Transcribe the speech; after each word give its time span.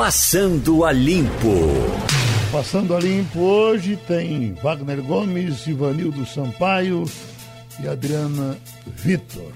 Passando 0.00 0.82
a 0.86 0.92
Limpo. 0.92 1.58
Passando 2.50 2.96
a 2.96 2.98
Limpo 2.98 3.38
hoje 3.38 3.98
tem 4.08 4.54
Wagner 4.54 5.02
Gomes, 5.02 5.66
Ivanildo 5.66 6.24
Sampaio 6.24 7.04
e 7.78 7.86
Adriana 7.86 8.56
Vitor. 8.96 9.52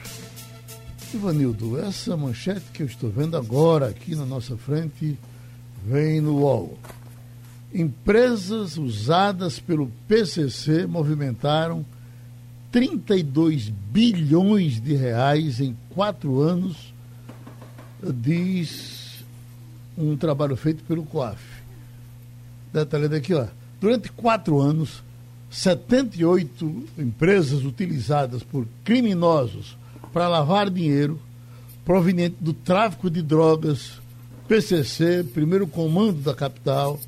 Ivanildo, 1.14 1.80
essa 1.80 2.14
manchete 2.14 2.66
que 2.74 2.82
eu 2.82 2.86
estou 2.86 3.08
vendo 3.08 3.38
agora 3.38 3.88
aqui 3.88 4.14
na 4.14 4.26
nossa 4.26 4.54
frente 4.54 5.18
vem 5.82 6.20
no 6.20 6.40
UOL. 6.40 6.78
Empresas 7.72 8.76
usadas 8.76 9.58
pelo 9.58 9.90
PCC 10.06 10.86
movimentaram 10.86 11.86
32 12.70 13.70
bilhões 13.70 14.78
de 14.78 14.94
reais 14.94 15.58
em 15.58 15.74
quatro 15.88 16.42
anos, 16.42 16.92
diz 18.02 19.03
um 19.96 20.16
trabalho 20.16 20.56
feito 20.56 20.82
pelo 20.84 21.04
COAF. 21.04 21.40
Detalhando 22.72 23.16
aqui, 23.16 23.34
ó. 23.34 23.46
Durante 23.80 24.10
quatro 24.10 24.60
anos, 24.60 25.02
78 25.50 26.84
empresas 26.98 27.64
utilizadas 27.64 28.42
por 28.42 28.66
criminosos 28.82 29.76
para 30.12 30.28
lavar 30.28 30.68
dinheiro 30.70 31.20
proveniente 31.84 32.36
do 32.40 32.52
tráfico 32.52 33.10
de 33.10 33.22
drogas, 33.22 34.00
PCC, 34.48 35.22
primeiro 35.22 35.66
comando 35.66 36.20
da 36.22 36.34
capital, 36.34 36.98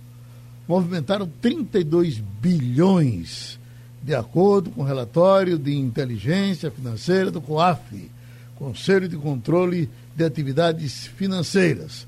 movimentaram 0.69 1.31
32 1.41 2.19
bilhões 2.41 3.59
de 4.03 4.15
acordo 4.15 4.71
com 4.71 4.83
o 4.83 4.85
relatório 4.85 5.59
de 5.59 5.75
inteligência 5.77 6.71
financeira 6.71 7.31
do 7.31 7.41
COAF, 7.41 8.11
Conselho 8.55 9.09
de 9.09 9.17
Controle 9.17 9.91
de 10.15 10.25
Atividades 10.25 11.07
Financeiras. 11.09 12.07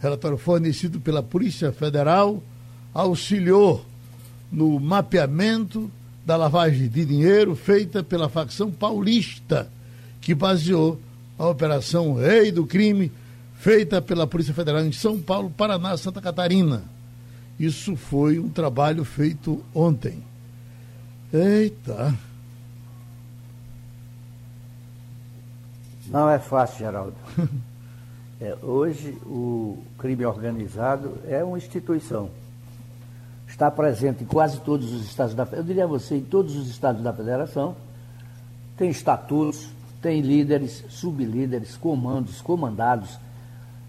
Relatório 0.00 0.38
fornecido 0.38 1.00
pela 1.00 1.22
Polícia 1.22 1.72
Federal 1.72 2.42
auxiliou 2.92 3.84
no 4.50 4.80
mapeamento 4.80 5.90
da 6.24 6.36
lavagem 6.36 6.88
de 6.88 7.04
dinheiro 7.04 7.54
feita 7.54 8.02
pela 8.02 8.28
facção 8.28 8.70
paulista, 8.70 9.68
que 10.20 10.34
baseou 10.34 11.00
a 11.38 11.46
Operação 11.46 12.14
Rei 12.14 12.50
do 12.50 12.66
Crime, 12.66 13.12
feita 13.54 14.00
pela 14.00 14.26
Polícia 14.26 14.54
Federal 14.54 14.84
em 14.84 14.92
São 14.92 15.20
Paulo, 15.20 15.50
Paraná, 15.50 15.96
Santa 15.96 16.20
Catarina. 16.20 16.82
Isso 17.58 17.94
foi 17.94 18.38
um 18.38 18.48
trabalho 18.48 19.04
feito 19.04 19.62
ontem. 19.74 20.22
Eita. 21.32 22.14
Não 26.06 26.28
é 26.28 26.38
fácil, 26.38 26.78
Geraldo. 26.78 27.14
É, 28.40 28.56
hoje, 28.62 29.18
o 29.26 29.78
crime 29.98 30.24
organizado 30.24 31.18
é 31.28 31.44
uma 31.44 31.58
instituição. 31.58 32.30
Está 33.46 33.70
presente 33.70 34.24
em 34.24 34.26
quase 34.26 34.58
todos 34.60 34.92
os 34.92 35.04
estados 35.04 35.34
da 35.34 35.46
Eu 35.52 35.62
diria 35.62 35.84
a 35.84 35.86
você, 35.86 36.16
em 36.16 36.22
todos 36.22 36.56
os 36.56 36.70
estados 36.70 37.02
da 37.02 37.12
federação. 37.12 37.76
Tem 38.78 38.88
estatutos, 38.88 39.68
tem 40.00 40.22
líderes, 40.22 40.82
sublíderes, 40.88 41.76
comandos, 41.76 42.40
comandados. 42.40 43.18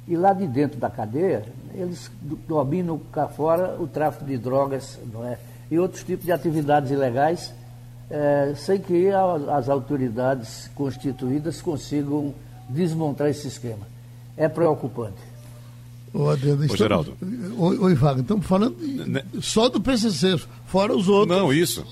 E 0.06 0.18
lá 0.18 0.34
de 0.34 0.46
dentro 0.48 0.78
da 0.80 0.90
cadeia, 0.90 1.46
eles 1.74 2.12
dominam 2.46 3.00
cá 3.12 3.28
fora 3.28 3.82
o 3.82 3.88
tráfico 3.88 4.26
de 4.26 4.38
drogas, 4.38 5.00
não 5.14 5.26
é? 5.26 5.38
e 5.72 5.80
outros 5.80 6.04
tipos 6.04 6.26
de 6.26 6.34
atividades 6.34 6.92
ilegais, 6.92 7.54
é, 8.10 8.54
sem 8.58 8.78
que 8.78 9.08
as 9.10 9.70
autoridades 9.70 10.70
constituídas 10.76 11.62
consigam 11.62 12.34
desmontar 12.68 13.30
esse 13.30 13.48
esquema. 13.48 13.91
É 14.38 14.48
preocupante. 14.48 15.32
Ô, 16.14 16.30
Adriano, 16.30 16.62
estamos, 16.64 16.78
Geraldo. 16.78 17.18
Oi, 17.58 17.78
oi 17.78 17.96
Wagner, 17.96 18.24
estamos 18.24 18.46
falando 18.46 18.76
né? 19.08 19.24
só 19.42 19.70
do 19.70 19.80
PCC, 19.80 20.40
fora 20.66 20.94
os 20.94 21.08
outros. 21.08 21.38
Não, 21.38 21.54
isso. 21.54 21.86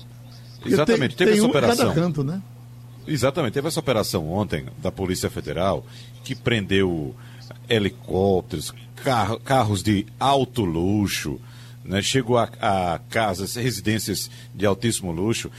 Exatamente, 0.64 1.16
tem, 1.16 1.26
teve 1.26 1.30
tem 1.30 1.38
essa 1.38 1.46
um 1.46 1.50
operação. 1.50 1.88
Cada 1.88 2.00
canto, 2.00 2.22
né? 2.22 2.42
Exatamente, 3.06 3.54
teve 3.54 3.68
essa 3.68 3.80
operação 3.80 4.30
ontem 4.30 4.66
da 4.78 4.92
Polícia 4.92 5.30
Federal 5.30 5.84
que 6.22 6.34
prendeu 6.34 7.14
helicópteros, 7.68 8.74
carro, 8.96 9.40
carros 9.40 9.82
de 9.82 10.06
alto 10.18 10.64
luxo, 10.64 11.40
né, 11.82 12.02
chegou 12.02 12.36
a, 12.36 12.48
a 12.60 13.00
casas, 13.08 13.54
residências 13.54 14.30
de 14.54 14.66
altíssimo 14.66 15.12
luxo, 15.12 15.50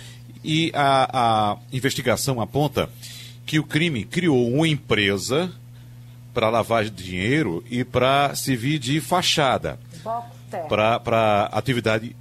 e 0.44 0.72
a, 0.75 1.52
a 1.52 1.58
investigação 1.74 2.40
aponta 2.40 2.90
que 3.46 3.59
o 3.59 3.64
crime 3.64 4.03
criou 4.03 4.47
uma 4.50 4.68
empresa 4.68 5.52
para 6.34 6.50
lavagem 6.50 6.94
de 6.94 7.03
dinheiro 7.03 7.64
e 7.69 7.84
para 7.84 8.34
servir 8.36 8.80
de 8.80 9.02
fachada 9.02 9.80
para 10.69 11.50
atividade 11.52 12.16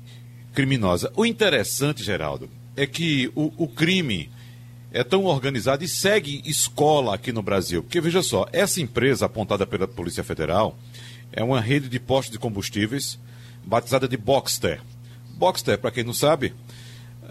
criminosa. 0.53 1.13
O 1.17 1.25
interessante, 1.25 2.03
Geraldo, 2.03 2.49
é 2.77 2.87
que 2.87 3.31
o, 3.35 3.53
o, 3.57 3.69
crime 3.69 4.31
é 4.93 5.03
tão 5.03 5.25
organizado 5.25 5.85
e 5.85 5.89
segue 5.89 6.43
escola 6.45 7.15
aqui 7.15 7.33
no 7.33 7.43
Brasil. 7.43 7.83
Porque, 7.83 8.01
veja 8.01 8.23
só, 8.23 8.47
essa 8.53 8.81
empresa 8.81 9.27
apontada 9.27 9.67
pela 9.67 9.87
Polícia 9.87 10.25
Federal 10.25 10.77
é 11.33 11.43
uma 11.43 11.61
rede 11.61 11.89
de 11.89 11.99
postos 11.99 12.33
de 12.33 12.39
combustíveis 12.39 13.19
batizada 13.65 14.09
de 14.09 14.17
Boxster. 14.17 14.81
Boxster, 15.37 15.79
para 15.79 15.91
quem 15.91 16.05
não 16.05 16.13
sabe, 16.13 16.53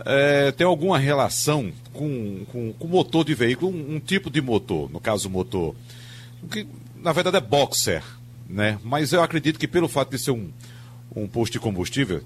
é, 0.06 0.52
tem 0.52 0.66
alguma 0.66 0.98
relação 0.98 1.72
com, 1.94 2.46
com, 2.52 2.74
com 2.74 2.88
motor 2.88 3.26
de 3.26 3.34
veículo, 3.34 3.72
um, 3.72 3.96
um, 3.96 4.00
tipo 4.00 4.30
de 4.30 4.42
motor, 4.42 4.90
no 4.90 5.00
caso 5.00 5.30
motor, 5.30 5.76
que 6.48 6.68
na 6.96 7.12
verdade 7.12 7.38
é 7.38 7.42
Boxer, 7.42 8.04
né? 8.48 8.80
Mas 8.84 9.14
eu 9.14 9.22
acredito 9.22 9.60
que 9.60 9.68
pelo 9.68 9.88
fato 9.88 10.12
de 10.12 10.20
ser 10.20 10.32
um, 10.32 10.50
um 11.16 11.28
posto 11.28 11.54
de 11.54 11.60
combustível, 11.60 12.22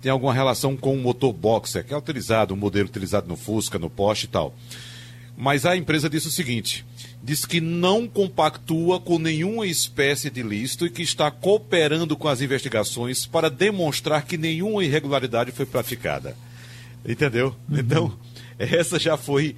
tem 0.00 0.10
alguma 0.10 0.32
relação 0.32 0.76
com 0.76 0.94
o 0.94 1.00
motor 1.00 1.32
Boxer, 1.32 1.84
que 1.84 1.92
é 1.92 1.96
utilizado, 1.96 2.54
um 2.54 2.56
modelo 2.56 2.88
utilizado 2.88 3.26
no 3.28 3.36
Fusca, 3.36 3.78
no 3.78 3.90
Porsche 3.90 4.26
e 4.26 4.28
tal. 4.28 4.54
Mas 5.36 5.66
a 5.66 5.76
empresa 5.76 6.08
disse 6.08 6.28
o 6.28 6.30
seguinte: 6.30 6.84
diz 7.22 7.44
que 7.44 7.60
não 7.60 8.06
compactua 8.06 8.98
com 8.98 9.18
nenhuma 9.18 9.66
espécie 9.66 10.30
de 10.30 10.42
lícito 10.42 10.86
e 10.86 10.90
que 10.90 11.02
está 11.02 11.30
cooperando 11.30 12.16
com 12.16 12.28
as 12.28 12.40
investigações 12.40 13.26
para 13.26 13.50
demonstrar 13.50 14.24
que 14.24 14.38
nenhuma 14.38 14.84
irregularidade 14.84 15.52
foi 15.52 15.66
praticada. 15.66 16.36
Entendeu? 17.06 17.54
Uhum. 17.68 17.78
Então, 17.78 18.18
essa 18.58 18.98
já 18.98 19.16
foi 19.16 19.54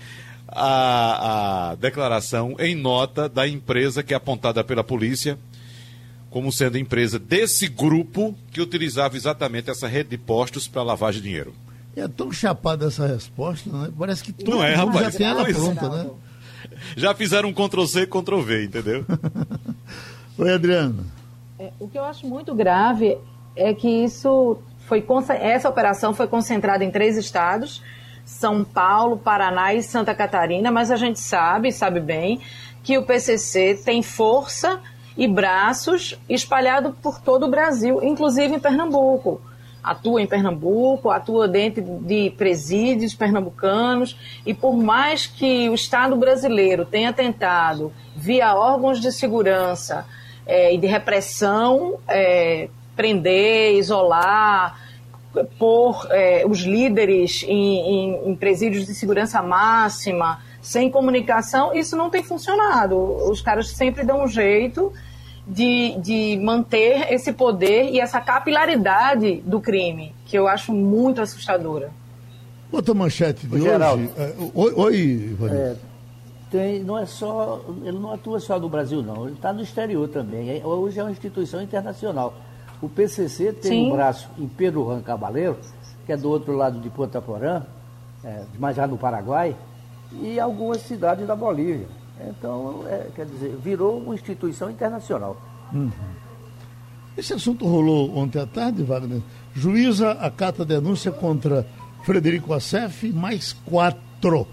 a, 0.48 1.70
a 1.70 1.74
declaração 1.74 2.56
em 2.58 2.74
nota 2.74 3.28
da 3.28 3.46
empresa 3.46 4.02
que 4.02 4.14
é 4.14 4.16
apontada 4.16 4.64
pela 4.64 4.82
polícia 4.82 5.38
como 6.30 6.52
sendo 6.52 6.76
empresa 6.76 7.18
desse 7.18 7.68
grupo 7.68 8.34
que 8.50 8.60
utilizava 8.60 9.16
exatamente 9.16 9.70
essa 9.70 9.86
rede 9.88 10.10
de 10.10 10.18
postos 10.18 10.68
para 10.68 10.82
lavagem 10.82 11.22
de 11.22 11.28
dinheiro. 11.28 11.54
É 11.96 12.06
tão 12.06 12.30
chapada 12.30 12.86
essa 12.86 13.06
resposta, 13.06 13.70
né? 13.70 13.90
Parece 13.98 14.22
que 14.22 14.44
Não 14.44 14.62
é, 14.62 14.74
rapaz, 14.74 15.12
já 15.12 15.18
tem 15.18 15.26
ela 15.26 15.44
pronta, 15.44 15.88
né? 15.88 16.10
já 16.96 17.14
fizeram 17.14 17.48
um 17.48 17.52
Ctrl-C 17.52 18.02
e 18.02 18.06
Ctrl-V, 18.06 18.64
entendeu? 18.64 19.04
Oi, 20.38 20.52
Adriano. 20.52 21.04
É, 21.58 21.72
o 21.80 21.88
que 21.88 21.98
eu 21.98 22.04
acho 22.04 22.26
muito 22.26 22.54
grave 22.54 23.18
é 23.56 23.74
que 23.74 23.88
isso 23.88 24.58
foi 24.86 25.04
essa 25.40 25.68
operação 25.68 26.14
foi 26.14 26.28
concentrada 26.28 26.84
em 26.84 26.90
três 26.90 27.16
estados, 27.16 27.82
São 28.28 28.62
Paulo, 28.62 29.16
Paraná 29.16 29.72
e 29.72 29.82
Santa 29.82 30.14
Catarina, 30.14 30.70
mas 30.70 30.90
a 30.90 30.96
gente 30.96 31.18
sabe, 31.18 31.72
sabe 31.72 31.98
bem, 31.98 32.38
que 32.84 32.98
o 32.98 33.02
PCC 33.02 33.74
tem 33.82 34.02
força 34.02 34.82
e 35.16 35.26
braços 35.26 36.20
espalhados 36.28 36.94
por 37.02 37.18
todo 37.22 37.46
o 37.46 37.50
Brasil, 37.50 38.04
inclusive 38.04 38.54
em 38.54 38.60
Pernambuco. 38.60 39.40
Atua 39.82 40.20
em 40.20 40.26
Pernambuco, 40.26 41.08
atua 41.08 41.48
dentro 41.48 41.82
de 41.82 42.28
presídios 42.36 43.14
pernambucanos, 43.14 44.14
e 44.44 44.52
por 44.52 44.76
mais 44.76 45.26
que 45.26 45.70
o 45.70 45.74
Estado 45.74 46.14
brasileiro 46.14 46.84
tenha 46.84 47.14
tentado, 47.14 47.90
via 48.14 48.54
órgãos 48.54 49.00
de 49.00 49.10
segurança 49.10 50.04
é, 50.46 50.74
e 50.74 50.76
de 50.76 50.86
repressão, 50.86 51.98
é, 52.06 52.68
prender, 52.94 53.76
isolar, 53.76 54.87
pôr 55.58 56.06
é, 56.10 56.44
os 56.46 56.60
líderes 56.60 57.44
em, 57.44 57.78
em, 57.78 58.30
em 58.30 58.36
presídios 58.36 58.86
de 58.86 58.94
segurança 58.94 59.42
máxima, 59.42 60.40
sem 60.60 60.90
comunicação, 60.90 61.74
isso 61.74 61.96
não 61.96 62.10
tem 62.10 62.22
funcionado. 62.22 62.96
Os 63.30 63.40
caras 63.40 63.68
sempre 63.70 64.04
dão 64.04 64.24
um 64.24 64.28
jeito 64.28 64.92
de, 65.46 65.96
de 66.00 66.38
manter 66.42 67.12
esse 67.12 67.32
poder 67.32 67.90
e 67.90 68.00
essa 68.00 68.20
capilaridade 68.20 69.36
do 69.46 69.60
crime, 69.60 70.14
que 70.26 70.38
eu 70.38 70.46
acho 70.46 70.72
muito 70.72 71.22
assustadora. 71.22 71.90
Outra 72.70 72.92
manchete 72.92 73.46
de 73.46 73.54
o 73.54 73.56
hoje. 73.56 73.64
Geraldo, 73.64 74.10
é, 74.16 74.34
oi, 74.54 74.72
oi 74.76 75.36
é, 75.50 75.76
tem, 76.50 76.80
não 76.80 76.98
é 76.98 77.06
só, 77.06 77.64
ele 77.82 77.98
não 77.98 78.12
atua 78.12 78.40
só 78.40 78.58
no 78.58 78.68
Brasil, 78.68 79.02
não. 79.02 79.24
Ele 79.26 79.34
está 79.34 79.52
no 79.52 79.62
exterior 79.62 80.08
também. 80.08 80.50
É, 80.50 80.66
hoje 80.66 80.98
é 80.98 81.02
uma 81.02 81.10
instituição 81.10 81.62
internacional. 81.62 82.34
O 82.80 82.88
PCC 82.88 83.52
tem 83.52 83.70
Sim. 83.70 83.86
um 83.86 83.92
braço 83.92 84.28
em 84.38 84.46
Pedro 84.46 84.84
Juan 84.84 85.02
Cabaleiro, 85.02 85.56
que 86.06 86.12
é 86.12 86.16
do 86.16 86.28
outro 86.28 86.56
lado 86.56 86.80
de 86.80 86.88
Ponta 86.90 87.20
Porã, 87.20 87.62
é, 88.24 88.44
mas 88.58 88.76
já 88.76 88.86
no 88.86 88.96
Paraguai, 88.96 89.54
e 90.12 90.38
algumas 90.38 90.82
cidades 90.82 91.26
da 91.26 91.34
Bolívia. 91.34 91.86
Então, 92.20 92.84
é, 92.86 93.08
quer 93.14 93.26
dizer, 93.26 93.56
virou 93.56 93.98
uma 93.98 94.14
instituição 94.14 94.70
internacional. 94.70 95.36
Uhum. 95.72 95.90
Esse 97.16 97.34
assunto 97.34 97.66
rolou 97.66 98.16
ontem 98.16 98.40
à 98.40 98.46
tarde, 98.46 98.82
Wagner. 98.82 99.20
Juíza 99.54 100.12
acata 100.12 100.64
denúncia 100.64 101.10
contra 101.10 101.66
Frederico 102.04 102.52
Assef, 102.52 103.12
mais 103.12 103.52
quatro. 103.52 104.46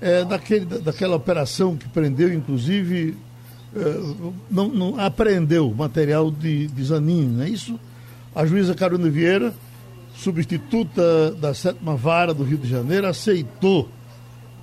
É, 0.00 0.24
daquele, 0.24 0.64
daquela 0.64 1.16
operação 1.16 1.76
que 1.76 1.88
prendeu, 1.88 2.32
inclusive, 2.32 3.16
não, 4.50 4.68
não 4.68 5.00
apreendeu 5.00 5.72
material 5.74 6.30
de, 6.30 6.68
de 6.68 6.84
Zanin, 6.84 7.26
não 7.26 7.44
é 7.44 7.48
isso? 7.48 7.78
A 8.34 8.46
juíza 8.46 8.74
Carolina 8.74 9.10
Vieira, 9.10 9.52
substituta 10.14 11.32
da 11.32 11.52
sétima 11.52 11.96
vara 11.96 12.32
do 12.32 12.44
Rio 12.44 12.58
de 12.58 12.68
Janeiro, 12.68 13.06
aceitou 13.06 13.88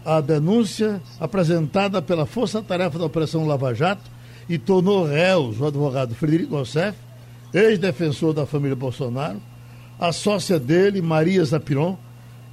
a 0.06 0.22
denúncia 0.22 1.02
apresentada 1.20 2.02
pela 2.02 2.26
Força 2.26 2.62
Tarefa 2.62 2.98
da 2.98 3.06
Operação 3.06 3.46
Lava 3.46 3.74
Jato 3.74 4.10
e 4.50 4.58
tornou 4.58 5.06
réus 5.06 5.60
o 5.60 5.66
advogado 5.66 6.16
Frederico 6.16 6.56
Rossef, 6.56 6.98
ex-defensor 7.54 8.34
da 8.34 8.46
família 8.46 8.76
Bolsonaro, 8.76 9.42
a 10.00 10.12
sócia 10.12 10.60
dele, 10.60 11.02
Maria 11.02 11.44
Zapiron, 11.46 11.98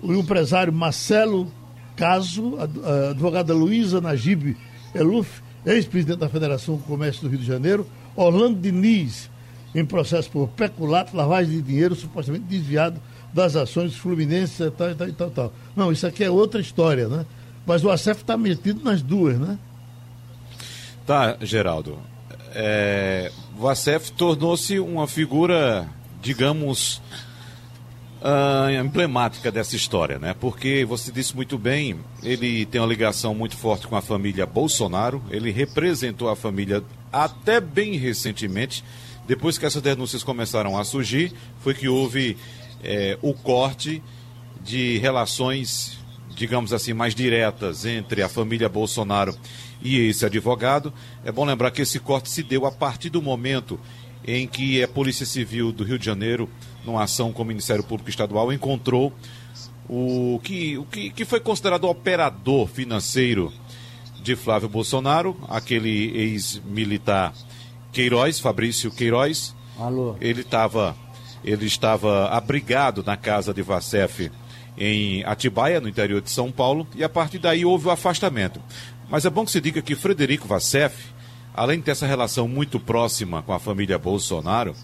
o 0.02 0.12
empresário 0.12 0.72
Marcelo 0.72 1.50
Caso, 1.96 2.56
a 2.58 3.10
advogada 3.10 3.54
Luísa 3.54 4.00
Najib 4.00 4.56
Eluf, 4.94 5.40
ex-presidente 5.64 6.18
da 6.18 6.28
Federação 6.28 6.76
do 6.76 6.82
Comércio 6.82 7.22
do 7.22 7.28
Rio 7.28 7.38
de 7.38 7.46
Janeiro, 7.46 7.86
Orlando 8.16 8.60
Diniz, 8.60 9.30
em 9.74 9.84
processo 9.84 10.30
por 10.30 10.48
peculato, 10.48 11.16
lavagem 11.16 11.56
de 11.56 11.62
dinheiro 11.62 11.94
supostamente 11.94 12.44
desviado 12.44 13.00
das 13.32 13.56
ações 13.56 13.94
Fluminense, 13.94 14.70
tal, 14.70 14.94
tal, 14.94 15.12
tal, 15.12 15.30
tal. 15.30 15.52
Não, 15.76 15.92
isso 15.92 16.06
aqui 16.06 16.24
é 16.24 16.30
outra 16.30 16.60
história, 16.60 17.08
né? 17.08 17.26
Mas 17.66 17.84
o 17.84 17.90
ACEF 17.90 18.22
está 18.22 18.36
metido 18.36 18.82
nas 18.82 19.02
duas, 19.02 19.38
né? 19.38 19.58
Tá, 21.06 21.36
Geraldo. 21.40 21.98
É, 22.54 23.30
o 23.58 23.68
ACEF 23.68 24.10
tornou-se 24.12 24.78
uma 24.78 25.06
figura, 25.06 25.86
digamos, 26.22 27.02
uh, 28.22 28.70
emblemática 28.70 29.50
dessa 29.50 29.76
história, 29.76 30.18
né? 30.18 30.34
Porque 30.38 30.84
você 30.84 31.10
disse 31.10 31.34
muito 31.34 31.58
bem, 31.58 31.98
ele 32.22 32.66
tem 32.66 32.80
uma 32.80 32.86
ligação 32.86 33.34
muito 33.34 33.56
forte 33.56 33.86
com 33.86 33.96
a 33.96 34.02
família 34.02 34.46
Bolsonaro, 34.46 35.22
ele 35.30 35.50
representou 35.50 36.28
a 36.28 36.36
família 36.36 36.82
até 37.12 37.60
bem 37.60 37.96
recentemente. 37.96 38.84
Depois 39.26 39.58
que 39.58 39.66
essas 39.66 39.82
denúncias 39.82 40.22
começaram 40.22 40.78
a 40.78 40.84
surgir, 40.84 41.32
foi 41.60 41.74
que 41.74 41.88
houve 41.88 42.36
é, 42.82 43.18
o 43.20 43.34
corte 43.34 44.02
de 44.62 44.98
relações, 44.98 45.98
digamos 46.34 46.72
assim, 46.72 46.92
mais 46.92 47.14
diretas 47.14 47.84
entre 47.84 48.22
a 48.22 48.28
família 48.28 48.68
Bolsonaro 48.68 49.36
e 49.82 49.98
esse 49.98 50.24
advogado. 50.24 50.92
É 51.24 51.30
bom 51.30 51.44
lembrar 51.44 51.70
que 51.70 51.82
esse 51.82 52.00
corte 52.00 52.30
se 52.30 52.42
deu 52.42 52.64
a 52.64 52.72
partir 52.72 53.10
do 53.10 53.20
momento 53.20 53.78
em 54.26 54.46
que 54.46 54.82
a 54.82 54.88
Polícia 54.88 55.24
Civil 55.24 55.72
do 55.72 55.84
Rio 55.84 55.98
de 55.98 56.04
Janeiro, 56.04 56.48
numa 56.84 57.02
ação 57.02 57.32
com 57.32 57.42
o 57.42 57.46
Ministério 57.46 57.84
Público 57.84 58.10
Estadual, 58.10 58.52
encontrou 58.52 59.12
o 59.88 60.40
que, 60.42 60.76
o 60.78 60.84
que, 60.84 61.10
que 61.10 61.24
foi 61.24 61.40
considerado 61.40 61.84
operador 61.84 62.66
financeiro 62.66 63.52
de 64.22 64.36
Flávio 64.36 64.68
Bolsonaro, 64.68 65.36
aquele 65.48 66.10
ex-militar 66.16 67.32
Queiroz, 67.92 68.38
Fabrício 68.38 68.90
Queiroz. 68.90 69.54
Alô. 69.78 70.16
Ele 70.20 70.42
estava 70.42 70.96
ele 71.44 71.66
estava 71.66 72.28
abrigado 72.28 73.02
na 73.04 73.16
casa 73.16 73.54
de 73.54 73.62
Vacef 73.62 74.30
em 74.76 75.24
Atibaia, 75.24 75.80
no 75.80 75.88
interior 75.88 76.20
de 76.20 76.30
São 76.30 76.50
Paulo, 76.50 76.86
e 76.94 77.02
a 77.02 77.08
partir 77.08 77.38
daí 77.38 77.64
houve 77.64 77.88
o 77.88 77.90
afastamento. 77.90 78.60
Mas 79.08 79.24
é 79.24 79.30
bom 79.30 79.44
que 79.44 79.50
se 79.50 79.60
diga 79.60 79.80
que 79.80 79.94
Frederico 79.94 80.46
Vacef, 80.46 80.94
além 81.54 81.78
de 81.78 81.84
ter 81.84 81.92
essa 81.92 82.06
relação 82.06 82.46
muito 82.46 82.78
próxima 82.78 83.42
com 83.42 83.52
a 83.52 83.58
família 83.58 83.98
Bolsonaro, 83.98 84.74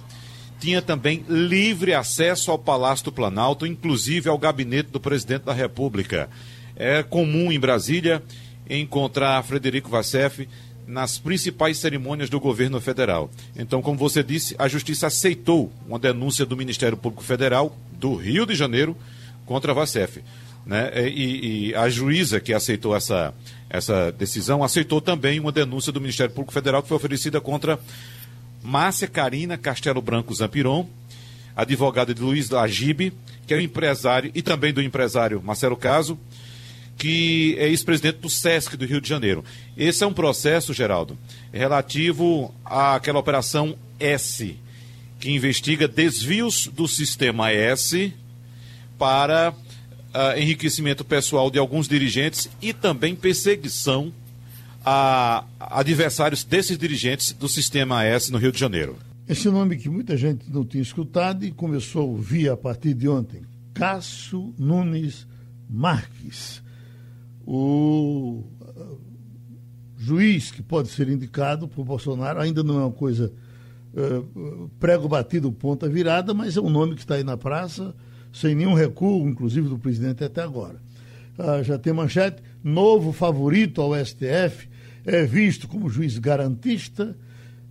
tinha 0.64 0.80
também 0.80 1.22
livre 1.28 1.92
acesso 1.92 2.50
ao 2.50 2.58
Palácio 2.58 3.04
do 3.04 3.12
Planalto, 3.12 3.66
inclusive 3.66 4.30
ao 4.30 4.38
gabinete 4.38 4.88
do 4.88 4.98
presidente 4.98 5.42
da 5.42 5.52
República. 5.52 6.30
É 6.74 7.02
comum 7.02 7.52
em 7.52 7.60
Brasília 7.60 8.22
encontrar 8.68 9.44
Frederico 9.44 9.90
Vacef 9.90 10.48
nas 10.86 11.18
principais 11.18 11.76
cerimônias 11.76 12.30
do 12.30 12.40
governo 12.40 12.80
federal. 12.80 13.30
Então, 13.54 13.82
como 13.82 13.98
você 13.98 14.22
disse, 14.22 14.56
a 14.58 14.66
Justiça 14.66 15.08
aceitou 15.08 15.70
uma 15.86 15.98
denúncia 15.98 16.46
do 16.46 16.56
Ministério 16.56 16.96
Público 16.96 17.22
Federal 17.22 17.76
do 17.92 18.14
Rio 18.14 18.46
de 18.46 18.54
Janeiro 18.54 18.96
contra 19.44 19.72
a 19.72 19.74
Vacef. 19.74 20.22
Né? 20.64 21.10
E, 21.10 21.68
e, 21.68 21.74
a 21.74 21.90
juíza 21.90 22.40
que 22.40 22.54
aceitou 22.54 22.96
essa, 22.96 23.34
essa 23.68 24.10
decisão 24.12 24.64
aceitou 24.64 25.02
também 25.02 25.38
uma 25.38 25.52
denúncia 25.52 25.92
do 25.92 26.00
Ministério 26.00 26.34
Público 26.34 26.54
Federal 26.54 26.82
que 26.82 26.88
foi 26.88 26.96
oferecida 26.96 27.38
contra 27.38 27.78
Márcia 28.64 29.06
Carina 29.06 29.58
Castelo 29.58 30.00
Branco 30.00 30.34
Zampiron, 30.34 30.88
advogada 31.54 32.14
de 32.14 32.22
Luiz 32.22 32.48
Lagibe, 32.48 33.12
que 33.46 33.52
é 33.52 33.58
o 33.58 33.60
empresário, 33.60 34.30
e 34.34 34.40
também 34.40 34.72
do 34.72 34.80
empresário 34.80 35.42
Marcelo 35.44 35.76
Caso, 35.76 36.18
que 36.96 37.54
é 37.58 37.68
ex-presidente 37.68 38.20
do 38.20 38.30
SESC 38.30 38.74
do 38.74 38.86
Rio 38.86 39.02
de 39.02 39.08
Janeiro. 39.08 39.44
Esse 39.76 40.02
é 40.02 40.06
um 40.06 40.14
processo, 40.14 40.72
Geraldo, 40.72 41.18
relativo 41.52 42.54
àquela 42.64 43.18
operação 43.18 43.76
S, 44.00 44.56
que 45.20 45.30
investiga 45.30 45.86
desvios 45.86 46.66
do 46.66 46.88
sistema 46.88 47.50
S 47.52 48.14
para 48.98 49.50
uh, 49.50 50.38
enriquecimento 50.38 51.04
pessoal 51.04 51.50
de 51.50 51.58
alguns 51.58 51.86
dirigentes 51.86 52.48
e 52.62 52.72
também 52.72 53.14
perseguição 53.14 54.10
a 54.84 55.44
adversários 55.58 56.44
desses 56.44 56.76
dirigentes 56.76 57.32
do 57.32 57.48
sistema 57.48 58.04
S 58.04 58.30
no 58.30 58.38
Rio 58.38 58.52
de 58.52 58.60
Janeiro. 58.60 58.96
Esse 59.28 59.48
nome 59.48 59.76
que 59.76 59.88
muita 59.88 60.16
gente 60.16 60.50
não 60.50 60.64
tinha 60.64 60.82
escutado 60.82 61.44
e 61.44 61.50
começou 61.50 62.02
a 62.02 62.04
ouvir 62.04 62.50
a 62.50 62.56
partir 62.56 62.92
de 62.94 63.08
ontem. 63.08 63.42
Cássio 63.72 64.54
Nunes 64.58 65.26
Marques 65.68 66.62
o 67.46 68.42
juiz 69.98 70.50
que 70.50 70.62
pode 70.62 70.88
ser 70.88 71.08
indicado 71.08 71.68
por 71.68 71.84
Bolsonaro 71.84 72.40
ainda 72.40 72.62
não 72.62 72.80
é 72.80 72.84
uma 72.84 72.92
coisa 72.92 73.32
uh, 73.94 74.70
prego 74.78 75.08
batido, 75.08 75.52
ponta 75.52 75.88
virada, 75.88 76.34
mas 76.34 76.56
é 76.56 76.60
um 76.60 76.70
nome 76.70 76.94
que 76.94 77.00
está 77.00 77.14
aí 77.14 77.24
na 77.24 77.36
praça, 77.36 77.94
sem 78.32 78.54
nenhum 78.54 78.74
recuo, 78.74 79.28
inclusive 79.28 79.68
do 79.68 79.78
presidente 79.78 80.24
até 80.24 80.42
agora. 80.42 80.80
Uh, 81.38 81.62
já 81.62 81.78
tem 81.78 81.92
manchete, 81.92 82.42
novo 82.62 83.12
favorito 83.12 83.80
ao 83.80 83.94
STF, 83.94 84.68
é 85.04 85.24
visto 85.24 85.68
como 85.68 85.88
juiz 85.88 86.18
garantista, 86.18 87.16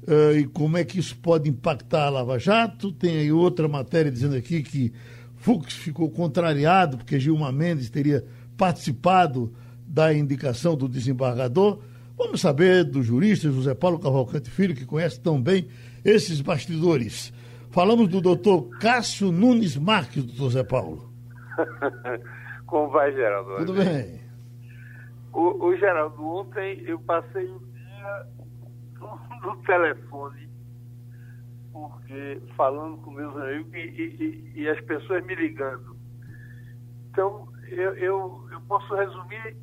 uh, 0.08 0.38
e 0.38 0.46
como 0.46 0.78
é 0.78 0.84
que 0.84 1.00
isso 1.00 1.18
pode 1.18 1.50
impactar 1.50 2.06
a 2.06 2.10
Lava 2.10 2.38
Jato. 2.38 2.92
Tem 2.92 3.18
aí 3.18 3.32
outra 3.32 3.68
matéria 3.68 4.12
dizendo 4.12 4.36
aqui 4.36 4.62
que 4.62 4.94
Fux 5.36 5.74
ficou 5.74 6.10
contrariado 6.10 6.98
porque 6.98 7.20
Gilmar 7.20 7.52
Mendes 7.52 7.90
teria 7.90 8.24
participado 8.58 9.54
da 9.86 10.14
indicação 10.14 10.76
do 10.76 10.88
desembargador. 10.88 11.80
Vamos 12.18 12.42
saber 12.42 12.84
do 12.84 13.02
jurista 13.02 13.52
José 13.52 13.74
Paulo 13.74 14.00
Cavalcante 14.00 14.50
Filho, 14.50 14.76
que 14.76 14.86
conhece 14.86 15.20
tão 15.20 15.42
bem 15.42 15.68
esses 16.06 16.42
bastidores. 16.42 17.34
Falamos 17.72 18.08
do 18.08 18.22
doutor 18.22 18.70
Cássio 18.80 19.32
Nunes 19.32 19.76
Marques, 19.76 20.24
doutor 20.24 20.44
José 20.44 20.64
Paulo. 20.64 21.12
Como 22.68 22.90
vai, 22.92 23.12
Geraldo? 23.12 23.66
Tudo 23.66 23.74
bem. 23.74 24.23
O, 25.34 25.66
o 25.66 25.76
Geraldo, 25.76 26.24
ontem 26.24 26.84
eu 26.86 27.00
passei 27.00 27.46
o 27.46 27.60
dia 27.60 28.28
no, 29.00 29.20
no 29.42 29.64
telefone, 29.64 30.48
porque 31.72 32.40
falando 32.56 32.98
com 33.02 33.12
meus 33.12 33.36
amigos 33.36 33.74
e, 33.74 33.78
e, 33.78 34.62
e 34.62 34.70
as 34.70 34.80
pessoas 34.82 35.26
me 35.26 35.34
ligando. 35.34 35.98
Então, 37.10 37.48
eu, 37.68 37.96
eu, 37.96 38.48
eu 38.52 38.62
posso 38.62 38.94
resumir 38.94 39.58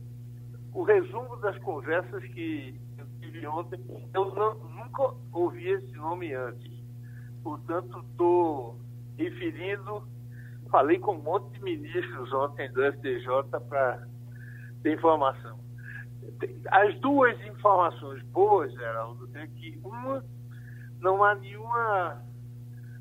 o 0.73 0.83
resumo 0.83 1.37
das 1.37 1.57
conversas 1.59 2.25
que 2.25 2.81
eu 2.99 3.07
tive 3.21 3.47
ontem, 3.47 3.81
eu 4.13 4.35
não, 4.35 4.55
nunca 4.55 5.15
ouvi 5.33 5.69
esse 5.69 5.93
nome 5.93 6.35
antes. 6.35 6.81
Portanto, 7.45 8.05
estou 8.11 8.81
referindo, 9.17 10.03
falei 10.69 10.99
com 10.99 11.15
um 11.15 11.23
monte 11.23 11.53
de 11.53 11.63
ministros 11.63 12.33
ontem 12.33 12.71
do 12.73 12.85
STJ 12.93 13.61
para 13.69 14.10
ter 14.83 14.95
informação. 14.95 15.59
As 16.71 16.99
duas 17.01 17.39
informações 17.47 18.23
boas, 18.25 18.73
Geraldo, 18.73 19.29
é 19.35 19.47
que 19.47 19.81
uma, 19.85 20.25
não 21.01 21.23
há 21.25 21.35
nenhuma 21.35 22.23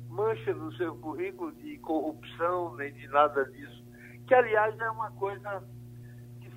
mancha 0.08 0.52
no 0.54 0.72
seu 0.74 0.96
currículo 0.96 1.52
de 1.52 1.78
corrupção, 1.78 2.74
nem 2.76 2.92
de 2.92 3.06
nada 3.08 3.44
disso, 3.46 3.84
que 4.26 4.34
aliás 4.34 4.78
é 4.78 4.90
uma 4.90 5.10
coisa 5.12 5.62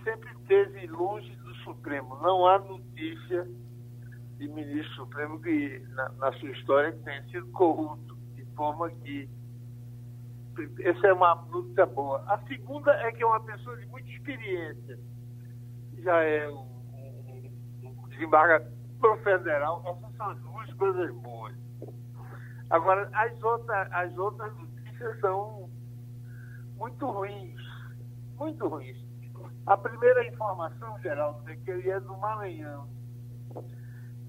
sempre 0.03 0.29
esteve 0.31 0.87
longe 0.87 1.33
do 1.37 1.55
Supremo. 1.55 2.15
Não 2.21 2.45
há 2.45 2.59
notícia 2.59 3.47
de 4.37 4.47
ministro 4.47 4.93
Supremo 4.95 5.41
que, 5.41 5.79
na, 5.89 6.09
na 6.09 6.33
sua 6.33 6.49
história, 6.51 6.91
que 6.91 7.03
tenha 7.03 7.23
sido 7.29 7.47
corrupto, 7.51 8.15
de 8.35 8.45
forma 8.55 8.89
que. 8.89 9.29
Essa 10.81 11.07
é 11.07 11.13
uma 11.13 11.33
notícia 11.49 11.85
boa. 11.87 12.23
A 12.27 12.37
segunda 12.45 12.91
é 12.91 13.11
que 13.11 13.23
é 13.23 13.25
uma 13.25 13.43
pessoa 13.43 13.75
de 13.77 13.87
muita 13.87 14.09
experiência. 14.09 14.99
Já 16.03 16.21
é 16.21 16.49
um, 16.49 16.67
um, 17.83 18.07
desembargador 18.09 19.17
federal. 19.23 19.83
Essas 19.85 20.15
são 20.17 20.29
as 20.29 20.39
duas 20.39 20.73
coisas 20.73 21.15
boas. 21.15 21.55
Agora, 22.69 23.09
as 23.13 23.41
outras, 23.41 23.91
as 23.91 24.17
outras 24.17 24.53
notícias 24.57 25.19
são 25.21 25.69
muito 26.75 27.09
ruins, 27.09 27.61
muito 28.37 28.67
ruins. 28.67 28.97
A 29.65 29.77
primeira 29.77 30.27
informação, 30.27 30.99
Geraldo, 30.99 31.49
é 31.49 31.55
que 31.55 31.71
ele 31.71 31.89
é 31.89 31.99
do 32.01 32.17
Maranhão. 32.17 32.89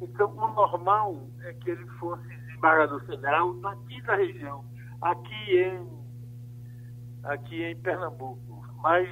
Então, 0.00 0.30
o 0.30 0.48
normal 0.54 1.28
é 1.42 1.54
que 1.54 1.70
ele 1.70 1.86
fosse 1.98 2.28
desembargador 2.28 3.04
federal 3.04 3.54
aqui 3.64 4.02
da 4.02 4.14
região, 4.14 4.64
aqui 5.00 5.58
em, 5.58 5.88
aqui 7.24 7.64
em 7.64 7.76
Pernambuco. 7.80 8.64
Mas 8.80 9.08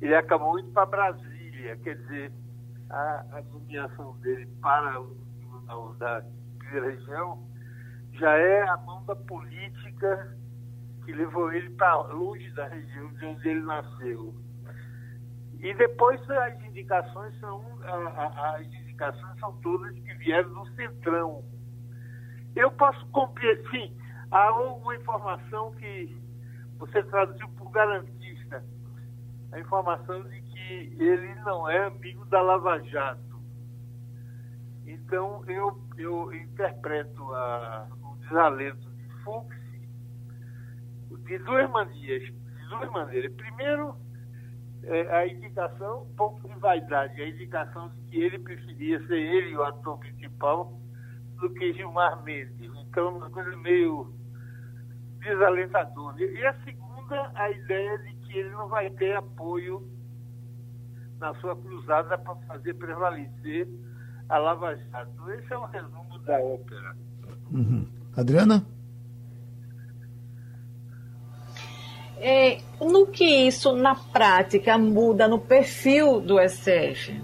ele 0.00 0.14
acabou 0.14 0.58
indo 0.58 0.70
para 0.72 0.86
Brasília, 0.86 1.35
quer 1.74 1.96
dizer, 1.96 2.32
a, 2.90 3.24
a 3.32 3.42
nomeação 3.42 4.16
dele 4.20 4.46
para 4.60 5.00
o 5.00 5.14
tribunal 5.38 5.94
da 5.94 6.22
região 6.70 7.48
já 8.12 8.30
é 8.36 8.62
a 8.68 8.76
mão 8.78 9.04
da 9.04 9.16
política 9.16 10.36
que 11.04 11.12
levou 11.12 11.52
ele 11.52 11.70
para 11.70 11.96
longe 12.12 12.50
da 12.52 12.66
região 12.68 13.12
de 13.14 13.26
onde 13.26 13.48
ele 13.48 13.62
nasceu. 13.62 14.34
E 15.58 15.74
depois 15.74 16.20
as 16.30 16.62
indicações 16.64 17.38
são 17.40 17.64
as 17.82 18.66
indicações 18.66 19.38
são 19.38 19.56
todas 19.58 19.94
que 19.94 20.14
vieram 20.14 20.52
do 20.52 20.66
centrão. 20.74 21.44
Eu 22.54 22.70
posso 22.72 23.06
cumprir, 23.08 23.62
sim, 23.70 23.96
há 24.30 24.52
uma 24.52 24.96
informação 24.96 25.72
que 25.72 26.16
você 26.78 27.02
traduziu 27.04 27.48
por 27.50 27.70
garantista, 27.70 28.64
a 29.52 29.60
informação 29.60 30.22
de 30.24 30.45
ele 30.72 31.34
não 31.36 31.68
é 31.68 31.86
amigo 31.86 32.24
da 32.26 32.40
Lava 32.42 32.78
Jato. 32.84 33.40
Então 34.86 35.44
eu, 35.48 35.80
eu 35.96 36.32
interpreto 36.32 37.22
a, 37.34 37.88
o 38.02 38.16
desalento 38.16 38.90
de 38.90 39.08
Fux 39.24 39.56
de 41.26 41.38
duas 41.38 41.68
maneiras. 41.70 42.28
De 42.28 42.68
duas 42.68 42.90
maneiras. 42.90 43.32
Primeiro, 43.34 43.96
é, 44.84 45.16
a 45.16 45.26
indicação, 45.26 46.02
um 46.02 46.14
pouco 46.14 46.48
de 46.48 46.54
vaidade, 46.58 47.20
a 47.20 47.28
indicação 47.28 47.88
de 47.88 48.00
que 48.02 48.20
ele 48.20 48.38
preferia 48.38 49.04
ser 49.06 49.18
ele 49.18 49.56
o 49.56 49.62
ator 49.64 49.98
principal 49.98 50.80
do 51.40 51.50
que 51.50 51.72
Gilmar 51.74 52.22
Mendes. 52.22 52.70
Então, 52.88 53.16
uma 53.16 53.30
coisa 53.30 53.56
meio 53.56 54.14
desalentadora. 55.18 56.22
E 56.22 56.46
a 56.46 56.54
segunda, 56.62 57.32
a 57.34 57.50
ideia 57.50 57.98
de 57.98 58.14
que 58.14 58.38
ele 58.38 58.50
não 58.50 58.68
vai 58.68 58.90
ter 58.90 59.16
apoio 59.16 59.95
na 61.18 61.34
sua 61.36 61.56
cruzada 61.56 62.18
para 62.18 62.36
fazer 62.46 62.74
prevalecer 62.74 63.68
a 64.28 64.38
Lava 64.38 64.76
Jato. 64.76 65.30
Esse 65.30 65.52
é 65.52 65.58
um 65.58 65.66
resumo 65.66 66.18
da 66.20 66.38
ópera. 66.38 66.96
Uhum. 67.50 67.86
Adriana? 68.16 68.66
É, 72.18 72.58
no 72.80 73.06
que 73.06 73.46
isso, 73.46 73.76
na 73.76 73.94
prática, 73.94 74.78
muda 74.78 75.28
no 75.28 75.38
perfil 75.38 76.20
do 76.20 76.38
SF? 76.40 77.22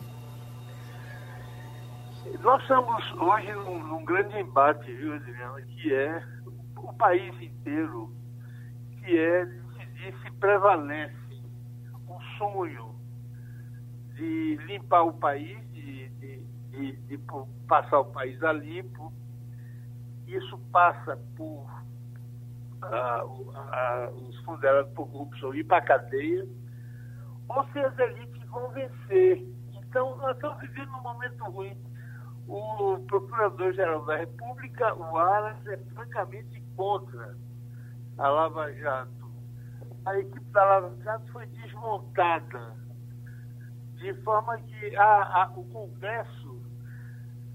Nós 2.41 2.61
estamos 2.63 3.13
hoje 3.13 3.53
num, 3.53 3.87
num 3.87 4.05
grande 4.05 4.39
embate, 4.39 4.93
viu, 4.93 5.15
Adriana, 5.15 5.63
que 5.63 5.95
é 5.95 6.23
o 6.77 6.93
país 6.95 7.35
inteiro, 7.41 8.13
que 8.99 9.17
é 9.17 9.45
decidir 9.47 10.15
se 10.23 10.31
prevalece 10.33 11.15
o 12.09 12.19
sonho 12.37 12.92
de 14.15 14.57
limpar 14.67 15.03
o 15.03 15.13
país, 15.13 15.59
de, 15.73 16.09
de, 16.09 16.45
de, 16.71 16.93
de 16.93 17.19
passar 17.67 18.01
o 18.01 18.05
país 18.07 18.43
a 18.43 18.53
limpo. 18.53 19.13
Isso 20.27 20.59
passa 20.73 21.17
por 21.37 21.71
os 24.15 24.41
condenados 24.41 24.93
por 24.93 25.09
corrupção 25.09 25.55
ir 25.55 25.65
para 25.65 25.79
a 25.79 25.83
cadeia, 25.83 26.47
ou 27.49 27.65
se 27.69 27.79
as 27.79 27.99
elites 27.99 28.45
vão 28.49 28.71
vencer. 28.71 29.47
Então, 29.73 30.17
nós 30.17 30.35
estamos 30.35 30.61
vivendo 30.61 30.91
um 30.97 31.03
momento 31.03 31.45
ruim. 31.45 31.77
O 32.49 32.99
Procurador-Geral 33.07 34.05
da 34.05 34.17
República, 34.17 34.95
o 34.95 35.17
Aras, 35.17 35.65
é 35.67 35.77
francamente 35.95 36.61
contra 36.77 37.37
a 38.19 38.29
Lava 38.29 38.73
Jato. 38.73 39.31
A 40.05 40.19
equipe 40.19 40.51
da 40.51 40.65
Lava 40.65 40.97
Jato 41.03 41.31
foi 41.33 41.47
desmontada, 41.47 42.75
de 44.03 44.13
forma 44.23 44.59
que 44.59 44.97
a, 44.97 45.45
a, 45.45 45.53
o 45.57 45.65
Congresso, 45.65 46.63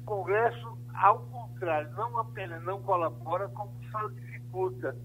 Congresso, 0.06 0.78
ao 0.96 1.20
contrário, 1.28 1.92
não 1.92 2.18
apenas 2.18 2.64
não 2.64 2.82
colabora, 2.82 3.48
como 3.50 3.72
só 3.92 4.08
dificulta 4.08 4.96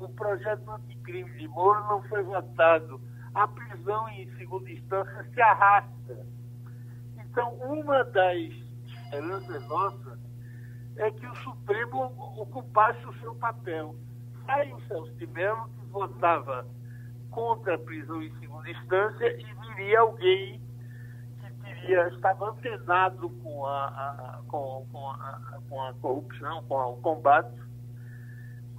o 0.00 0.08
projeto 0.08 0.70
anticrime 0.70 1.30
de 1.32 1.46
Moro 1.48 1.80
não 1.88 2.02
foi 2.04 2.22
votado. 2.22 3.00
A 3.34 3.46
prisão 3.46 4.08
em 4.08 4.28
segunda 4.36 4.70
instância 4.70 5.24
se 5.32 5.40
arrasta. 5.40 6.26
Então, 7.18 7.52
uma 7.56 8.02
das 8.04 8.36
esperanças 8.86 9.68
nossas 9.68 10.18
é 10.96 11.10
que 11.10 11.26
o 11.26 11.36
Supremo 11.36 12.12
ocupasse 12.38 13.04
o 13.06 13.14
seu 13.20 13.34
papel. 13.36 13.94
Aí 14.48 14.72
o 14.72 14.80
Celso 14.88 15.12
de 15.14 15.26
Mello, 15.28 15.68
que 15.68 15.86
votava 15.86 16.66
contra 17.30 17.76
a 17.76 17.78
prisão 17.78 18.20
em 18.22 18.34
segunda 18.40 18.68
instância, 18.68 19.40
e 19.40 19.54
viria 19.54 20.00
alguém 20.00 20.60
estava 21.88 22.50
antenado 22.50 23.30
com 23.42 23.66
a, 23.66 23.86
a 23.86 24.40
com, 24.48 24.86
com, 24.90 25.10
a, 25.10 25.60
com 25.68 25.82
a 25.82 25.94
corrupção, 25.94 26.64
com 26.64 26.74
o 26.74 26.96
combate 26.98 27.70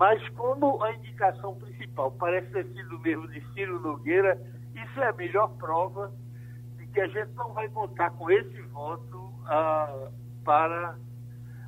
mas 0.02 0.28
como 0.30 0.84
a 0.84 0.94
indicação 0.94 1.54
principal 1.58 2.10
parece 2.14 2.48
ter 2.48 2.66
sido 2.74 3.00
mesmo 3.02 3.28
de 3.28 3.40
Ciro 3.54 3.80
Nogueira, 3.80 4.36
isso 4.74 5.00
é 5.00 5.10
a 5.10 5.14
melhor 5.14 5.48
prova 5.58 6.12
de 6.80 6.88
que 6.88 7.00
a 7.00 7.08
gente 7.08 7.32
não 7.36 7.54
vai 7.54 7.70
contar 7.70 8.10
com 8.10 8.32
esse 8.32 8.62
voto 8.64 9.32
ah, 9.46 10.10
para 10.44 10.98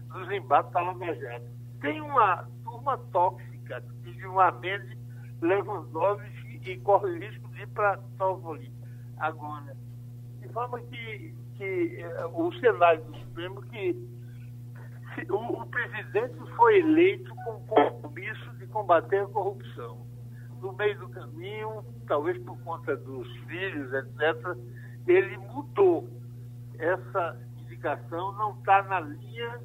nos 0.09 0.31
embates 0.31 0.71
Jato. 0.73 1.45
Tem 1.79 2.01
uma 2.01 2.49
turma 2.63 2.97
tóxica 3.11 3.81
de 4.01 4.13
Gilmar 4.13 4.59
Mendes, 4.59 4.97
Lewandowski 5.39 6.59
e 6.65 6.79
corre 6.79 7.11
o 7.11 7.19
risco 7.19 7.47
de 7.49 7.61
ir 7.61 7.67
para 7.67 7.99
Tovoli 8.17 8.71
agora. 9.17 9.77
Forma 10.53 10.79
que, 10.81 11.33
que 11.57 11.97
eh, 11.99 12.25
o 12.27 12.51
cenário 12.59 13.03
do 13.05 13.17
Supremo 13.17 13.61
que 13.63 13.95
o, 15.29 15.61
o 15.61 15.65
presidente 15.65 16.35
foi 16.55 16.79
eleito 16.79 17.33
com 17.43 17.51
o 17.51 17.61
compromisso 17.61 18.49
de 18.59 18.67
combater 18.67 19.23
a 19.23 19.27
corrupção. 19.27 20.05
No 20.61 20.73
meio 20.73 20.97
do 20.99 21.09
caminho, 21.09 21.83
talvez 22.07 22.37
por 22.43 22.57
conta 22.59 22.95
dos 22.95 23.27
filhos, 23.47 23.91
etc., 23.93 24.57
ele 25.07 25.37
mudou. 25.37 26.07
Essa 26.79 27.37
indicação 27.59 28.31
não 28.33 28.57
está 28.59 28.83
na 28.83 29.01
linha 29.01 29.59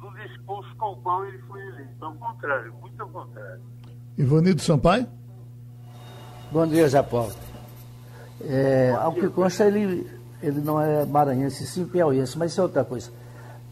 do 0.00 0.10
discurso 0.22 0.74
com 0.76 0.92
o 0.92 0.96
qual 0.96 1.24
ele 1.26 1.38
foi 1.38 1.60
eleito. 1.60 2.04
Ao 2.04 2.14
contrário, 2.14 2.74
muito 2.74 3.02
ao 3.02 3.08
contrário. 3.08 3.62
Ivanildo 4.16 4.62
Sampaio? 4.62 5.06
Bom 6.52 6.66
dia, 6.66 6.86
Zé 6.88 7.02
Paulo. 7.02 7.32
É, 8.42 8.94
ao 8.98 9.12
que 9.12 9.28
consta, 9.28 9.64
ele, 9.64 10.06
ele 10.42 10.60
não 10.60 10.80
é 10.80 11.04
maranhense, 11.04 11.66
sim 11.66 11.86
piauiense, 11.86 12.36
mas 12.36 12.52
isso 12.52 12.60
é 12.60 12.64
outra 12.64 12.84
coisa. 12.84 13.10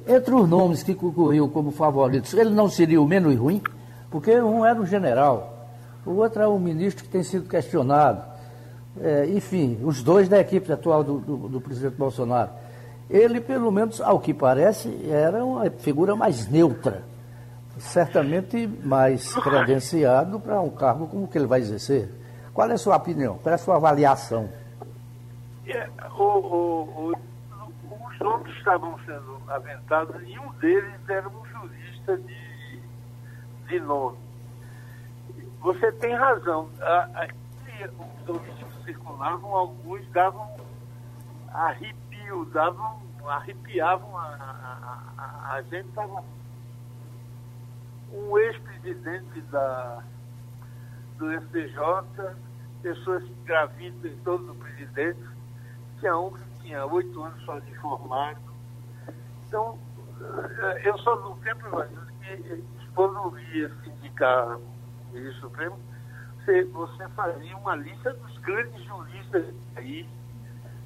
Entre 0.06 0.34
os 0.34 0.48
nomes 0.48 0.82
que 0.82 0.94
concorriam 0.94 1.48
como 1.48 1.70
favoritos, 1.70 2.34
ele 2.34 2.50
não 2.50 2.68
seria 2.68 3.00
o 3.00 3.06
menos 3.06 3.36
ruim, 3.36 3.62
porque 4.10 4.40
um 4.40 4.64
era 4.64 4.80
um 4.80 4.86
general, 4.86 5.68
o 6.04 6.12
outro 6.12 6.42
é 6.42 6.48
um 6.48 6.58
ministro 6.58 7.04
que 7.04 7.10
tem 7.10 7.22
sido 7.22 7.48
questionado. 7.48 8.32
É, 9.00 9.26
enfim, 9.26 9.78
os 9.82 10.02
dois 10.02 10.28
da 10.28 10.38
equipe 10.38 10.70
atual 10.70 11.02
do, 11.02 11.18
do, 11.18 11.36
do, 11.48 11.60
presidente 11.60 11.96
Bolsonaro. 11.96 12.50
Ele, 13.08 13.40
pelo 13.40 13.70
menos, 13.70 14.00
ao 14.00 14.20
que 14.20 14.34
parece, 14.34 14.88
era 15.08 15.44
uma 15.44 15.70
figura 15.70 16.14
mais 16.14 16.48
neutra, 16.48 17.02
certamente 17.78 18.66
mais 18.82 19.34
credenciado 19.34 20.38
para 20.38 20.60
um 20.60 20.70
cargo 20.70 21.06
como 21.06 21.28
que 21.28 21.38
ele 21.38 21.46
vai 21.46 21.60
exercer. 21.60 22.10
Qual 22.54 22.68
é 22.68 22.74
a 22.74 22.78
sua 22.78 22.96
opinião? 22.96 23.38
Qual 23.38 23.50
é 23.50 23.54
a 23.54 23.58
sua 23.58 23.76
avaliação? 23.76 24.48
É, 25.66 25.88
o, 26.18 26.22
o, 26.22 27.12
o 27.12 27.32
nomes 28.22 28.56
estavam 28.56 28.98
sendo 29.04 29.40
aventados 29.48 30.22
e 30.22 30.38
um 30.38 30.52
deles 30.54 31.08
era 31.08 31.28
um 31.28 31.44
jurista 31.46 32.16
de, 32.18 32.82
de 33.66 33.80
nome. 33.80 34.18
Você 35.60 35.92
tem 35.92 36.14
razão. 36.14 36.68
Os 37.98 38.26
nomes 38.26 38.54
que 38.54 38.84
circulavam, 38.84 39.54
alguns 39.54 40.06
davam 40.10 40.48
arrepio, 41.52 42.44
davam, 42.46 43.00
arrepiavam 43.26 44.16
a, 44.16 44.26
a, 44.26 45.22
a, 45.22 45.54
a 45.54 45.62
gente. 45.62 45.88
Tava, 45.92 46.22
um 48.12 48.38
ex-presidente 48.38 49.40
da, 49.50 50.02
do 51.22 51.32
STJ, 51.40 52.34
pessoas 52.82 53.22
gravidas, 53.44 54.12
todos 54.24 54.48
os 54.48 54.56
presidentes, 54.56 55.24
tinha 56.00 56.18
um 56.18 56.32
que 56.32 56.42
tinha 56.62 56.84
oito 56.86 57.22
anos 57.22 57.40
só 57.44 57.60
de 57.60 57.72
formado. 57.78 58.40
Então, 59.46 59.78
eh, 60.20 60.82
eu 60.84 60.98
sou 60.98 61.22
do 61.22 61.40
tempo 61.42 61.64
que 62.20 62.64
quando 62.92 63.30
via 63.30 63.70
sindicar 63.84 64.56
o 64.56 64.62
ministro 65.12 65.42
Supremo, 65.42 65.78
você, 66.38 66.64
você 66.64 67.08
fazia 67.10 67.56
uma 67.56 67.76
lista 67.76 68.12
dos 68.14 68.38
grandes 68.38 68.82
juristas 68.84 69.54
aí 69.76 70.08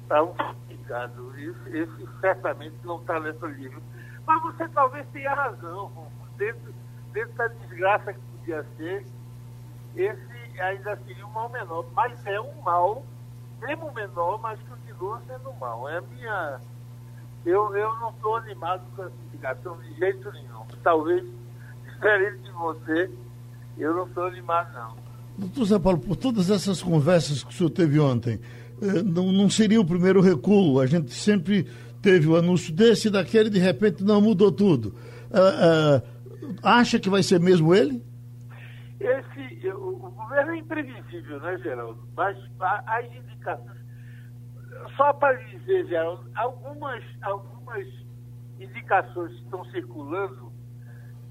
para 0.07 0.23
um 0.23 0.35
sindicato. 0.67 1.33
Esse, 1.35 1.77
esse 1.77 2.19
certamente 2.21 2.75
não 2.83 2.97
está 2.99 3.19
nesse 3.19 3.45
livro. 3.47 3.81
Mas 4.23 4.41
você 4.43 4.67
talvez 4.69 5.07
tenha 5.07 5.33
razão. 5.33 5.91
Dentro, 6.37 6.71
dentro 7.11 7.33
da 7.33 7.47
desgraça 7.47 8.13
que 8.13 8.19
podia 8.19 8.63
ser, 8.77 9.16
esse 9.97 10.61
ainda 10.61 10.97
seria 11.05 11.25
um 11.25 11.31
mal 11.31 11.49
menor. 11.49 11.85
Mas 11.93 12.25
é 12.25 12.39
um 12.39 12.61
mal, 12.63 13.05
mesmo 13.59 13.91
menor, 13.93 14.39
mas 14.41 14.59
continua 14.61 15.21
sendo 15.27 15.49
um 15.49 15.53
mal. 15.53 15.89
É 15.89 15.97
a 15.97 16.01
minha. 16.01 16.59
Eu, 17.45 17.75
eu 17.75 17.95
não 17.99 18.09
estou 18.09 18.35
animado 18.35 18.83
com 18.95 19.03
a 19.03 19.09
sindicação 19.09 19.77
de 19.81 19.93
jeito 19.95 20.31
nenhum. 20.31 20.65
Talvez, 20.83 21.25
diferente 21.85 22.39
de 22.43 22.51
você, 22.51 23.09
eu 23.77 23.95
não 23.95 24.07
estou 24.07 24.25
animado, 24.25 24.73
não. 24.73 25.07
Doutor 25.37 25.65
Zé 25.65 25.79
Paulo, 25.79 25.99
por 25.99 26.15
todas 26.15 26.49
essas 26.49 26.81
conversas 26.81 27.43
que 27.43 27.53
o 27.53 27.53
senhor 27.53 27.69
teve 27.69 27.99
ontem, 27.99 28.41
eh, 28.81 29.03
não, 29.03 29.31
não 29.31 29.49
seria 29.49 29.79
o 29.79 29.85
primeiro 29.85 30.19
recuo. 30.19 30.79
A 30.79 30.87
gente 30.87 31.13
sempre 31.13 31.67
teve 32.01 32.27
o 32.27 32.35
anúncio 32.35 32.73
desse 32.73 33.07
e 33.07 33.11
daquele, 33.11 33.49
de 33.49 33.59
repente 33.59 34.03
não 34.03 34.19
mudou 34.19 34.51
tudo. 34.51 34.95
Uh, 35.29 35.99
uh, 35.99 36.55
acha 36.63 36.99
que 36.99 37.09
vai 37.09 37.21
ser 37.21 37.39
mesmo 37.39 37.75
ele? 37.75 38.01
Esse, 38.99 39.69
o, 39.69 40.05
o, 40.05 40.11
governo 40.11 40.53
é 40.53 40.57
imprevisível, 40.57 41.39
né, 41.39 41.57
Geraldo? 41.59 42.07
Mas 42.15 42.37
as 42.59 43.05
indicações. 43.05 43.85
Só 44.95 45.13
para 45.13 45.33
dizer, 45.45 45.85
Geraldo, 45.87 46.29
algumas, 46.35 47.03
algumas 47.21 47.87
indicações 48.59 49.33
que 49.33 49.43
estão 49.43 49.63
circulando, 49.65 50.51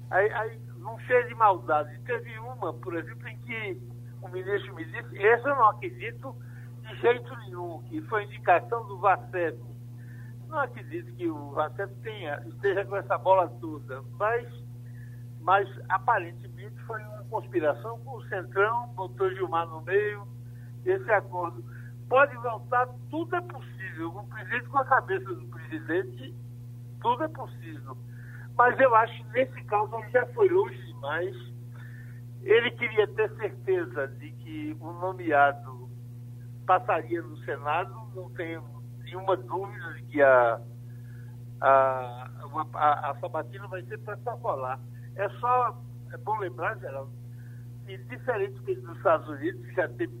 aí, 0.09 0.31
aí, 0.31 0.59
não 0.77 0.97
cheio 0.99 1.27
de 1.27 1.35
maldade. 1.35 1.99
Teve 2.05 2.37
uma, 2.39 2.73
por 2.73 2.95
exemplo, 2.95 3.27
em 3.27 3.37
que 3.39 3.81
o 4.21 4.29
ministro 4.29 4.73
me 4.75 4.85
disse, 4.85 5.25
essa 5.25 5.49
eu 5.49 5.55
não 5.55 5.69
acredito 5.69 6.35
de 6.81 6.95
jeito 7.01 7.35
nenhum, 7.39 7.83
que 7.83 8.01
foi 8.03 8.23
indicação 8.23 8.85
do 8.87 8.99
Vacep. 8.99 9.59
Não 10.47 10.59
acredito 10.59 11.13
que 11.15 11.27
o 11.27 11.51
Vacep 11.51 11.93
tenha, 12.01 12.41
esteja 12.47 12.85
com 12.85 12.95
essa 12.95 13.17
bola 13.17 13.49
toda, 13.59 14.01
mas, 14.17 14.47
mas 15.47 15.65
aparentemente 15.87 16.77
foi 16.81 17.01
uma 17.03 17.23
conspiração 17.29 17.97
com 18.01 18.17
o 18.17 18.27
Centrão, 18.27 18.89
botou 18.89 19.33
Gilmar 19.33 19.65
no 19.65 19.81
meio, 19.81 20.27
esse 20.85 21.09
acordo. 21.09 21.63
Pode 22.09 22.35
voltar, 22.35 22.85
tudo 23.09 23.33
é 23.33 23.39
possível. 23.39 24.09
O 24.09 24.27
presidente 24.27 24.67
com 24.67 24.77
a 24.77 24.83
cabeça 24.83 25.33
do 25.33 25.47
presidente, 25.47 26.35
tudo 27.01 27.23
é 27.23 27.29
possível. 27.29 27.97
Mas 28.57 28.77
eu 28.77 28.93
acho 28.93 29.23
que 29.23 29.29
nesse 29.29 29.63
caso 29.63 29.95
ele 29.95 30.09
já 30.09 30.25
foi 30.33 30.49
longe 30.49 30.85
demais. 30.85 31.35
Ele 32.41 32.71
queria 32.71 33.07
ter 33.07 33.33
certeza 33.37 34.05
de 34.19 34.31
que 34.33 34.77
o 34.81 34.91
nomeado 34.91 35.89
passaria 36.65 37.21
no 37.21 37.37
Senado, 37.45 37.93
não 38.13 38.29
tenho 38.31 38.65
nenhuma 38.97 39.37
dúvida 39.37 39.93
de 39.93 40.03
que 40.07 40.21
a, 40.21 40.59
a, 41.61 42.29
a, 42.73 43.11
a 43.11 43.19
sabatina 43.21 43.65
vai 43.69 43.81
ser 43.83 43.97
protocolar. 43.99 44.77
É 45.17 45.27
só, 45.39 45.75
é 46.13 46.17
bom 46.17 46.37
lembrar, 46.37 46.77
Geraldo, 46.77 47.11
que 47.85 47.97
diferente 47.97 48.59
dos 48.75 48.97
Estados 48.97 49.27
Unidos, 49.27 49.65
que 49.65 49.73
já 49.73 49.87
teve 49.89 50.15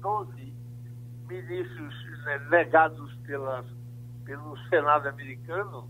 12 0.00 0.54
ministros 1.26 1.94
né, 2.24 2.38
negados 2.50 3.14
pela, 3.26 3.64
pelo 4.24 4.56
Senado 4.68 5.08
americano, 5.08 5.88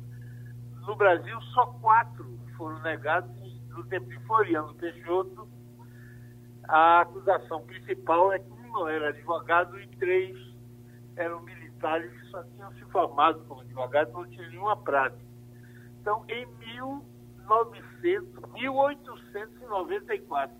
no 0.86 0.94
Brasil 0.94 1.40
só 1.52 1.66
quatro 1.66 2.38
foram 2.56 2.80
negados 2.82 3.30
no 3.70 3.84
tempo 3.86 4.08
de 4.08 4.18
Floriano 4.20 4.72
Peixoto. 4.74 5.48
A 6.68 7.00
acusação 7.00 7.60
principal 7.66 8.32
é 8.32 8.38
que 8.38 8.50
não 8.68 8.88
era 8.88 9.08
advogado 9.08 9.80
e 9.80 9.88
três 9.96 10.36
eram 11.16 11.42
militares 11.42 12.12
que 12.20 12.26
só 12.28 12.42
tinham 12.44 12.72
se 12.74 12.84
formado 12.86 13.44
como 13.46 13.62
advogados, 13.62 14.12
não 14.14 14.26
tinham 14.28 14.48
nenhuma 14.50 14.76
prática. 14.76 15.24
Então, 16.00 16.24
em 16.28 16.46
1900, 16.46 17.93
1894, 18.04 20.56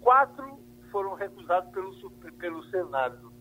quatro 0.00 0.58
foram 0.90 1.14
recusados 1.14 1.70
pelo, 1.72 1.92
pelo 2.38 2.64
Senado. 2.64 3.32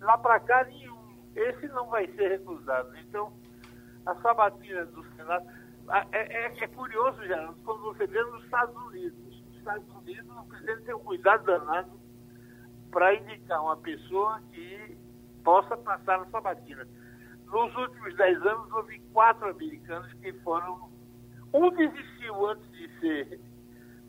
Lá 0.00 0.18
para 0.18 0.40
cá, 0.40 0.64
nenhum. 0.64 1.00
Esse 1.34 1.66
não 1.68 1.88
vai 1.88 2.06
ser 2.12 2.28
recusado. 2.28 2.94
Então, 2.98 3.32
a 4.06 4.14
sabatina 4.16 4.84
do 4.86 5.04
Senado. 5.16 5.46
É, 6.12 6.46
é, 6.46 6.62
é 6.62 6.66
curioso, 6.68 7.20
Geraldo, 7.24 7.58
quando 7.64 7.82
você 7.82 8.06
vê 8.06 8.22
nos 8.22 8.44
Estados 8.44 8.76
Unidos. 8.86 9.18
Nos 9.18 9.56
Estados 9.56 9.88
Unidos, 9.96 10.36
o 10.36 10.44
presidente 10.44 10.84
tem 10.84 10.94
um 10.94 11.00
cuidado 11.00 11.44
danado 11.44 12.00
para 12.90 13.14
indicar 13.14 13.62
uma 13.62 13.76
pessoa 13.76 14.40
que 14.52 14.96
possa 15.42 15.76
passar 15.76 16.18
na 16.18 16.26
sabatina. 16.26 16.86
Nos 17.46 17.74
últimos 17.76 18.16
dez 18.16 18.40
anos, 18.46 18.70
houve 18.72 19.00
quatro 19.12 19.48
americanos 19.48 20.12
que 20.14 20.32
foram. 20.40 20.90
Um 21.52 21.70
desistiu 21.70 22.46
antes 22.48 22.70
de 22.72 22.88
ser, 23.00 23.40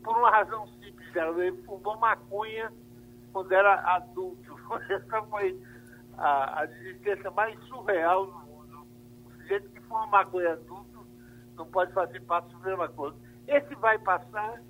por 0.02 0.16
uma 0.16 0.30
razão 0.30 0.66
simples, 0.80 1.08
ele 1.14 1.62
fumou 1.62 1.98
maconha 1.98 2.72
quando 3.32 3.52
era 3.52 3.74
adulto. 3.96 4.56
Essa 4.88 5.22
foi 5.24 5.60
a, 6.16 6.62
a 6.62 6.66
desistência 6.66 7.30
mais 7.30 7.58
surreal 7.64 8.26
do 8.26 8.38
mundo. 8.38 8.86
O 9.26 9.30
sujeito 9.32 9.68
que 9.70 9.80
fuma 9.82 10.06
maconha 10.06 10.52
adulto 10.52 11.06
não 11.56 11.66
pode 11.66 11.92
fazer 11.92 12.20
parte 12.22 12.52
da 12.56 12.58
mesma 12.60 12.88
coisa. 12.88 13.16
Esse 13.46 13.74
vai 13.76 13.98
passar 13.98 14.60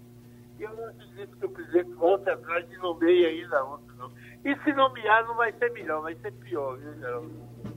eu 0.58 0.74
não 0.76 0.84
acredito 0.88 1.36
que 1.36 1.46
o 1.46 1.48
presidente 1.50 1.92
volte 1.94 2.30
atrás 2.30 2.68
de 2.68 2.76
nomeie 2.78 3.26
ainda 3.26 3.64
outro, 3.64 3.94
não. 3.98 4.10
E 4.44 4.56
se 4.62 4.72
nomear 4.72 5.26
não 5.26 5.34
vai 5.36 5.52
ser 5.52 5.72
melhor, 5.72 6.02
vai 6.02 6.14
ser 6.16 6.32
pior, 6.32 6.78
viu, 6.78 6.94
Geraldo? 6.94 7.30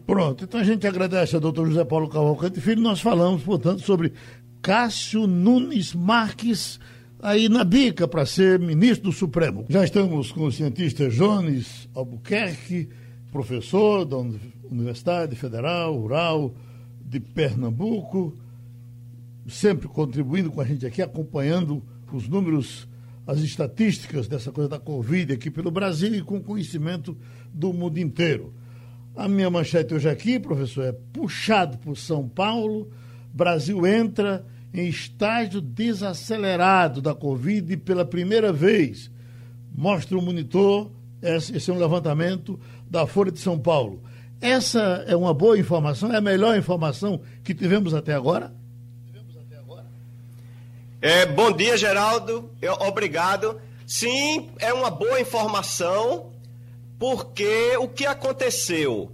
Pronto, 0.06 0.44
então 0.44 0.60
a 0.60 0.64
gente 0.64 0.88
agradece 0.88 1.36
ao 1.36 1.42
doutor 1.42 1.68
José 1.68 1.84
Paulo 1.84 2.10
Cavalcante 2.10 2.62
Filho. 2.62 2.82
Nós 2.82 3.02
falamos, 3.02 3.44
portanto, 3.44 3.82
sobre 3.82 4.14
Cássio 4.62 5.28
Nunes 5.28 5.94
Marques, 5.94 6.80
aí 7.20 7.50
na 7.50 7.64
bica 7.64 8.08
para 8.08 8.26
ser 8.26 8.60
ministro 8.60 9.10
do 9.10 9.12
Supremo. 9.12 9.66
Já 9.70 9.84
estamos 9.84 10.32
com 10.32 10.46
o 10.46 10.52
cientista 10.52 11.10
Jones 11.10 11.88
Albuquerque, 11.94 12.90
professor 13.32 14.06
da 14.06 14.18
Universidade 14.70 15.36
Federal 15.36 15.96
Rural 15.96 16.54
de 17.02 17.20
Pernambuco, 17.20 18.38
sempre 19.48 19.88
contribuindo 19.88 20.52
com 20.52 20.60
a 20.60 20.66
gente 20.66 20.86
aqui, 20.86 21.02
acompanhando 21.02 21.82
os 22.12 22.28
números, 22.28 22.88
as 23.26 23.40
estatísticas 23.40 24.28
dessa 24.28 24.52
coisa 24.52 24.70
da 24.70 24.80
Covid 24.80 25.34
aqui 25.34 25.50
pelo 25.50 25.72
Brasil 25.72 26.14
e 26.16 26.22
com 26.22 26.42
conhecimento 26.42 27.18
do 27.54 27.74
mundo 27.74 27.98
inteiro. 27.98 28.54
A 29.16 29.28
minha 29.28 29.50
manchete 29.50 29.94
hoje 29.94 30.10
aqui, 30.10 30.40
professor, 30.40 30.84
é 30.84 30.92
puxado 30.92 31.78
por 31.80 31.98
São 31.98 32.28
Paulo, 32.28 32.92
Brasil 33.38 33.86
entra 33.86 34.44
em 34.74 34.88
estágio 34.88 35.62
desacelerado 35.62 37.02
da 37.02 37.14
Covid 37.14 37.78
pela 37.78 38.04
primeira 38.04 38.52
vez. 38.52 39.12
Mostra 39.74 40.18
o 40.18 40.22
monitor, 40.22 40.90
esse 41.22 41.70
é 41.70 41.74
um 41.74 41.78
levantamento 41.78 42.60
da 42.90 43.06
Folha 43.06 43.32
de 43.32 43.40
São 43.40 43.60
Paulo. 43.60 44.02
Essa 44.42 45.06
é 45.08 45.16
uma 45.16 45.36
boa 45.36 45.58
informação, 45.58 46.12
é 46.12 46.18
a 46.18 46.22
melhor 46.22 46.58
informação 46.58 47.22
que 47.44 47.54
tivemos 47.54 47.94
até 47.94 48.14
agora? 48.14 48.54
É, 51.00 51.28
bom 51.28 51.52
dia, 51.52 51.78
Geraldo. 51.78 52.50
Eu, 52.60 52.74
obrigado. 52.74 53.62
Sim, 53.86 54.50
é 54.58 54.74
uma 54.74 54.90
boa 54.90 55.22
informação, 55.22 56.32
porque 56.98 57.78
o 57.78 57.88
que 57.88 58.04
aconteceu? 58.04 59.12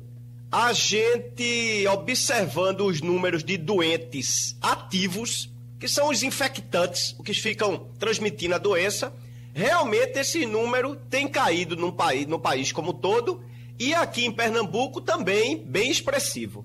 A 0.56 0.72
gente 0.72 1.84
observando 1.88 2.86
os 2.86 3.02
números 3.02 3.44
de 3.44 3.58
doentes 3.58 4.56
ativos, 4.62 5.52
que 5.80 5.88
são 5.88 6.12
os 6.12 6.22
infectantes, 6.22 7.16
os 7.18 7.26
que 7.26 7.34
ficam 7.34 7.88
transmitindo 7.98 8.54
a 8.54 8.60
doença, 8.60 9.12
realmente 9.52 10.20
esse 10.20 10.46
número 10.46 10.96
tem 11.10 11.28
caído 11.28 11.76
no 11.76 11.92
país, 11.92 12.28
no 12.28 12.38
país 12.38 12.72
como 12.72 12.94
todo, 12.94 13.44
e 13.80 13.96
aqui 13.96 14.26
em 14.26 14.32
Pernambuco 14.32 15.02
também 15.02 15.58
bem 15.58 15.90
expressivo. 15.90 16.64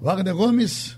Wagner 0.00 0.34
Gomes. 0.34 0.96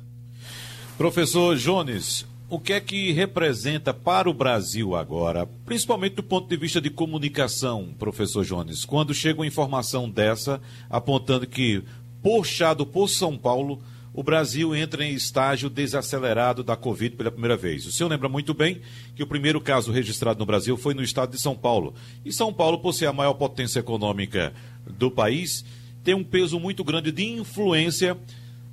Professor 0.97 1.57
Jones, 1.57 2.25
o 2.51 2.59
que 2.59 2.73
é 2.73 2.81
que 2.81 3.13
representa 3.13 3.93
para 3.93 4.29
o 4.29 4.33
Brasil 4.33 4.97
agora, 4.97 5.47
principalmente 5.67 6.15
do 6.15 6.23
ponto 6.23 6.49
de 6.49 6.57
vista 6.57 6.81
de 6.81 6.89
comunicação, 6.89 7.95
professor 7.99 8.45
Jones, 8.45 8.87
quando 8.87 9.13
chega 9.13 9.41
uma 9.41 9.47
informação 9.47 10.09
dessa 10.09 10.59
apontando 10.89 11.47
que, 11.47 11.83
puxado 12.23 12.87
por 12.87 13.09
São 13.09 13.37
Paulo, 13.37 13.83
o 14.15 14.23
Brasil 14.23 14.75
entra 14.75 15.05
em 15.05 15.13
estágio 15.13 15.69
desacelerado 15.69 16.65
da 16.65 16.75
Covid 16.75 17.17
pela 17.17 17.31
primeira 17.31 17.57
vez. 17.57 17.85
O 17.85 17.93
senhor 17.93 18.09
lembra 18.09 18.31
muito 18.31 18.55
bem 18.55 18.81
que 19.15 19.23
o 19.23 19.27
primeiro 19.27 19.61
caso 19.61 19.93
registrado 19.93 20.39
no 20.39 20.47
Brasil 20.47 20.77
foi 20.77 20.95
no 20.95 21.03
estado 21.03 21.33
de 21.33 21.41
São 21.41 21.55
Paulo. 21.55 21.95
E 22.25 22.33
São 22.33 22.53
Paulo, 22.53 22.79
por 22.79 22.95
ser 22.95 23.07
a 23.07 23.13
maior 23.13 23.35
potência 23.35 23.79
econômica 23.79 24.55
do 24.87 25.11
país, 25.11 25.65
tem 26.03 26.15
um 26.15 26.25
peso 26.25 26.59
muito 26.59 26.83
grande 26.83 27.13
de 27.13 27.25
influência 27.27 28.17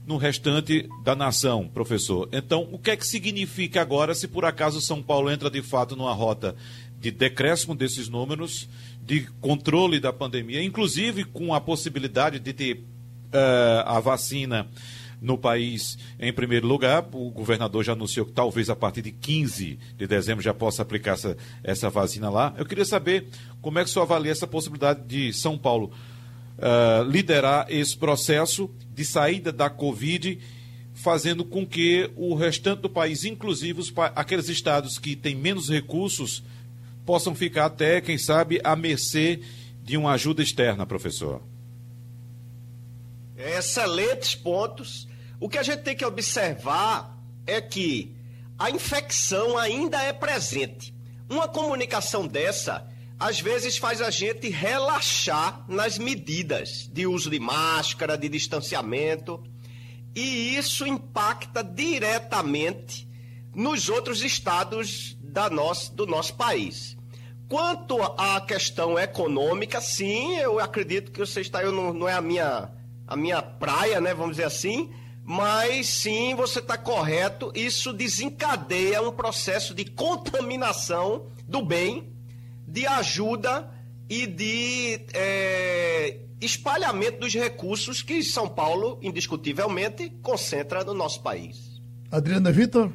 no 0.06 0.18
restante 0.18 0.88
da 1.04 1.15
nação, 1.15 1.68
professor. 1.68 2.30
Então, 2.32 2.68
o 2.72 2.78
que 2.78 2.91
é 2.91 2.96
que 2.96 3.06
significa 3.06 3.82
agora 3.82 4.13
se 4.13 4.28
por 4.28 4.46
acaso 4.46 4.80
São 4.80 5.02
Paulo 5.02 5.32
entra 5.32 5.50
de 5.50 5.62
fato 5.62 5.96
numa 5.96 6.13
rota 6.13 6.56
de 7.00 7.12
decréscimo 7.12 7.76
desses 7.76 8.08
números, 8.08 8.70
de 9.02 9.28
controle 9.41 10.00
da 10.00 10.13
pandemia, 10.13 10.63
inclusive 10.63 11.24
com 11.24 11.54
a 11.54 11.62
possibilidade 11.62 12.39
de 12.39 12.54
ter 12.54 12.74
uh, 12.76 13.86
a 13.86 14.00
vacina 14.00 14.68
no 15.22 15.38
país 15.38 15.98
em 16.20 16.32
primeiro 16.32 16.68
lugar. 16.68 17.08
O 17.12 17.30
governador 17.32 17.84
já 17.84 17.94
anunciou 17.94 18.26
que 18.26 18.32
talvez 18.32 18.70
a 18.70 18.76
partir 18.76 19.02
de 19.02 19.12
15 19.12 19.80
de 19.98 20.08
dezembro 20.08 20.44
já 20.44 20.54
possa 20.54 20.82
aplicar 20.82 21.13
essa, 21.13 21.38
essa 21.63 21.89
vacina 21.89 22.30
lá. 22.30 22.54
Eu 22.58 22.65
queria 22.65 22.86
saber 22.86 23.28
como 23.62 23.80
é 23.80 23.84
que 23.84 23.89
o 23.89 23.94
senhor 23.94 24.04
avalia 24.04 24.32
essa 24.32 24.48
possibilidade 24.48 25.04
de 25.06 25.34
São 25.34 25.58
Paulo 25.58 25.91
uh, 26.58 27.04
liderar 27.04 27.68
esse 27.70 27.98
processo 27.98 28.70
de 28.94 29.04
saída 29.04 29.52
da 29.52 29.70
Covid, 29.70 30.39
fazendo 30.94 31.44
com 31.44 31.65
que 31.65 32.10
o 32.15 32.36
restante 32.36 32.82
do 32.82 32.89
país, 32.89 33.26
inclusive 33.26 33.80
os, 33.82 33.94
aqueles 34.15 34.50
estados 34.50 34.98
que 34.98 35.15
têm 35.15 35.36
menos 35.36 35.70
recursos, 35.70 36.44
possam 37.06 37.36
ficar 37.36 37.65
até, 37.65 38.02
quem 38.02 38.18
sabe, 38.18 38.60
à 38.63 38.76
mercê 38.76 39.41
de 39.84 39.98
uma 39.98 40.13
ajuda 40.13 40.41
externa, 40.41 40.86
professor. 40.86 41.41
Excelentes 43.38 44.34
pontos. 44.34 45.08
O 45.39 45.50
que 45.50 45.58
a 45.58 45.63
gente 45.63 45.82
tem 45.82 45.96
que 45.96 46.06
observar 46.06 47.15
é 47.46 47.62
que 47.62 48.15
a 48.58 48.72
infecção 48.72 49.58
ainda 49.58 50.02
é 50.02 50.13
presente. 50.13 50.94
Uma 51.30 51.48
comunicação 51.48 52.26
dessa 52.26 52.88
às 53.19 53.39
vezes 53.39 53.78
faz 53.78 54.01
a 54.01 54.10
gente 54.10 54.49
relaxar 54.49 55.65
nas 55.69 55.97
medidas 55.97 56.89
de 56.91 57.08
uso 57.08 57.30
de 57.30 57.39
máscara, 57.39 58.17
de 58.17 58.28
distanciamento, 58.28 59.41
e 60.13 60.56
isso 60.56 60.86
impacta 60.86 61.63
diretamente 61.63 63.08
nos 63.54 63.89
outros 63.89 64.21
estados 64.21 65.17
da 65.21 65.49
nosso, 65.49 65.93
do 65.93 66.06
nosso 66.06 66.36
país. 66.36 66.97
Quanto 67.47 68.01
à 68.01 68.41
questão 68.41 68.97
econômica, 68.97 69.80
sim, 69.80 70.36
eu 70.38 70.60
acredito 70.60 71.12
que 71.12 71.19
você 71.19 71.41
está, 71.41 71.62
eu 71.62 71.71
não, 71.71 71.93
não 71.93 72.10
é 72.10 72.13
a 72.13 72.21
minha, 72.21 72.69
a 73.08 73.15
minha 73.15 73.41
praia, 73.41 74.01
né, 74.01 74.13
vamos 74.13 74.38
dizer 74.38 74.47
assim, 74.47 74.91
mas 75.23 75.88
sim, 75.88 76.36
você 76.36 76.60
está 76.60 76.78
correto, 76.78 77.51
isso 77.56 77.93
desencadeia 77.93 79.01
um 79.01 79.12
processo 79.12 79.73
de 79.73 79.86
contaminação 79.86 81.28
do 81.47 81.63
bem 81.63 82.14
de 82.67 82.86
ajuda 82.88 83.69
e 84.10 84.28
de 84.28 85.01
é, 85.13 86.19
espalhamento 86.41 87.19
dos 87.19 87.34
recursos 87.34 88.01
que 88.01 88.23
São 88.23 88.47
Paulo, 88.47 88.99
indiscutivelmente, 89.01 90.10
concentra 90.21 90.84
no 90.84 90.93
nosso 90.93 91.21
país. 91.21 91.82
Adriana 92.12 92.51
Vitor? 92.51 92.91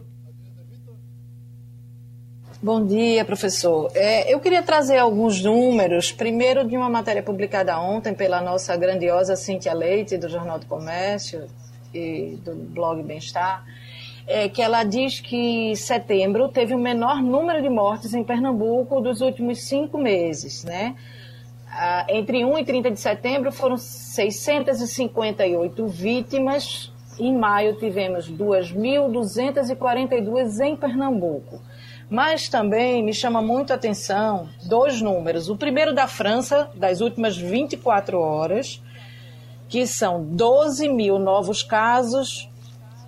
Bom 2.62 2.84
dia, 2.84 3.24
professor. 3.24 3.90
É, 3.94 4.32
eu 4.32 4.38
queria 4.38 4.62
trazer 4.62 4.98
alguns 4.98 5.42
números, 5.42 6.12
primeiro 6.12 6.68
de 6.68 6.76
uma 6.76 6.90
matéria 6.90 7.22
publicada 7.22 7.80
ontem 7.80 8.12
pela 8.12 8.42
nossa 8.42 8.76
grandiosa 8.76 9.34
Cíntia 9.34 9.72
Leite, 9.72 10.18
do 10.18 10.28
Jornal 10.28 10.58
do 10.58 10.66
Comércio 10.66 11.46
e 11.94 12.38
do 12.44 12.54
blog 12.54 13.02
Bem-Estar, 13.02 13.64
é, 14.30 14.48
que 14.48 14.62
ela 14.62 14.84
diz 14.84 15.18
que 15.18 15.74
setembro 15.74 16.46
teve 16.48 16.72
o 16.72 16.78
menor 16.78 17.20
número 17.20 17.60
de 17.60 17.68
mortes 17.68 18.14
em 18.14 18.22
Pernambuco 18.22 19.00
dos 19.00 19.20
últimos 19.20 19.64
cinco 19.64 19.98
meses, 19.98 20.62
né? 20.62 20.94
Ah, 21.68 22.06
entre 22.08 22.44
1 22.44 22.58
e 22.58 22.64
30 22.64 22.92
de 22.92 23.00
setembro 23.00 23.50
foram 23.50 23.76
658 23.76 25.84
vítimas. 25.88 26.92
Em 27.18 27.36
maio 27.36 27.76
tivemos 27.76 28.30
2.242 28.30 30.60
em 30.60 30.76
Pernambuco. 30.76 31.60
Mas 32.08 32.48
também 32.48 33.02
me 33.02 33.12
chama 33.12 33.42
muito 33.42 33.72
a 33.72 33.76
atenção 33.76 34.48
dois 34.68 35.02
números. 35.02 35.48
O 35.48 35.56
primeiro 35.56 35.92
da 35.92 36.06
França, 36.06 36.70
das 36.74 37.00
últimas 37.00 37.36
24 37.36 38.16
horas, 38.18 38.80
que 39.68 39.88
são 39.88 40.24
12 40.24 40.88
mil 40.88 41.18
novos 41.18 41.64
casos 41.64 42.48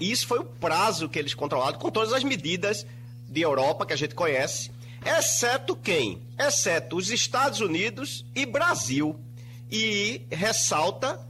Isso 0.01 0.27
foi 0.27 0.39
o 0.39 0.45
prazo 0.45 1.07
que 1.09 1.19
eles 1.19 1.35
controlaram, 1.35 1.79
com 1.79 1.91
todas 1.91 2.13
as 2.13 2.25
medidas 2.25 2.87
de 3.29 3.43
Europa 3.43 3.87
que 3.87 3.93
a 3.93 3.97
gente 3.97 4.15
conhece 4.15 4.71
exceto 5.05 5.77
quem? 5.77 6.27
Exceto 6.39 6.97
os 6.97 7.11
Estados 7.11 7.61
Unidos 7.61 8.25
e 8.35 8.47
Brasil. 8.47 9.19
E 9.71 10.27
ressalta 10.31 11.21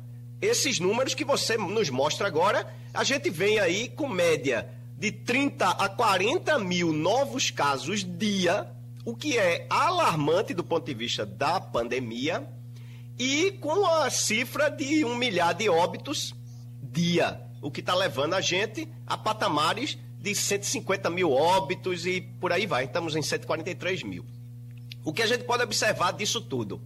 esses 0.40 0.80
números 0.80 1.14
que 1.14 1.24
você 1.24 1.56
nos 1.56 1.88
mostra 1.88 2.26
agora. 2.26 2.66
A 2.92 3.04
gente 3.04 3.30
vem 3.30 3.58
aí 3.58 3.88
com 3.88 4.08
média 4.08 4.68
de 4.98 5.11
30 5.11 5.68
a 5.68 5.88
40 5.88 6.58
mil 6.58 6.92
novos 6.92 7.50
casos 7.50 8.04
dia, 8.04 8.68
o 9.04 9.16
que 9.16 9.38
é 9.38 9.66
alarmante 9.68 10.54
do 10.54 10.62
ponto 10.62 10.87
de 10.87 10.94
vista 10.94 11.26
da 11.26 11.61
pandemia, 11.61 12.48
e 13.18 13.52
com 13.61 13.87
a 13.87 14.11
cifra 14.11 14.70
de 14.70 15.04
um 15.04 15.16
milhar 15.16 15.54
de 15.54 15.68
óbitos 15.68 16.35
dia, 16.80 17.40
o 17.61 17.70
que 17.70 17.80
está 17.80 17.94
levando 17.94 18.35
a 18.35 18.40
gente 18.40 18.88
a 19.06 19.16
patamares 19.16 19.98
de 20.22 20.37
150 20.37 21.11
mil 21.11 21.32
óbitos 21.32 22.06
e 22.06 22.20
por 22.20 22.52
aí 22.52 22.64
vai. 22.64 22.85
Estamos 22.85 23.16
em 23.16 23.22
143 23.22 24.04
mil. 24.04 24.24
O 25.04 25.12
que 25.12 25.20
a 25.20 25.26
gente 25.26 25.42
pode 25.42 25.64
observar 25.64 26.12
disso 26.12 26.40
tudo? 26.40 26.80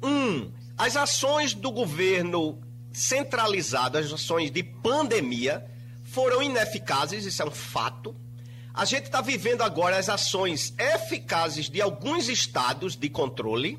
Um, 0.00 0.52
as 0.76 0.96
ações 0.96 1.54
do 1.54 1.72
governo 1.72 2.62
centralizado, 2.92 3.98
as 3.98 4.12
ações 4.12 4.52
de 4.52 4.62
pandemia, 4.62 5.66
foram 6.04 6.40
ineficazes, 6.40 7.24
isso 7.24 7.42
é 7.42 7.44
um 7.44 7.50
fato. 7.50 8.14
A 8.72 8.84
gente 8.84 9.06
está 9.06 9.20
vivendo 9.20 9.62
agora 9.62 9.98
as 9.98 10.08
ações 10.08 10.72
eficazes 10.78 11.68
de 11.68 11.82
alguns 11.82 12.28
estados 12.28 12.94
de 12.94 13.08
controle 13.08 13.76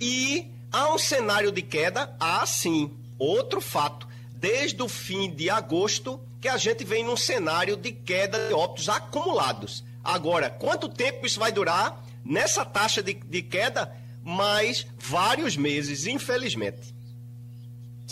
e 0.00 0.50
há 0.72 0.94
um 0.94 0.98
cenário 0.98 1.52
de 1.52 1.60
queda, 1.60 2.16
há 2.18 2.44
sim, 2.46 2.90
outro 3.18 3.60
fato. 3.60 4.08
Desde 4.32 4.82
o 4.82 4.88
fim 4.88 5.30
de 5.30 5.50
agosto, 5.50 6.18
que 6.44 6.48
a 6.50 6.58
gente 6.58 6.84
vem 6.84 7.02
num 7.02 7.16
cenário 7.16 7.74
de 7.74 7.90
queda 7.90 8.48
de 8.48 8.52
óbitos 8.52 8.86
acumulados. 8.90 9.82
Agora, 10.04 10.50
quanto 10.50 10.90
tempo 10.90 11.24
isso 11.24 11.40
vai 11.40 11.50
durar 11.50 12.04
nessa 12.22 12.66
taxa 12.66 13.02
de, 13.02 13.14
de 13.14 13.40
queda? 13.40 13.90
Mais 14.22 14.86
vários 14.98 15.56
meses, 15.56 16.06
infelizmente. 16.06 16.94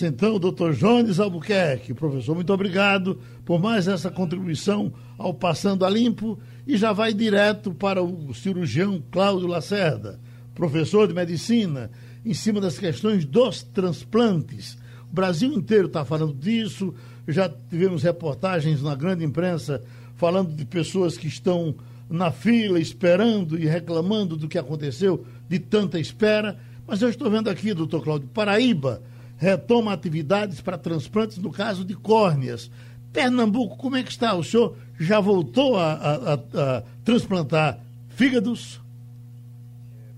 Então, 0.01 0.39
doutor 0.39 0.73
Jones 0.75 1.21
Albuquerque, 1.21 1.93
professor, 1.93 2.35
muito 2.35 2.51
obrigado 2.55 3.21
por 3.45 3.61
mais 3.61 3.87
essa 3.87 4.11
contribuição 4.11 4.95
ao 5.19 5.35
Passando 5.35 5.85
a 5.85 5.91
Limpo 5.91 6.41
e 6.67 6.79
já 6.79 6.91
vai 6.91 7.13
direto 7.13 7.75
para 7.75 8.03
o 8.03 8.33
cirurgião 8.33 9.05
Cláudio 9.11 9.47
Lacerda, 9.47 10.19
professor 10.55 11.07
de 11.07 11.13
medicina, 11.13 11.91
em 12.25 12.33
cima 12.33 12.63
das 12.63 12.79
questões 12.79 13.27
dos 13.27 13.63
transplantes 13.63 14.79
O 15.11 15.15
Brasil 15.15 15.53
inteiro 15.53 15.89
está 15.89 16.03
falando 16.03 16.33
disso. 16.33 16.95
Já 17.27 17.49
tivemos 17.49 18.03
reportagens 18.03 18.83
na 18.83 18.95
grande 18.95 19.25
imprensa 19.25 19.83
falando 20.17 20.55
de 20.55 20.65
pessoas 20.65 21.17
que 21.17 21.27
estão 21.27 21.75
na 22.09 22.31
fila 22.31 22.79
esperando 22.79 23.59
e 23.59 23.67
reclamando 23.67 24.37
do 24.37 24.49
que 24.49 24.59
aconteceu, 24.59 25.27
de 25.49 25.59
tanta 25.59 25.99
espera. 25.99 26.59
Mas 26.87 27.01
eu 27.01 27.09
estou 27.09 27.31
vendo 27.31 27.49
aqui, 27.49 27.73
doutor 27.73 28.03
Cláudio, 28.03 28.29
Paraíba 28.29 29.03
retoma 29.43 29.93
atividades 29.93 30.61
para 30.61 30.79
transplantes 30.79 31.37
no 31.39 31.51
caso 31.51 31.85
de 31.85 31.97
córneas. 31.97 32.71
Pernambuco, 33.13 33.77
como 33.77 33.97
é 33.97 34.03
que 34.05 34.11
está? 34.11 34.35
O 34.35 34.45
senhor 34.45 34.77
já 35.01 35.19
voltou 35.19 35.77
a, 35.77 35.95
a, 35.95 36.35
a 36.35 36.83
transplantar 37.05 37.81
fígados? 38.11 38.81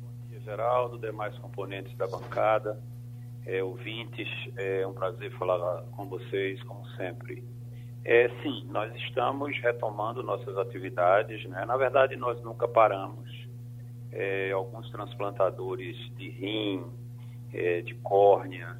Bom 0.02 0.28
dia, 0.28 0.40
Geraldo, 0.40 0.98
demais 0.98 1.38
componentes 1.38 1.96
da 1.96 2.06
bancada, 2.06 2.78
é, 3.46 3.62
ouvintes, 3.62 4.28
é 4.56 4.86
um 4.86 4.92
prazer 4.92 5.30
falar 5.38 5.82
com 5.96 6.08
vocês, 6.08 6.62
como 6.64 6.86
sempre. 6.90 7.44
É, 8.04 8.28
sim, 8.42 8.66
nós 8.70 8.94
estamos 8.96 9.58
retomando 9.60 10.22
nossas 10.22 10.56
atividades, 10.58 11.44
né? 11.48 11.64
na 11.64 11.76
verdade 11.76 12.16
nós 12.16 12.42
nunca 12.42 12.68
paramos. 12.68 13.44
É, 14.12 14.52
alguns 14.52 14.88
transplantadores 14.90 15.96
de 16.16 16.28
rim, 16.28 16.84
é, 17.52 17.80
de 17.80 17.94
córnea, 17.96 18.78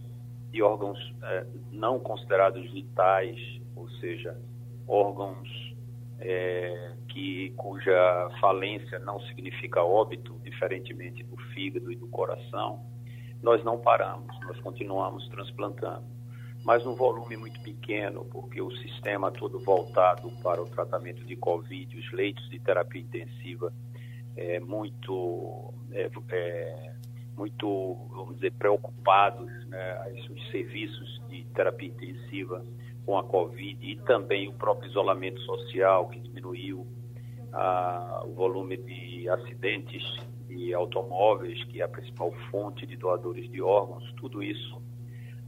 de 0.53 0.63
órgãos 0.63 0.99
é, 1.25 1.47
não 1.73 1.99
considerados 1.99 2.71
vitais, 2.71 3.37
ou 3.75 3.89
seja, 3.99 4.39
órgãos 4.87 5.49
é, 6.21 6.93
que, 7.09 7.51
cuja 7.57 8.31
falência 8.41 9.01
não 9.01 9.19
significa 9.23 9.83
óbito, 9.83 10.39
diferentemente 10.45 11.25
do 11.25 11.37
fígado 11.53 11.91
e 11.91 11.97
do 11.97 12.07
coração, 12.07 12.85
nós 13.45 13.63
não 13.63 13.79
paramos, 13.79 14.35
nós 14.41 14.59
continuamos 14.61 15.29
transplantando. 15.29 16.03
Mas 16.65 16.83
num 16.83 16.95
volume 16.95 17.37
muito 17.37 17.61
pequeno, 17.61 18.25
porque 18.25 18.61
o 18.63 18.71
sistema 18.79 19.31
todo 19.31 19.61
voltado 19.61 20.31
para 20.43 20.63
o 20.63 20.65
tratamento 20.65 21.23
de 21.27 21.37
Covid, 21.37 21.95
os 21.95 22.13
leitos 22.13 22.49
de 22.49 22.59
terapia 22.59 23.03
intensiva, 23.03 23.71
é 24.35 24.59
muito, 24.59 25.75
é, 25.93 26.11
é, 26.31 26.93
muito 27.37 27.95
vamos 28.11 28.37
dizer, 28.37 28.53
preocupados, 28.53 29.53
né, 29.67 30.13
os 30.31 30.51
serviços 30.51 31.21
de 31.29 31.45
terapia 31.55 31.89
intensiva 31.89 32.65
com 33.05 33.19
a 33.19 33.23
Covid 33.23 33.79
e 33.87 33.97
também 33.97 34.49
o 34.49 34.55
próprio 34.55 34.89
isolamento 34.89 35.39
social 35.43 36.09
que 36.09 36.19
diminuiu 36.19 36.87
ah, 37.53 38.23
o 38.25 38.33
volume 38.33 38.79
de 38.79 39.29
acidentes 39.29 40.03
de 40.55 40.73
automóveis, 40.73 41.63
que 41.65 41.81
é 41.81 41.85
a 41.85 41.89
principal 41.89 42.33
fonte 42.51 42.87
de 42.87 42.97
doadores 42.97 43.51
de 43.51 43.61
órgãos, 43.61 44.13
tudo 44.17 44.43
isso 44.43 44.81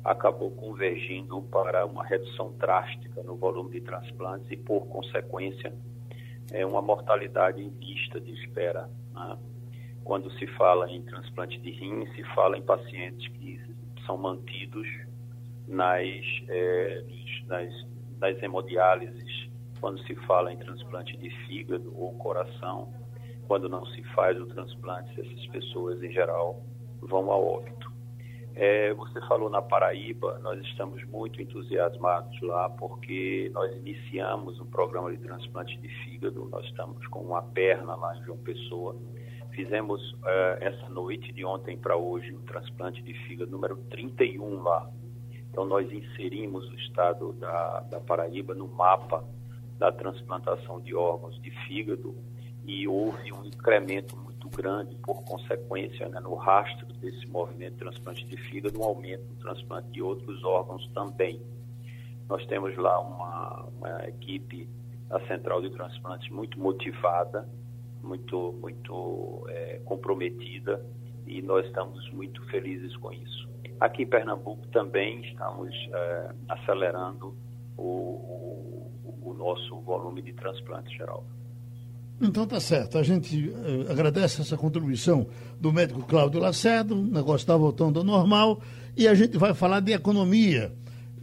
acabou 0.05 0.51
convergindo 0.53 1.43
para 1.43 1.85
uma 1.85 2.05
redução 2.05 2.53
drástica 2.53 3.23
no 3.23 3.37
volume 3.37 3.73
de 3.73 3.81
transplantes 3.81 4.51
e, 4.51 4.57
por 4.57 4.87
consequência, 4.87 5.73
é 6.53 6.65
uma 6.65 6.81
mortalidade 6.81 7.63
em 7.63 7.71
vista 7.71 8.21
de 8.21 8.33
espera. 8.33 8.89
Né? 9.15 9.39
Quando 10.05 10.31
se 10.39 10.47
fala 10.49 10.91
em 10.91 11.03
transplante 11.03 11.59
de 11.59 11.71
rim, 11.71 12.07
se 12.15 12.23
fala 12.35 12.57
em 12.57 12.63
pacientes 12.63 13.27
que 13.33 13.61
são 14.07 14.17
mantidos 14.17 14.87
nas, 15.67 16.07
é, 16.49 17.05
nas, 17.47 17.87
nas 18.21 18.41
hemodiálises, 18.41 19.51
quando 19.81 20.01
se 20.07 20.15
fala 20.27 20.53
em 20.53 20.57
transplante 20.57 21.17
de 21.17 21.31
fígado 21.47 21.93
ou 21.97 22.13
coração, 22.15 22.93
quando 23.47 23.69
não 23.69 23.85
se 23.87 24.03
faz 24.15 24.41
o 24.41 24.47
transplante, 24.47 25.21
essas 25.21 25.47
pessoas 25.47 26.03
em 26.03 26.11
geral 26.11 26.63
vão 27.01 27.31
a 27.31 27.37
óbito. 27.37 27.91
É, 28.55 28.95
você 28.95 29.21
falou 29.29 29.51
na 29.51 29.61
Paraíba, 29.61 30.39
nós 30.39 30.59
estamos 30.65 31.05
muito 31.05 31.43
entusiasmados 31.43 32.41
lá 32.41 32.71
porque 32.71 33.51
nós 33.53 33.71
iniciamos 33.77 34.59
um 34.59 34.65
programa 34.65 35.11
de 35.11 35.19
transplante 35.19 35.77
de 35.79 35.89
fígado, 36.05 36.49
nós 36.51 36.65
estamos 36.65 37.07
com 37.09 37.21
uma 37.21 37.43
perna 37.43 37.95
lá 37.95 38.17
em 38.17 38.25
João 38.25 38.39
Pessoa. 38.39 38.97
Fizemos 39.51 40.01
uh, 40.15 40.57
essa 40.61 40.89
noite, 40.89 41.33
de 41.33 41.45
ontem 41.45 41.77
para 41.77 41.97
hoje, 41.97 42.33
o 42.33 42.39
um 42.39 42.43
transplante 42.43 43.03
de 43.03 43.13
fígado 43.27 43.51
número 43.51 43.77
31 43.91 44.63
lá. 44.63 44.91
Então, 45.51 45.67
nós 45.67 45.91
inserimos 45.93 46.67
o 46.71 46.75
estado 46.77 47.35
da, 47.35 47.81
da 47.81 48.01
Paraíba 48.01 48.55
no 48.55 48.69
mapa 48.69 49.23
da 49.79 49.93
transplantação 49.93 50.81
de 50.81 50.95
órgãos 50.95 51.41
de 51.43 51.51
fígado 51.67 52.15
e 52.67 52.87
houve 52.89 53.33
um 53.33 53.45
incremento 53.45 54.17
muito 54.17 54.49
grande, 54.49 54.95
por 54.97 55.23
consequência, 55.23 56.09
né, 56.09 56.21
no 56.21 56.35
rastro 56.35 56.87
desse 56.95 57.27
movimento 57.27 57.75
de 57.75 57.79
transplante 57.79 58.27
de 58.27 58.37
fígado, 58.37 58.79
um 58.81 58.85
aumento 58.85 59.25
no 59.25 59.37
transplante 59.37 59.89
de 59.91 60.03
outros 60.03 60.43
órgãos 60.45 60.87
também. 60.93 61.41
Nós 62.29 62.45
temos 62.47 62.77
lá 62.77 62.99
uma, 63.01 63.65
uma 63.79 64.09
equipe 64.09 64.69
da 65.09 65.21
Central 65.27 65.63
de 65.63 65.71
Transplantes 65.71 66.29
muito 66.31 66.59
motivada, 66.59 67.49
muito, 68.03 68.53
muito 68.61 69.47
é, 69.49 69.81
comprometida 69.85 70.85
e 71.27 71.43
nós 71.43 71.67
estamos 71.67 72.11
muito 72.11 72.45
felizes 72.47 72.97
com 72.97 73.13
isso. 73.13 73.49
Aqui 73.81 74.03
em 74.03 74.07
Pernambuco 74.07 74.67
também 74.69 75.21
estamos 75.21 75.75
é, 75.93 76.31
acelerando 76.49 77.37
o, 77.77 77.83
o, 77.83 79.21
o, 79.23 79.35
nosso 79.35 79.79
volume 79.81 80.23
de 80.23 80.33
transplante 80.33 80.97
geral. 80.97 81.25
Então 82.21 82.47
tá 82.47 82.59
certo. 82.59 82.99
A 82.99 83.03
gente 83.03 83.49
uh, 83.49 83.91
agradece 83.91 84.41
essa 84.41 84.57
contribuição 84.57 85.27
do 85.61 85.73
médico 85.73 86.03
Cláudio 86.03 86.41
Lacerda, 86.41 86.95
o 86.95 87.03
negócio 87.03 87.37
está 87.37 87.57
voltando 87.57 87.99
ao 87.99 88.05
normal 88.05 88.61
e 88.97 89.07
a 89.07 89.15
gente 89.15 89.37
vai 89.37 89.53
falar 89.53 89.81
de 89.81 89.93
economia. 89.93 90.73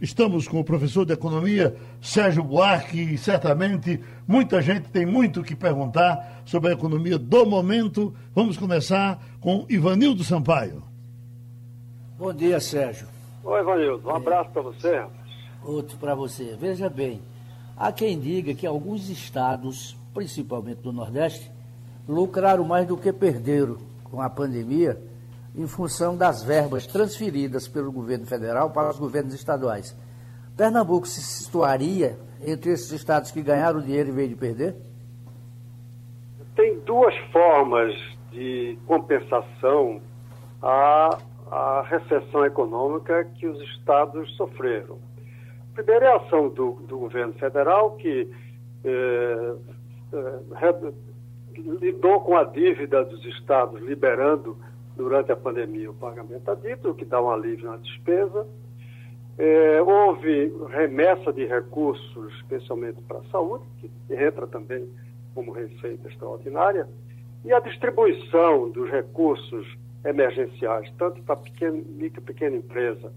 Estamos 0.00 0.46
com 0.46 0.60
o 0.60 0.64
professor 0.64 1.04
de 1.06 1.12
economia 1.12 1.76
Sérgio 2.00 2.42
Buarque 2.42 3.00
e 3.00 3.18
certamente 3.18 4.00
muita 4.26 4.60
gente 4.60 4.88
tem 4.90 5.06
muito 5.06 5.40
o 5.40 5.44
que 5.44 5.56
perguntar 5.56 6.42
sobre 6.44 6.70
a 6.70 6.72
economia 6.74 7.18
do 7.18 7.46
momento. 7.46 8.14
Vamos 8.34 8.56
começar 8.56 9.18
com 9.40 9.64
Ivanildo 9.68 10.22
Sampaio. 10.22 10.82
Bom 12.18 12.32
dia, 12.32 12.60
Sérgio. 12.60 13.08
Oi, 13.42 13.60
Ivanildo. 13.60 14.08
Um 14.08 14.14
abraço 14.14 14.50
para 14.50 14.62
você. 14.62 15.04
Outro 15.64 15.96
para 15.98 16.14
você. 16.14 16.56
Veja 16.60 16.88
bem, 16.88 17.20
há 17.76 17.90
quem 17.90 18.18
diga 18.18 18.54
que 18.54 18.66
alguns 18.66 19.08
estados, 19.08 19.96
principalmente 20.14 20.80
do 20.80 20.92
Nordeste, 20.92 21.50
lucraram 22.08 22.64
mais 22.64 22.86
do 22.86 22.96
que 22.96 23.12
perderam 23.12 23.76
com 24.04 24.22
a 24.22 24.30
pandemia 24.30 24.98
em 25.54 25.66
função 25.66 26.16
das 26.16 26.42
verbas 26.42 26.86
transferidas 26.86 27.68
pelo 27.68 27.92
governo 27.92 28.24
federal 28.24 28.70
para 28.70 28.90
os 28.90 28.98
governos 28.98 29.34
estaduais. 29.34 29.96
Pernambuco 30.56 31.06
se 31.06 31.20
situaria 31.20 32.16
entre 32.40 32.70
esses 32.70 32.90
estados 32.92 33.30
que 33.30 33.42
ganharam 33.42 33.80
dinheiro 33.80 34.10
em 34.10 34.14
vez 34.14 34.28
de 34.28 34.36
perder? 34.36 34.76
Tem 36.54 36.78
duas 36.80 37.14
formas 37.32 37.92
de 38.30 38.78
compensação 38.86 40.00
a 40.62 41.18
a 41.50 41.82
recessão 41.82 42.44
econômica 42.44 43.24
que 43.36 43.46
os 43.46 43.60
estados 43.70 44.34
sofreram. 44.36 44.98
Primeiro 45.72 46.04
é 46.04 46.12
a 46.12 46.16
ação 46.16 46.48
do, 46.48 46.72
do 46.88 46.98
governo 46.98 47.32
federal, 47.34 47.92
que 47.92 48.28
eh, 48.84 49.54
lidou 51.80 52.20
com 52.20 52.36
a 52.36 52.44
dívida 52.44 53.04
dos 53.04 53.24
estados, 53.24 53.80
liberando 53.82 54.56
durante 54.96 55.32
a 55.32 55.36
pandemia 55.36 55.90
o 55.90 55.94
pagamento 55.94 56.44
da 56.44 56.54
dívida, 56.54 56.90
o 56.90 56.94
que 56.94 57.04
dá 57.04 57.20
um 57.20 57.30
alívio 57.30 57.70
na 57.70 57.76
despesa. 57.76 58.46
Eh, 59.36 59.82
houve 59.82 60.52
remessa 60.70 61.32
de 61.32 61.44
recursos, 61.44 62.32
especialmente 62.36 63.00
para 63.02 63.18
a 63.18 63.24
saúde, 63.24 63.64
que 63.80 63.90
entra 64.10 64.46
também 64.46 64.88
como 65.34 65.52
receita 65.52 66.08
extraordinária, 66.08 66.88
e 67.44 67.52
a 67.52 67.58
distribuição 67.58 68.70
dos 68.70 68.88
recursos 68.88 69.66
emergenciais, 70.04 70.90
tanto 70.96 71.20
para 71.22 71.36
pequena, 71.36 71.82
micro 71.88 72.22
e 72.22 72.24
pequena 72.24 72.56
empresa 72.56 73.12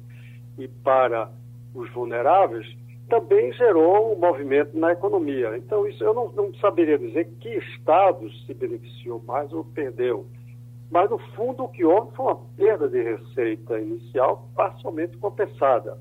e 0.57 0.67
para 0.67 1.29
os 1.75 1.89
vulneráveis, 1.91 2.67
também 3.09 3.51
gerou 3.53 4.13
um 4.13 4.19
movimento 4.19 4.77
na 4.77 4.91
economia. 4.91 5.57
Então, 5.57 5.87
isso 5.87 6.03
eu 6.03 6.13
não, 6.13 6.31
não 6.31 6.53
saberia 6.55 6.97
dizer 6.97 7.25
que 7.39 7.49
estado 7.49 8.29
se 8.45 8.53
beneficiou 8.53 9.21
mais 9.23 9.51
ou 9.53 9.63
perdeu. 9.63 10.27
Mas, 10.89 11.09
no 11.09 11.17
fundo, 11.35 11.63
o 11.63 11.67
que 11.67 11.83
houve 11.83 12.15
foi 12.15 12.25
uma 12.25 12.35
perda 12.55 12.87
de 12.87 13.01
receita 13.01 13.79
inicial 13.79 14.49
parcialmente 14.55 15.17
compensada. 15.17 15.97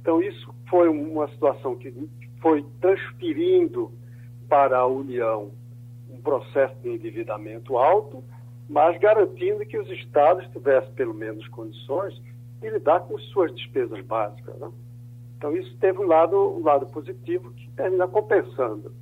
Então, 0.00 0.22
isso 0.22 0.54
foi 0.68 0.88
uma 0.88 1.28
situação 1.28 1.76
que 1.76 1.92
foi 2.40 2.64
transferindo 2.80 3.92
para 4.48 4.78
a 4.78 4.86
União 4.86 5.50
um 6.10 6.20
processo 6.20 6.74
de 6.82 6.88
endividamento 6.88 7.76
alto, 7.76 8.24
mas 8.68 8.98
garantindo 8.98 9.64
que 9.66 9.78
os 9.78 9.88
estados 9.90 10.46
tivessem 10.48 10.92
pelo 10.94 11.14
menos 11.14 11.46
condições 11.48 12.20
de 12.60 12.70
lidar 12.70 13.00
com 13.00 13.18
suas 13.18 13.54
despesas 13.54 14.00
básicas. 14.04 14.58
Né? 14.58 14.70
Então 15.38 15.56
isso 15.56 15.74
teve 15.78 15.98
um 16.00 16.06
lado, 16.06 16.36
um 16.36 16.64
lado 16.64 16.86
positivo 16.86 17.52
que 17.52 17.70
termina 17.70 18.08
compensando. 18.08 18.92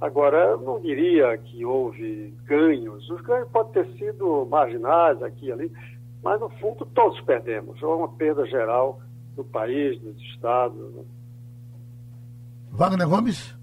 Agora, 0.00 0.38
eu 0.50 0.60
não 0.60 0.80
diria 0.80 1.36
que 1.36 1.64
houve 1.64 2.34
ganhos. 2.44 3.08
Os 3.10 3.20
ganhos 3.20 3.48
podem 3.50 3.84
ter 3.84 3.98
sido 3.98 4.46
marginais 4.46 5.22
aqui 5.22 5.46
e 5.46 5.52
ali, 5.52 5.72
mas 6.22 6.40
no 6.40 6.48
fundo 6.48 6.86
todos 6.86 7.20
perdemos. 7.20 7.80
Houve 7.82 8.02
uma 8.02 8.08
perda 8.16 8.46
geral 8.46 9.00
no 9.36 9.44
país, 9.44 10.02
nos 10.02 10.16
estados. 10.22 10.94
Né? 10.94 11.04
Wagner 12.72 13.08
Gomes? 13.08 13.54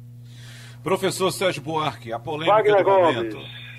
Professor 0.83 1.31
Sérgio 1.31 1.61
Buarque, 1.63 2.13
a 2.13 2.19
polêmica 2.19 2.55
Wagner 2.55 2.77
do 2.77 2.83
Gomes, 2.83 3.15
momento. 3.15 3.37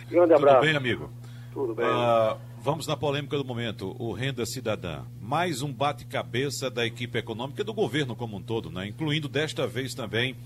grande 0.09 0.35
abraço. 0.35 0.57
Tudo 0.59 0.67
bem, 0.67 0.77
amigo? 0.77 1.11
Tudo 1.53 1.75
bem. 1.75 1.87
Ah, 1.89 2.37
vamos 2.63 2.87
na 2.87 2.97
polêmica 2.97 3.37
do 3.37 3.45
momento. 3.45 3.97
O 3.99 4.13
Renda 4.13 4.47
Cidadã. 4.47 5.03
Mais 5.21 5.63
um 5.63 5.73
bate-cabeça 5.73 6.71
da 6.71 6.87
equipe 6.87 7.19
econômica 7.19 7.65
do 7.65 7.75
governo 7.75 8.15
como 8.15 8.37
um 8.37 8.43
todo, 8.43 8.71
né? 8.71 8.87
incluindo 8.87 9.29
desta 9.29 9.67
vez 9.67 9.95
também 9.95 10.37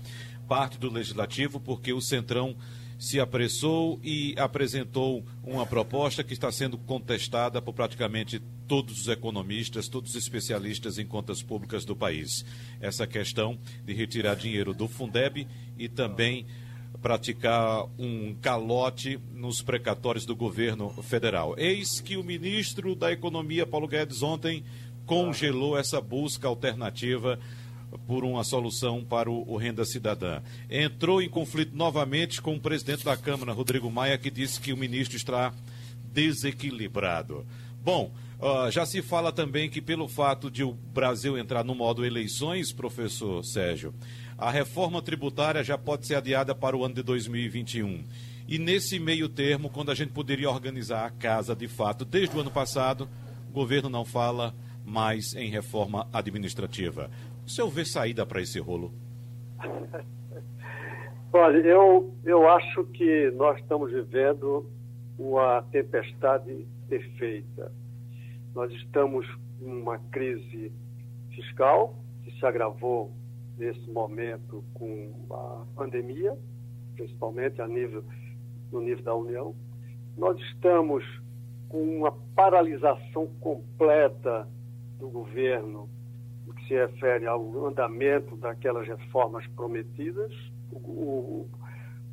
parte 0.47 0.79
do 0.79 0.91
Legislativo, 0.91 1.59
porque 1.59 1.93
o 1.93 2.01
Centrão 2.01 2.55
se 2.97 3.19
apressou 3.19 3.99
e 4.03 4.33
apresentou 4.39 5.23
uma 5.43 5.67
proposta 5.67 6.23
que 6.23 6.33
está 6.33 6.51
sendo 6.51 6.75
contestada 6.79 7.61
por 7.61 7.73
praticamente 7.73 8.41
todos 8.67 9.01
os 9.01 9.07
economistas, 9.07 9.87
todos 9.87 10.11
os 10.11 10.15
especialistas 10.15 10.97
em 10.97 11.05
contas 11.05 11.43
públicas 11.43 11.85
do 11.85 11.95
país. 11.95 12.43
Essa 12.81 13.05
questão 13.05 13.59
de 13.85 13.93
retirar 13.93 14.35
dinheiro 14.35 14.73
do 14.73 14.87
Fundeb 14.87 15.47
e 15.77 15.87
também 15.87 16.47
praticar 17.01 17.85
um 17.97 18.35
calote 18.41 19.19
nos 19.33 19.61
precatórios 19.61 20.25
do 20.25 20.35
governo 20.35 20.89
federal. 21.03 21.55
Eis 21.57 22.01
que 22.01 22.17
o 22.17 22.23
ministro 22.23 22.95
da 22.95 23.11
Economia, 23.11 23.65
Paulo 23.65 23.87
Guedes, 23.87 24.23
ontem 24.23 24.63
congelou 25.05 25.77
essa 25.77 26.01
busca 26.01 26.47
alternativa 26.47 27.39
por 28.05 28.23
uma 28.23 28.43
solução 28.43 29.03
para 29.03 29.31
o, 29.31 29.55
Renda 29.55 29.85
Cidadã. 29.85 30.41
Entrou 30.69 31.21
em 31.21 31.29
conflito 31.29 31.75
novamente 31.75 32.41
com 32.41 32.55
o 32.55 32.59
presidente 32.59 33.05
da 33.05 33.15
Câmara, 33.15 33.53
Rodrigo 33.53 33.89
Maia, 33.89 34.17
que 34.17 34.29
disse 34.29 34.59
que 34.59 34.73
o 34.73 34.77
ministro 34.77 35.15
está 35.15 35.53
desequilibrado. 36.11 37.45
Bom, 37.81 38.11
uh, 38.39 38.69
já 38.69 38.85
se 38.85 39.01
fala 39.01 39.31
também 39.31 39.69
que 39.69 39.81
pelo 39.81 40.07
fato 40.07 40.51
de 40.51 40.63
o 40.63 40.73
Brasil 40.73 41.37
entrar 41.37 41.63
no 41.63 41.73
modo 41.73 42.05
eleições, 42.05 42.73
professor 42.73 43.43
Sérgio, 43.45 43.93
a 44.37 44.51
reforma 44.51 45.01
tributária 45.01 45.63
já 45.63 45.77
pode 45.77 46.05
ser 46.05 46.15
adiada 46.15 46.53
para 46.53 46.77
o 46.77 46.85
ano 46.85 46.93
de 46.93 47.01
2021. 47.01 48.03
E 48.47 48.59
nesse 48.59 48.99
meio 48.99 49.27
termo, 49.27 49.69
quando 49.69 49.91
a 49.91 49.95
gente 49.95 50.13
poderia 50.13 50.49
organizar 50.49 51.05
a 51.05 51.09
casa 51.09 51.55
de 51.55 51.67
fato, 51.67 52.05
desde 52.05 52.37
o 52.37 52.39
ano 52.39 52.51
passado, 52.51 53.09
o 53.49 53.51
governo 53.51 53.89
não 53.89 54.05
fala 54.05 54.53
mais 54.85 55.33
em 55.35 55.49
reforma 55.49 56.07
administrativa. 56.13 57.09
O 57.45 57.49
senhor 57.49 57.69
vê 57.69 57.83
saída 57.83 58.25
para 58.25 58.41
esse 58.41 58.59
rolo? 58.59 58.93
Olha, 61.33 61.57
eu, 61.57 62.13
eu 62.23 62.47
acho 62.49 62.85
que 62.85 63.31
nós 63.31 63.59
estamos 63.59 63.91
vivendo 63.91 64.69
uma 65.17 65.61
tempestade 65.71 66.65
perfeita. 66.87 67.71
Nós 68.55 68.71
estamos 68.71 69.27
numa 69.59 69.97
crise 70.11 70.71
fiscal 71.35 71.95
que 72.23 72.31
se 72.39 72.45
agravou 72.45 73.11
nesse 73.57 73.89
momento 73.89 74.63
com 74.73 75.13
a 75.31 75.65
pandemia, 75.75 76.37
principalmente 76.95 77.61
a 77.61 77.67
nível, 77.67 78.03
no 78.71 78.81
nível 78.81 79.03
da 79.03 79.15
União. 79.15 79.55
Nós 80.17 80.39
estamos 80.51 81.03
com 81.69 81.81
uma 81.81 82.11
paralisação 82.35 83.27
completa 83.39 84.47
do 84.99 85.09
governo 85.09 85.89
se 86.67 86.73
refere 86.73 87.25
ao 87.25 87.65
andamento 87.65 88.35
daquelas 88.35 88.87
reformas 88.87 89.45
prometidas. 89.55 90.31
O, 90.71 90.77
o, 90.77 91.49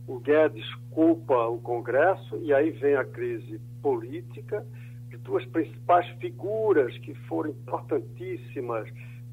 o 0.07 0.21
Guedes 0.21 0.65
culpa 0.91 1.49
o 1.49 1.59
Congresso 1.59 2.37
e 2.43 2.55
aí 2.55 2.71
vem 2.71 2.95
a 2.95 3.05
crise 3.05 3.61
política 3.83 4.65
de 5.11 5.17
duas 5.19 5.45
principais 5.47 6.07
figuras 6.21 6.97
que 6.99 7.15
foram 7.27 7.51
importantíssimas 7.51 8.89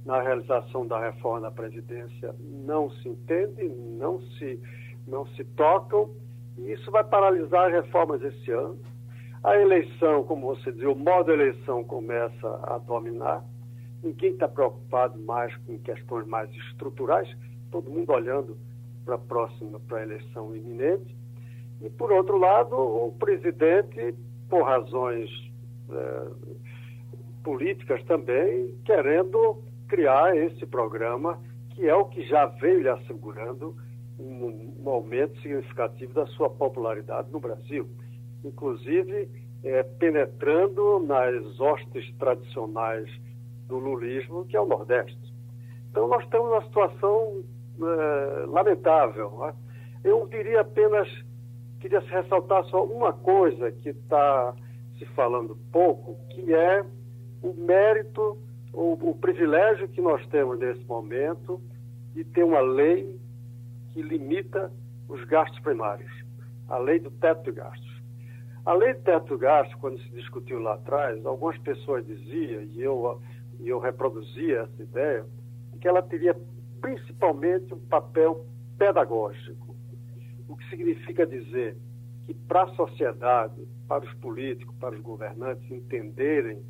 na 0.05 0.21
realização 0.21 0.85
da 0.87 0.99
reforma 0.99 1.41
da 1.41 1.51
Previdência 1.51 2.35
não 2.39 2.89
se 2.89 3.09
entendem, 3.09 3.69
não 3.69 4.21
se, 4.21 4.59
não 5.07 5.25
se 5.27 5.43
tocam, 5.43 6.09
e 6.57 6.71
isso 6.71 6.89
vai 6.91 7.03
paralisar 7.03 7.67
as 7.67 7.83
reformas 7.83 8.21
esse 8.21 8.51
ano. 8.51 8.79
A 9.43 9.57
eleição, 9.57 10.23
como 10.23 10.55
você 10.55 10.71
diz, 10.71 10.83
o 10.83 10.95
modo 10.95 11.31
eleição 11.31 11.83
começa 11.83 12.59
a 12.63 12.77
dominar. 12.77 13.43
Ninguém 14.03 14.31
está 14.31 14.47
preocupado 14.47 15.19
mais 15.19 15.55
com 15.65 15.77
questões 15.79 16.27
mais 16.27 16.49
estruturais, 16.51 17.29
todo 17.71 17.89
mundo 17.89 18.11
olhando 18.11 18.57
para 19.05 19.15
a 19.15 19.19
próxima, 19.19 19.79
para 19.79 19.99
a 19.99 20.03
eleição 20.03 20.55
iminente. 20.55 21.15
E, 21.81 21.89
por 21.89 22.11
outro 22.11 22.37
lado, 22.37 22.75
o 22.75 23.11
presidente, 23.17 24.13
por 24.47 24.63
razões 24.63 25.29
é, 25.89 26.27
políticas 27.43 28.03
também, 28.03 28.75
querendo 28.85 29.63
criar 29.91 30.37
esse 30.37 30.65
programa, 30.65 31.37
que 31.71 31.85
é 31.85 31.93
o 31.93 32.05
que 32.05 32.25
já 32.25 32.45
veio 32.45 32.79
lhe 32.79 32.87
assegurando 32.87 33.75
um, 34.17 34.73
um 34.79 34.89
aumento 34.89 35.37
significativo 35.41 36.13
da 36.13 36.25
sua 36.27 36.49
popularidade 36.49 37.29
no 37.29 37.41
Brasil. 37.41 37.89
Inclusive, 38.41 39.29
é, 39.61 39.83
penetrando 39.83 40.99
nas 40.99 41.59
hostes 41.59 42.09
tradicionais 42.15 43.09
do 43.67 43.77
lulismo, 43.77 44.45
que 44.45 44.55
é 44.55 44.61
o 44.61 44.65
Nordeste. 44.65 45.19
Então, 45.89 46.07
nós 46.07 46.23
estamos 46.23 46.49
numa 46.49 46.63
situação 46.63 47.43
é, 47.81 48.45
lamentável. 48.45 49.29
Né? 49.39 49.53
Eu 50.05 50.25
diria 50.27 50.61
apenas, 50.61 51.09
queria 51.81 51.99
ressaltar 51.99 52.63
só 52.67 52.85
uma 52.85 53.11
coisa 53.11 53.73
que 53.73 53.89
está 53.89 54.55
se 54.97 55.05
falando 55.07 55.57
pouco, 55.69 56.15
que 56.29 56.53
é 56.53 56.81
o 57.43 57.53
mérito, 57.53 58.37
o, 58.73 59.09
o 59.09 59.15
privilégio 59.15 59.87
que 59.87 60.01
nós 60.01 60.25
temos 60.27 60.57
nesse 60.59 60.83
momento 60.85 61.61
de 62.13 62.23
ter 62.23 62.43
uma 62.43 62.59
lei 62.59 63.19
que 63.91 64.01
limita 64.01 64.71
os 65.07 65.23
gastos 65.25 65.59
primários, 65.59 66.11
a 66.67 66.77
lei 66.77 66.99
do 66.99 67.11
teto 67.11 67.43
de 67.43 67.51
gastos. 67.51 68.01
A 68.65 68.73
lei 68.73 68.93
do 68.93 69.01
teto 69.01 69.35
de 69.35 69.41
gastos, 69.41 69.75
quando 69.75 69.99
se 69.99 70.09
discutiu 70.11 70.59
lá 70.59 70.75
atrás, 70.75 71.25
algumas 71.25 71.57
pessoas 71.59 72.05
diziam, 72.05 72.61
e 72.63 72.81
eu 72.81 73.21
e 73.59 73.69
eu 73.69 73.79
reproduzia 73.79 74.61
essa 74.61 74.83
ideia, 74.83 75.25
que 75.79 75.87
ela 75.87 76.01
teria 76.01 76.35
principalmente 76.79 77.73
um 77.73 77.79
papel 77.79 78.45
pedagógico. 78.77 79.75
O 80.47 80.55
que 80.55 80.67
significa 80.69 81.25
dizer 81.25 81.77
que 82.25 82.33
para 82.33 82.63
a 82.63 82.75
sociedade, 82.75 83.67
para 83.87 84.03
os 84.03 84.13
políticos, 84.15 84.75
para 84.79 84.95
os 84.95 85.01
governantes 85.01 85.69
entenderem 85.69 86.63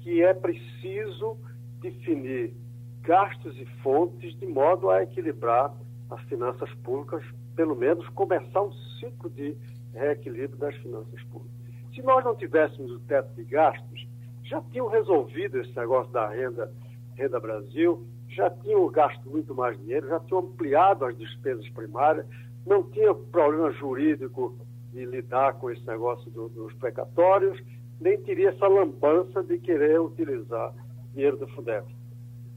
que 0.00 0.22
é 0.22 0.32
preciso 0.34 1.36
definir 1.80 2.54
gastos 3.02 3.56
e 3.58 3.64
fontes 3.82 4.38
de 4.38 4.46
modo 4.46 4.90
a 4.90 5.02
equilibrar 5.02 5.74
as 6.10 6.20
finanças 6.22 6.72
públicas, 6.82 7.24
pelo 7.56 7.74
menos 7.74 8.08
começar 8.10 8.62
um 8.62 8.72
ciclo 8.98 9.30
de 9.30 9.56
reequilíbrio 9.94 10.58
das 10.58 10.74
finanças 10.76 11.22
públicas. 11.24 11.50
Se 11.94 12.02
nós 12.02 12.24
não 12.24 12.34
tivéssemos 12.34 12.90
o 12.92 13.00
teto 13.00 13.34
de 13.34 13.44
gastos, 13.44 14.06
já 14.44 14.60
tinham 14.70 14.88
resolvido 14.88 15.58
esse 15.58 15.74
negócio 15.76 16.12
da 16.12 16.28
renda, 16.28 16.72
renda 17.14 17.40
Brasil, 17.40 18.06
já 18.28 18.48
tinham 18.50 18.86
gasto 18.88 19.28
muito 19.28 19.54
mais 19.54 19.78
dinheiro, 19.78 20.08
já 20.08 20.20
tinham 20.20 20.40
ampliado 20.40 21.04
as 21.04 21.16
despesas 21.16 21.68
primárias, 21.70 22.26
não 22.66 22.82
tinha 22.90 23.14
problema 23.14 23.70
jurídico 23.72 24.56
de 24.92 25.04
lidar 25.04 25.54
com 25.54 25.70
esse 25.70 25.84
negócio 25.86 26.30
do, 26.30 26.48
dos 26.48 26.72
precatórios, 26.74 27.60
nem 28.00 28.20
teria 28.22 28.50
essa 28.50 28.66
lambança 28.66 29.42
de 29.42 29.58
querer 29.58 30.00
utilizar 30.00 30.74
dinheiro 31.12 31.36
do 31.36 31.46
Fundeb. 31.48 31.86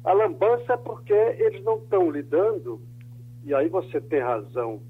A 0.03 0.13
lambança 0.13 0.73
é 0.73 0.77
porque 0.77 1.13
eles 1.13 1.63
não 1.63 1.77
estão 1.77 2.09
lidando, 2.09 2.81
e 3.43 3.53
aí 3.53 3.67
você 3.69 3.99
tem 3.99 4.21
razão, 4.21 4.81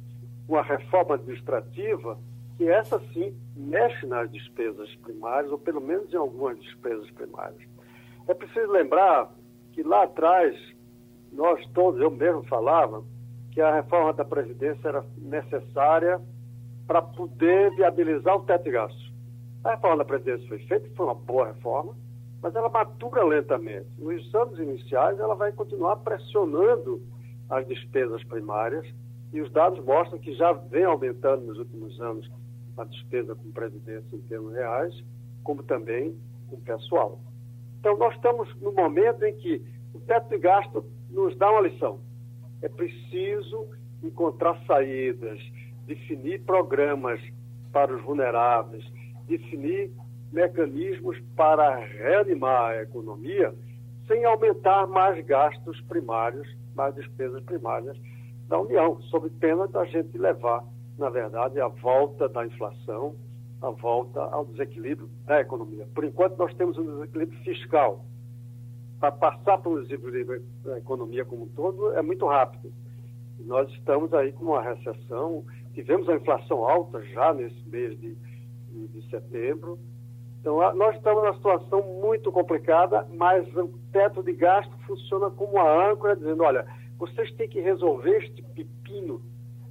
com 0.47 0.55
a 0.55 0.61
reforma 0.61 1.15
administrativa 1.15 2.17
que 2.57 2.69
essa 2.69 2.99
sim 3.13 3.35
mexe 3.55 4.05
nas 4.05 4.31
despesas 4.31 4.93
primárias, 4.97 5.51
ou 5.51 5.57
pelo 5.57 5.81
menos 5.81 6.13
em 6.13 6.17
algumas 6.17 6.59
despesas 6.59 7.09
primárias. 7.11 7.61
É 8.27 8.33
preciso 8.33 8.71
lembrar 8.71 9.31
que 9.71 9.81
lá 9.81 10.03
atrás, 10.03 10.55
nós 11.31 11.65
todos, 11.73 11.99
eu 11.99 12.11
mesmo 12.11 12.43
falava, 12.43 13.03
que 13.51 13.61
a 13.61 13.73
reforma 13.73 14.13
da 14.13 14.25
Previdência 14.25 14.87
era 14.87 15.05
necessária 15.17 16.21
para 16.87 17.01
poder 17.01 17.71
viabilizar 17.75 18.35
o 18.35 18.43
teto 18.43 18.63
de 18.63 18.71
gastos. 18.71 19.12
A 19.63 19.71
reforma 19.71 19.97
da 19.97 20.05
Previdência 20.05 20.47
foi 20.47 20.59
feita, 20.59 20.89
foi 20.95 21.05
uma 21.05 21.15
boa 21.15 21.47
reforma, 21.47 21.95
mas 22.41 22.53
ela 22.53 22.67
matura 22.67 23.23
lentamente. 23.23 23.87
Nos 23.97 24.35
anos 24.35 24.59
iniciais, 24.59 25.17
ela 25.19 25.35
vai 25.35 25.53
continuar 25.53 25.95
pressionando 25.97 27.01
as 27.49 27.65
despesas 27.67 28.21
primárias, 28.25 28.85
e 29.31 29.41
os 29.41 29.49
dados 29.51 29.83
mostram 29.83 30.19
que 30.19 30.33
já 30.33 30.51
vem 30.51 30.83
aumentando 30.83 31.45
nos 31.45 31.57
últimos 31.57 31.99
anos 32.01 32.29
a 32.77 32.83
despesa 32.83 33.35
com 33.35 33.51
previdência 33.51 34.15
em 34.15 34.21
termos 34.21 34.53
reais, 34.53 34.93
como 35.43 35.63
também 35.63 36.17
com 36.49 36.59
pessoal. 36.59 37.19
Então, 37.79 37.97
nós 37.97 38.13
estamos 38.15 38.53
no 38.61 38.71
momento 38.73 39.23
em 39.23 39.33
que 39.35 39.61
o 39.93 39.99
teto 40.01 40.29
de 40.29 40.37
gasto 40.39 40.85
nos 41.09 41.35
dá 41.37 41.49
uma 41.49 41.61
lição. 41.61 41.99
É 42.61 42.67
preciso 42.67 43.67
encontrar 44.03 44.59
saídas, 44.65 45.39
definir 45.85 46.41
programas 46.43 47.19
para 47.71 47.95
os 47.95 48.01
vulneráveis, 48.03 48.83
definir 49.27 49.91
mecanismos 50.31 51.19
para 51.35 51.75
reanimar 51.77 52.71
a 52.71 52.81
economia 52.81 53.53
sem 54.07 54.25
aumentar 54.25 54.87
mais 54.87 55.23
gastos 55.25 55.79
primários, 55.81 56.47
mais 56.75 56.93
despesas 56.95 57.41
primárias 57.43 57.97
da 58.47 58.59
União, 58.59 58.99
sob 59.03 59.29
pena 59.29 59.67
da 59.67 59.85
gente 59.85 60.17
levar, 60.17 60.63
na 60.97 61.09
verdade, 61.09 61.59
a 61.59 61.67
volta 61.67 62.27
da 62.27 62.45
inflação, 62.45 63.15
a 63.61 63.69
volta 63.69 64.21
ao 64.21 64.45
desequilíbrio 64.45 65.09
da 65.25 65.39
economia. 65.39 65.87
Por 65.95 66.03
enquanto, 66.03 66.37
nós 66.37 66.53
temos 66.55 66.77
um 66.77 66.85
desequilíbrio 66.85 67.39
fiscal. 67.43 68.05
Para 68.99 69.11
passar 69.11 69.57
para 69.57 69.71
um 69.71 69.81
desequilíbrio 69.81 70.43
da 70.63 70.77
economia 70.77 71.23
como 71.23 71.43
um 71.43 71.49
todo, 71.49 71.93
é 71.93 72.01
muito 72.01 72.25
rápido. 72.25 72.73
Nós 73.39 73.69
estamos 73.71 74.13
aí 74.13 74.31
com 74.33 74.45
uma 74.45 74.61
recessão, 74.61 75.43
tivemos 75.73 76.07
a 76.09 76.15
inflação 76.15 76.67
alta 76.67 77.01
já 77.07 77.33
nesse 77.33 77.67
mês 77.67 77.99
de, 77.99 78.15
de, 78.73 78.87
de 78.87 79.09
setembro, 79.09 79.79
então, 80.43 80.57
nós 80.75 80.97
estamos 80.97 81.23
numa 81.23 81.35
situação 81.35 81.81
muito 81.81 82.29
complicada, 82.29 83.07
mas 83.13 83.47
o 83.55 83.79
teto 83.93 84.21
de 84.21 84.33
gasto 84.33 84.77
funciona 84.85 85.31
como 85.31 85.53
uma 85.53 85.89
âncora, 85.89 86.17
dizendo: 86.17 86.43
olha, 86.43 86.67
vocês 86.97 87.31
têm 87.35 87.47
que 87.47 87.61
resolver 87.61 88.17
este 88.17 88.43
pepino 88.53 89.21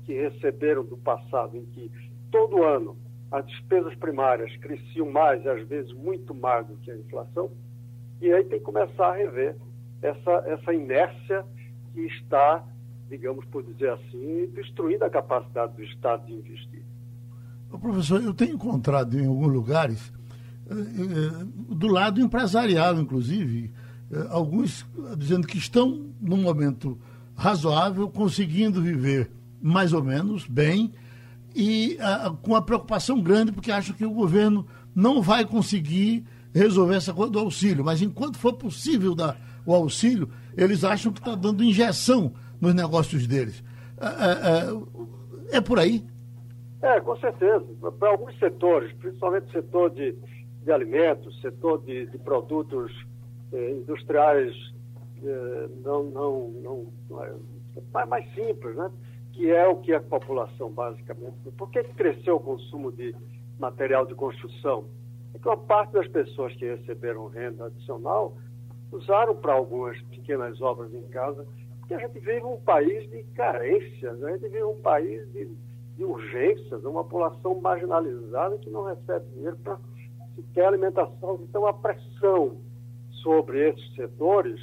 que 0.06 0.14
receberam 0.14 0.82
do 0.82 0.96
passado, 0.96 1.58
em 1.58 1.66
que 1.66 1.92
todo 2.30 2.64
ano 2.64 2.96
as 3.30 3.46
despesas 3.48 3.94
primárias 3.96 4.56
cresciam 4.56 5.10
mais, 5.10 5.46
às 5.46 5.62
vezes 5.68 5.92
muito 5.92 6.34
mais 6.34 6.66
do 6.66 6.76
que 6.78 6.90
a 6.90 6.96
inflação, 6.96 7.50
e 8.18 8.32
aí 8.32 8.42
tem 8.44 8.58
que 8.58 8.64
começar 8.64 9.08
a 9.08 9.14
rever 9.14 9.54
essa, 10.00 10.42
essa 10.46 10.72
inércia 10.72 11.44
que 11.92 12.00
está, 12.06 12.64
digamos 13.10 13.44
por 13.46 13.62
dizer 13.62 13.90
assim, 13.90 14.46
destruindo 14.54 15.04
a 15.04 15.10
capacidade 15.10 15.76
do 15.76 15.82
Estado 15.82 16.24
de 16.24 16.32
investir. 16.32 16.82
Professor, 17.78 18.22
eu 18.22 18.34
tenho 18.34 18.54
encontrado 18.54 19.18
em 19.18 19.26
alguns 19.26 19.52
lugares 19.52 20.12
eh, 20.68 20.74
eh, 20.74 21.74
do 21.74 21.86
lado 21.88 22.20
empresarial, 22.20 22.98
inclusive, 23.00 23.72
eh, 24.10 24.26
alguns 24.30 24.86
dizendo 25.16 25.46
que 25.46 25.58
estão 25.58 26.06
num 26.20 26.42
momento 26.42 26.98
razoável, 27.34 28.08
conseguindo 28.08 28.80
viver 28.80 29.30
mais 29.60 29.92
ou 29.92 30.02
menos 30.02 30.46
bem 30.46 30.92
e 31.54 31.98
com 32.40 32.52
uma 32.52 32.62
preocupação 32.62 33.20
grande 33.20 33.52
porque 33.52 33.70
acham 33.70 33.94
que 33.94 34.04
o 34.04 34.10
governo 34.10 34.66
não 34.94 35.20
vai 35.20 35.44
conseguir 35.44 36.24
resolver 36.52 36.96
essa 36.96 37.12
coisa 37.12 37.32
do 37.32 37.38
auxílio, 37.38 37.84
mas 37.84 38.02
enquanto 38.02 38.38
for 38.38 38.54
possível 38.54 39.14
dar 39.14 39.36
o 39.64 39.74
auxílio, 39.74 40.28
eles 40.56 40.82
acham 40.84 41.12
que 41.12 41.20
está 41.20 41.34
dando 41.34 41.62
injeção 41.62 42.32
nos 42.60 42.74
negócios 42.74 43.26
deles. 43.26 43.62
É, 43.98 45.54
é, 45.54 45.56
é 45.58 45.60
por 45.60 45.78
aí? 45.78 46.04
É, 46.82 47.00
com 47.00 47.16
certeza. 47.16 47.64
Para 47.98 48.10
alguns 48.10 48.36
setores, 48.38 48.92
principalmente 48.94 49.46
o 49.48 49.52
setor 49.52 49.90
de 49.90 50.16
de 50.62 50.72
alimentos, 50.72 51.40
setor 51.40 51.82
de, 51.82 52.06
de 52.06 52.18
produtos 52.18 52.92
eh, 53.52 53.70
industriais 53.70 54.54
eh, 55.22 55.68
não, 55.84 56.04
não, 56.04 56.48
não, 57.10 57.22
é, 57.22 57.32
mais, 57.92 58.08
mais 58.08 58.34
simples, 58.34 58.76
né? 58.76 58.90
que 59.32 59.50
é 59.50 59.66
o 59.66 59.76
que 59.76 59.92
a 59.92 60.00
população 60.00 60.70
basicamente. 60.70 61.34
Por 61.56 61.70
que 61.70 61.82
cresceu 61.82 62.36
o 62.36 62.40
consumo 62.40 62.92
de 62.92 63.14
material 63.58 64.06
de 64.06 64.14
construção? 64.14 64.84
É 65.34 65.38
que 65.38 65.48
uma 65.48 65.56
parte 65.56 65.92
das 65.92 66.06
pessoas 66.08 66.54
que 66.54 66.64
receberam 66.64 67.26
renda 67.28 67.66
adicional 67.66 68.36
usaram 68.92 69.34
para 69.34 69.54
algumas 69.54 70.00
pequenas 70.02 70.60
obras 70.60 70.92
em 70.94 71.02
casa, 71.08 71.46
porque 71.80 71.94
a 71.94 71.98
gente 71.98 72.20
vive 72.20 72.44
um 72.44 72.60
país 72.60 73.10
de 73.10 73.24
carências, 73.34 74.18
né? 74.20 74.28
a 74.28 74.32
gente 74.36 74.48
vive 74.48 74.64
um 74.64 74.80
país 74.80 75.26
de, 75.32 75.48
de 75.96 76.04
urgências, 76.04 76.84
uma 76.84 77.04
população 77.04 77.60
marginalizada 77.60 78.58
que 78.58 78.70
não 78.70 78.84
recebe 78.84 79.26
dinheiro 79.34 79.56
para 79.58 79.78
sequer 80.34 80.66
alimentação. 80.66 81.40
Então, 81.42 81.66
a 81.66 81.72
pressão 81.72 82.58
sobre 83.22 83.70
esses 83.70 83.94
setores, 83.94 84.60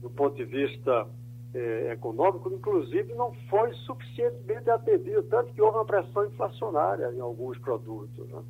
do 0.00 0.10
ponto 0.10 0.36
de 0.36 0.44
vista 0.44 1.06
eh, 1.54 1.92
econômico, 1.92 2.52
inclusive, 2.52 3.14
não 3.14 3.32
foi 3.48 3.72
suficientemente 3.74 4.68
atendida, 4.68 5.22
tanto 5.24 5.52
que 5.52 5.62
houve 5.62 5.78
uma 5.78 5.84
pressão 5.84 6.26
inflacionária 6.26 7.12
em 7.12 7.20
alguns 7.20 7.58
produtos. 7.58 8.28
Né? 8.28 8.42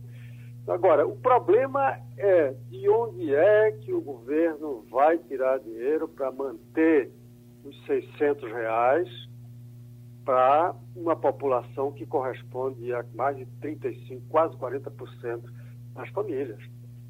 Agora, 0.68 1.06
o 1.06 1.16
problema 1.16 1.98
é 2.16 2.54
de 2.70 2.88
onde 2.88 3.34
é 3.34 3.72
que 3.72 3.92
o 3.92 4.00
governo 4.00 4.84
vai 4.90 5.18
tirar 5.18 5.58
dinheiro 5.58 6.08
para 6.08 6.30
manter 6.30 7.10
os 7.64 7.84
600 7.86 8.50
reais 8.50 9.08
para 10.24 10.74
uma 10.94 11.16
população 11.16 11.92
que 11.92 12.06
corresponde 12.06 12.92
a 12.92 13.04
mais 13.14 13.36
de 13.36 13.46
35, 13.60 14.22
quase 14.28 14.56
40% 14.56 15.42
as 15.96 16.08
famílias. 16.10 16.58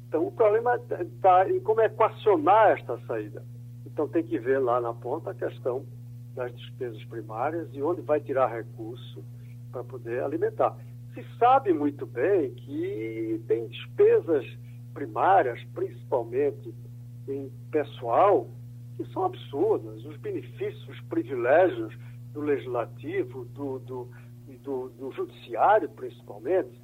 Então, 0.07 0.27
o 0.27 0.31
problema 0.31 0.75
está 0.75 1.49
em 1.49 1.59
como 1.59 1.81
equacionar 1.81 2.77
esta 2.77 2.97
saída. 3.07 3.43
Então, 3.85 4.07
tem 4.07 4.23
que 4.23 4.37
ver 4.39 4.59
lá 4.59 4.79
na 4.79 4.93
ponta 4.93 5.31
a 5.31 5.33
questão 5.33 5.85
das 6.35 6.53
despesas 6.55 7.03
primárias 7.05 7.67
e 7.73 7.81
onde 7.81 8.01
vai 8.01 8.19
tirar 8.19 8.47
recurso 8.47 9.23
para 9.71 9.83
poder 9.83 10.23
alimentar. 10.23 10.75
Se 11.13 11.23
sabe 11.37 11.73
muito 11.73 12.05
bem 12.05 12.51
que 12.51 13.43
tem 13.47 13.67
despesas 13.67 14.45
primárias, 14.93 15.63
principalmente 15.73 16.73
em 17.27 17.51
pessoal, 17.71 18.47
que 18.97 19.05
são 19.11 19.25
absurdas. 19.25 20.03
Os 20.05 20.17
benefícios, 20.17 20.87
os 20.89 20.99
privilégios 21.01 21.95
do 22.33 22.41
legislativo, 22.41 23.45
do, 23.45 23.79
do, 23.79 24.09
do, 24.63 24.89
do 24.89 25.11
judiciário, 25.11 25.89
principalmente, 25.89 26.81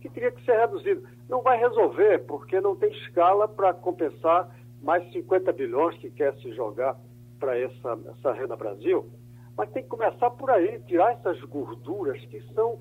que 0.00 0.08
teria 0.08 0.30
que 0.30 0.44
ser 0.44 0.58
reduzido. 0.58 1.02
Não 1.28 1.42
vai 1.42 1.58
resolver, 1.58 2.24
porque 2.26 2.60
não 2.60 2.74
tem 2.76 2.90
escala 2.92 3.46
para 3.46 3.74
compensar 3.74 4.48
mais 4.80 5.10
50 5.12 5.52
bilhões 5.52 5.96
que 5.98 6.10
quer 6.10 6.34
se 6.36 6.52
jogar 6.52 6.98
para 7.38 7.58
essa, 7.58 7.98
essa 8.18 8.32
renda 8.32 8.56
Brasil. 8.56 9.08
Mas 9.56 9.70
tem 9.70 9.82
que 9.82 9.88
começar 9.88 10.30
por 10.30 10.50
aí, 10.50 10.80
tirar 10.86 11.12
essas 11.12 11.40
gorduras 11.42 12.20
que 12.26 12.40
são 12.54 12.78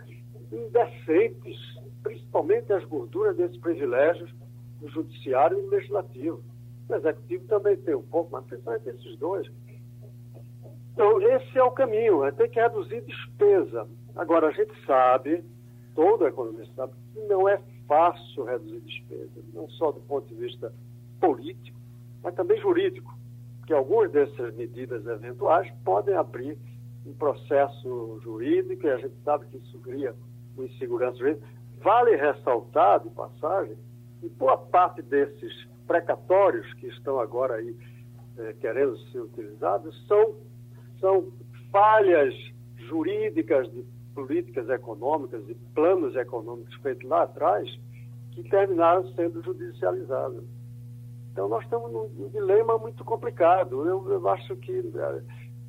indecentes, 0.52 1.58
principalmente 2.02 2.72
as 2.74 2.84
gorduras 2.86 3.36
desses 3.38 3.58
privilégios 3.58 4.32
do 4.80 4.88
judiciário 4.90 5.60
e 5.60 5.62
do 5.62 5.70
legislativo. 5.70 6.44
O 6.90 6.96
executivo 6.96 7.46
também 7.48 7.78
tem 7.78 7.96
um 7.96 8.02
pouco, 8.02 8.32
mas 8.32 8.46
principalmente 8.46 8.90
esses 8.90 9.18
dois. 9.18 9.48
Então, 10.94 11.22
esse 11.22 11.58
é 11.58 11.64
o 11.64 11.72
caminho, 11.72 12.24
é 12.26 12.32
ter 12.32 12.50
que 12.50 12.60
reduzir 12.60 13.02
despesa. 13.02 13.88
Agora, 14.16 14.48
a 14.48 14.52
gente 14.52 14.74
sabe 14.86 15.44
todo 15.96 16.28
economista 16.28 16.74
sabe 16.76 16.94
que 17.14 17.20
não 17.22 17.48
é 17.48 17.62
fácil 17.88 18.46
reduzir 18.46 18.80
despesas, 18.82 19.44
não 19.54 19.70
só 19.70 19.92
do 19.92 20.00
ponto 20.02 20.28
de 20.28 20.36
vista 20.36 20.74
político, 21.20 21.78
mas 22.24 22.34
também 22.36 22.60
jurídico, 22.60 23.14
porque 23.60 23.74
algumas 23.74 24.12
dessas 24.12 24.56
medidas 24.56 25.06
eventuais 25.06 25.72
podem 25.84 26.16
abrir 26.16 26.58
um 27.06 27.14
processo 27.14 28.20
jurídico 28.24 28.86
e 28.86 28.90
a 28.90 28.98
gente 28.98 29.16
sabe 29.24 29.46
que 29.48 29.58
isso 29.58 29.80
cria 29.80 30.16
uma 30.56 30.66
insegurança 30.66 31.18
jurídica. 31.18 31.48
Vale 31.84 32.16
ressaltar, 32.16 33.00
de 33.02 33.10
passagem, 33.10 33.76
que 34.20 34.30
boa 34.30 34.58
parte 34.58 35.02
desses 35.02 35.68
precatórios 35.88 36.72
que 36.76 36.88
estão 36.88 37.20
agora 37.20 37.56
aí 37.56 37.76
eh, 38.38 38.56
querendo 38.62 38.98
ser 39.10 39.20
utilizados 39.20 40.08
são, 40.08 40.36
são 41.02 41.34
falhas 41.72 42.34
jurídicas 42.78 43.70
de 43.72 43.84
políticas 44.14 44.70
econômicas 44.70 45.44
e 45.50 45.56
planos 45.74 46.16
econômicos 46.16 46.74
feitos 46.76 47.10
lá 47.10 47.24
atrás 47.24 47.68
que 48.32 48.44
terminaram 48.44 49.06
sendo 49.14 49.42
judicializados. 49.44 50.44
Então, 51.32 51.48
nós 51.48 51.64
estamos 51.64 51.92
num 51.92 52.30
dilema 52.30 52.78
muito 52.78 53.04
complicado. 53.04 53.88
Eu, 53.88 54.10
eu 54.12 54.30
acho 54.30 54.56
que 54.58 54.84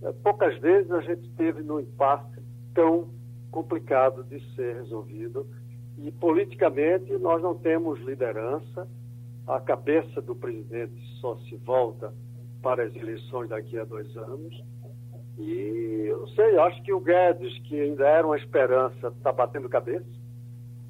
é, 0.03 0.13
poucas 0.23 0.59
vezes 0.59 0.91
a 0.91 1.01
gente 1.01 1.25
esteve 1.29 1.63
num 1.63 1.81
impasse 1.81 2.41
tão 2.75 3.09
complicado 3.51 4.25
de 4.25 4.41
ser 4.55 4.77
resolvido. 4.77 5.47
E, 5.99 6.11
politicamente, 6.11 7.13
nós 7.19 7.41
não 7.43 7.55
temos 7.55 8.01
liderança. 8.01 8.89
A 9.47 9.61
cabeça 9.61 10.21
do 10.21 10.35
presidente 10.35 11.01
só 11.21 11.37
se 11.37 11.57
volta 11.57 12.13
para 12.61 12.85
as 12.85 12.95
eleições 12.95 13.49
daqui 13.49 13.79
a 13.79 13.85
dois 13.85 14.17
anos. 14.17 14.72
E 15.39 16.07
eu 16.09 16.21
não 16.21 16.29
sei, 16.29 16.59
acho 16.59 16.83
que 16.83 16.93
o 16.93 17.01
Guedes, 17.01 17.59
que 17.65 17.81
ainda 17.81 18.07
era 18.07 18.27
uma 18.27 18.37
esperança, 18.37 19.09
está 19.09 19.33
batendo 19.33 19.69
cabeça 19.69 20.07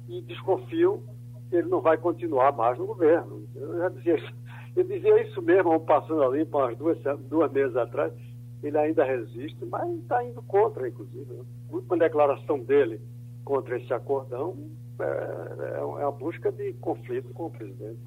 e 0.07 0.21
desconfio 0.21 1.03
que 1.49 1.55
ele 1.55 1.69
não 1.69 1.81
vai 1.81 1.97
continuar 1.97 2.51
mais 2.51 2.77
no 2.77 2.85
governo. 2.85 3.43
Eu 3.55 3.77
já 3.77 3.89
dizia 3.89 4.15
isso, 4.15 4.33
eu 4.75 4.83
dizia 4.83 5.21
isso 5.21 5.41
mesmo, 5.41 5.79
passando 5.81 6.23
ali 6.23 6.45
para 6.45 6.65
umas 6.65 6.77
duas, 6.77 6.97
duas 7.29 7.51
meses 7.51 7.75
atrás. 7.75 8.13
Ele 8.61 8.77
ainda 8.77 9.03
resiste, 9.03 9.65
mas 9.65 9.89
está 9.99 10.23
indo 10.23 10.41
contra, 10.43 10.87
inclusive. 10.87 11.33
Né? 11.33 11.43
A 11.69 11.75
última 11.75 11.97
declaração 11.97 12.59
dele 12.59 13.01
contra 13.43 13.77
esse 13.77 13.93
acordão 13.93 14.55
é, 14.99 15.79
é 15.79 15.83
uma 15.83 16.11
busca 16.11 16.51
de 16.51 16.73
conflito 16.73 17.33
com 17.33 17.47
o 17.47 17.51
presidente. 17.51 17.99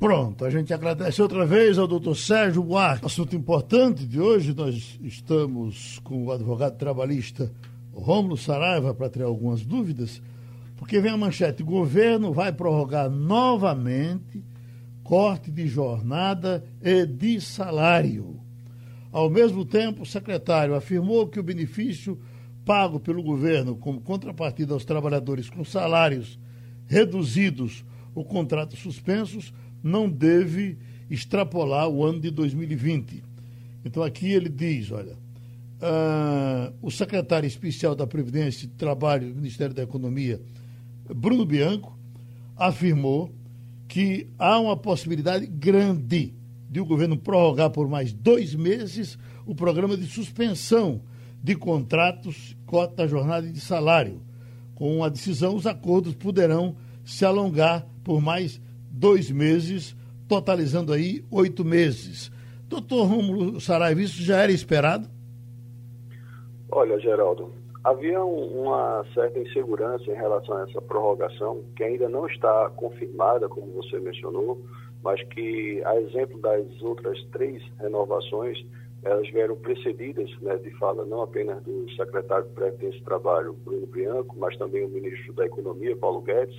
Pronto, 0.00 0.46
a 0.46 0.50
gente 0.50 0.72
agradece 0.72 1.20
outra 1.20 1.44
vez 1.44 1.76
ao 1.76 1.86
doutor 1.86 2.16
Sérgio 2.16 2.62
Buarque. 2.62 3.04
Assunto 3.04 3.36
importante 3.36 4.06
de 4.06 4.18
hoje, 4.18 4.54
nós 4.54 4.98
estamos 5.02 5.98
com 5.98 6.24
o 6.24 6.32
advogado 6.32 6.78
trabalhista 6.78 7.52
Rômulo 7.92 8.34
Saraiva 8.34 8.94
para 8.94 9.10
ter 9.10 9.22
algumas 9.22 9.60
dúvidas, 9.62 10.22
porque 10.78 11.00
vem 11.00 11.12
a 11.12 11.18
manchete, 11.18 11.62
o 11.62 11.66
governo 11.66 12.32
vai 12.32 12.50
prorrogar 12.50 13.10
novamente 13.10 14.42
corte 15.02 15.50
de 15.50 15.68
jornada 15.68 16.64
e 16.80 17.04
de 17.04 17.38
salário. 17.38 18.40
Ao 19.12 19.28
mesmo 19.28 19.66
tempo, 19.66 20.04
o 20.04 20.06
secretário 20.06 20.74
afirmou 20.74 21.28
que 21.28 21.38
o 21.38 21.42
benefício 21.42 22.18
pago 22.64 22.98
pelo 22.98 23.22
governo 23.22 23.76
como 23.76 24.00
contrapartida 24.00 24.72
aos 24.72 24.86
trabalhadores 24.86 25.50
com 25.50 25.62
salários 25.62 26.38
reduzidos 26.86 27.84
ou 28.14 28.24
contratos 28.24 28.78
suspensos 28.78 29.52
não 29.82 30.08
deve 30.08 30.78
extrapolar 31.10 31.88
o 31.88 32.04
ano 32.04 32.20
de 32.20 32.30
2020. 32.30 33.22
Então 33.84 34.02
aqui 34.02 34.30
ele 34.30 34.48
diz, 34.48 34.90
olha, 34.90 35.14
uh, 35.14 36.74
o 36.82 36.90
secretário 36.90 37.46
especial 37.46 37.94
da 37.94 38.06
Previdência 38.06 38.66
e 38.66 38.68
Trabalho 38.68 39.28
do 39.28 39.36
Ministério 39.36 39.74
da 39.74 39.82
Economia, 39.82 40.40
Bruno 41.14 41.44
Bianco, 41.44 41.98
afirmou 42.56 43.32
que 43.88 44.28
há 44.38 44.58
uma 44.58 44.76
possibilidade 44.76 45.46
grande 45.46 46.34
de 46.70 46.80
o 46.80 46.84
governo 46.84 47.16
prorrogar 47.16 47.70
por 47.70 47.88
mais 47.88 48.12
dois 48.12 48.54
meses 48.54 49.18
o 49.44 49.54
programa 49.54 49.96
de 49.96 50.06
suspensão 50.06 51.02
de 51.42 51.56
contratos, 51.56 52.56
cota, 52.66 53.08
jornada 53.08 53.46
e 53.46 53.52
de 53.52 53.60
salário. 53.60 54.22
Com 54.74 55.02
a 55.02 55.08
decisão, 55.08 55.56
os 55.56 55.66
acordos 55.66 56.14
poderão 56.14 56.76
se 57.04 57.24
alongar 57.24 57.86
por 58.04 58.20
mais 58.20 58.60
dois 58.90 59.30
meses, 59.30 59.96
totalizando 60.28 60.92
aí 60.92 61.24
oito 61.30 61.64
meses. 61.64 62.30
Doutor 62.68 63.04
Rômulo 63.04 63.60
Saraiva, 63.60 64.02
isso 64.02 64.22
já 64.22 64.38
era 64.38 64.52
esperado? 64.52 65.08
Olha, 66.70 66.98
Geraldo, 67.00 67.52
havia 67.82 68.22
uma 68.22 69.04
certa 69.14 69.38
insegurança 69.38 70.10
em 70.10 70.14
relação 70.14 70.56
a 70.56 70.62
essa 70.62 70.80
prorrogação, 70.80 71.64
que 71.74 71.82
ainda 71.82 72.08
não 72.08 72.26
está 72.26 72.70
confirmada, 72.76 73.48
como 73.48 73.72
você 73.72 73.98
mencionou, 73.98 74.60
mas 75.02 75.22
que, 75.28 75.82
a 75.84 76.00
exemplo 76.00 76.38
das 76.40 76.82
outras 76.82 77.18
três 77.32 77.62
renovações, 77.78 78.58
elas 79.02 79.28
vieram 79.30 79.56
precedidas 79.56 80.30
né, 80.40 80.56
de 80.58 80.70
fala 80.78 81.04
não 81.06 81.22
apenas 81.22 81.62
do 81.62 81.90
secretário 81.96 82.46
de 82.46 82.54
Previdência 82.54 82.98
e 82.98 83.04
Trabalho, 83.04 83.54
Bruno 83.64 83.86
Bianco, 83.86 84.36
mas 84.38 84.56
também 84.58 84.84
o 84.84 84.88
ministro 84.88 85.32
da 85.32 85.46
Economia, 85.46 85.96
Paulo 85.96 86.20
Guedes, 86.20 86.56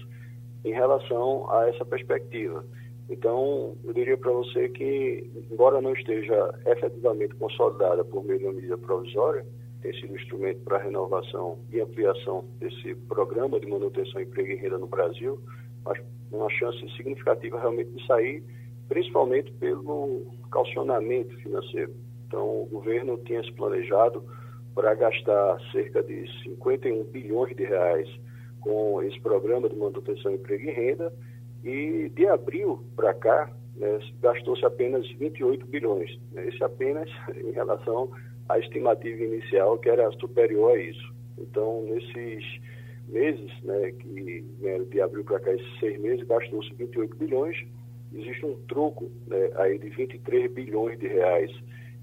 em 0.63 0.73
relação 0.73 1.49
a 1.51 1.67
essa 1.67 1.85
perspectiva. 1.85 2.65
Então, 3.09 3.75
eu 3.83 3.93
diria 3.93 4.17
para 4.17 4.31
você 4.31 4.69
que, 4.69 5.29
embora 5.51 5.81
não 5.81 5.93
esteja 5.93 6.57
efetivamente 6.65 7.35
consolidada 7.35 8.05
por 8.05 8.23
meio 8.23 8.39
de 8.39 8.45
uma 8.45 8.53
medida 8.53 8.77
provisória, 8.77 9.45
tem 9.81 9.93
sido 9.99 10.13
um 10.13 10.15
instrumento 10.15 10.61
para 10.61 10.77
renovação 10.77 11.59
e 11.71 11.81
ampliação 11.81 12.45
desse 12.59 12.95
programa 13.09 13.59
de 13.59 13.67
manutenção, 13.67 14.21
emprego 14.21 14.51
e 14.51 14.55
renda 14.55 14.77
no 14.77 14.87
Brasil, 14.87 15.41
mas 15.83 15.99
uma 16.31 16.49
chance 16.51 16.79
significativa 16.95 17.59
realmente 17.59 17.89
de 17.91 18.05
sair, 18.07 18.43
principalmente 18.87 19.51
pelo 19.53 20.27
calcionamento 20.51 21.35
financeiro. 21.37 21.93
Então, 22.27 22.61
o 22.61 22.65
governo 22.67 23.17
tinha 23.25 23.43
se 23.43 23.51
planejado 23.51 24.23
para 24.73 24.93
gastar 24.93 25.59
cerca 25.71 26.01
de 26.01 26.25
51 26.43 27.03
bilhões 27.05 27.55
de 27.57 27.65
reais 27.65 28.07
com 28.61 29.01
esse 29.03 29.19
programa 29.19 29.67
de 29.67 29.75
manutenção, 29.75 30.31
emprego 30.31 30.63
e 30.63 30.71
renda, 30.71 31.13
e 31.63 32.09
de 32.15 32.27
abril 32.27 32.83
para 32.95 33.13
cá, 33.13 33.51
né, 33.75 33.99
gastou-se 34.21 34.65
apenas 34.65 35.07
28 35.13 35.65
bilhões. 35.65 36.17
Né, 36.31 36.47
esse 36.47 36.63
apenas 36.63 37.09
em 37.35 37.51
relação 37.51 38.09
à 38.47 38.57
estimativa 38.57 39.23
inicial, 39.23 39.77
que 39.77 39.89
era 39.89 40.09
superior 40.13 40.71
a 40.71 40.77
isso. 40.77 41.13
Então, 41.37 41.83
nesses 41.83 42.45
meses, 43.07 43.51
né, 43.63 43.91
que 43.91 44.45
né, 44.59 44.79
de 44.79 45.01
abril 45.01 45.23
para 45.23 45.39
cá, 45.39 45.53
esses 45.53 45.79
seis 45.79 45.99
meses, 45.99 46.25
gastou-se 46.25 46.73
28 46.75 47.17
bilhões, 47.17 47.57
existe 48.13 48.45
um 48.45 48.55
troco 48.67 49.11
né, 49.27 49.51
aí 49.55 49.77
de 49.77 49.89
23 49.89 50.51
bilhões 50.51 50.97
de 50.99 51.07
reais 51.07 51.51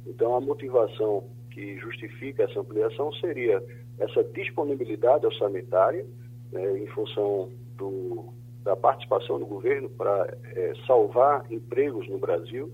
então, 0.08 0.34
a 0.34 0.40
motivação 0.40 1.24
que 1.50 1.78
justifica 1.78 2.44
essa 2.44 2.60
ampliação 2.60 3.12
seria 3.14 3.62
essa 3.98 4.24
disponibilidade 4.24 5.26
orçamentária, 5.26 6.06
né, 6.52 6.78
em 6.78 6.86
função 6.88 7.50
do, 7.76 8.32
da 8.64 8.76
participação 8.76 9.38
do 9.38 9.46
governo 9.46 9.88
para 9.90 10.36
é, 10.54 10.72
salvar 10.86 11.44
empregos 11.50 12.08
no 12.08 12.18
Brasil 12.18 12.70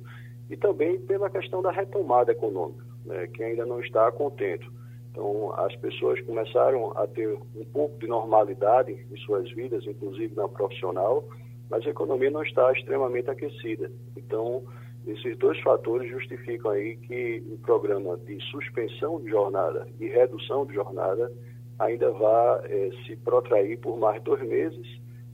e 0.50 0.56
também 0.56 1.00
pela 1.00 1.30
questão 1.30 1.62
da 1.62 1.70
retomada 1.70 2.32
econômica, 2.32 2.84
né, 3.04 3.26
que 3.28 3.42
ainda 3.42 3.64
não 3.64 3.80
está 3.80 4.10
contento. 4.12 4.72
Então, 5.10 5.52
as 5.56 5.74
pessoas 5.76 6.20
começaram 6.22 6.90
a 6.98 7.06
ter 7.06 7.38
um 7.54 7.64
pouco 7.72 7.96
de 8.00 8.08
normalidade 8.08 9.06
em 9.10 9.16
suas 9.18 9.48
vidas, 9.52 9.86
inclusive 9.86 10.34
na 10.34 10.48
profissional, 10.48 11.24
mas 11.70 11.86
a 11.86 11.90
economia 11.90 12.30
não 12.30 12.42
está 12.42 12.72
extremamente 12.72 13.30
aquecida. 13.30 13.90
Então, 14.16 14.64
esses 15.06 15.36
dois 15.38 15.60
fatores 15.60 16.10
justificam 16.10 16.72
aí 16.72 16.96
que 16.96 17.44
o 17.48 17.58
programa 17.58 18.16
de 18.16 18.40
suspensão 18.50 19.20
de 19.20 19.30
jornada 19.30 19.86
e 20.00 20.08
redução 20.08 20.66
de 20.66 20.74
jornada 20.74 21.30
ainda 21.78 22.10
vá 22.10 22.60
é, 22.64 22.90
se 23.06 23.16
protrair 23.16 23.78
por 23.78 23.98
mais 23.98 24.22
dois 24.22 24.42
meses, 24.42 24.86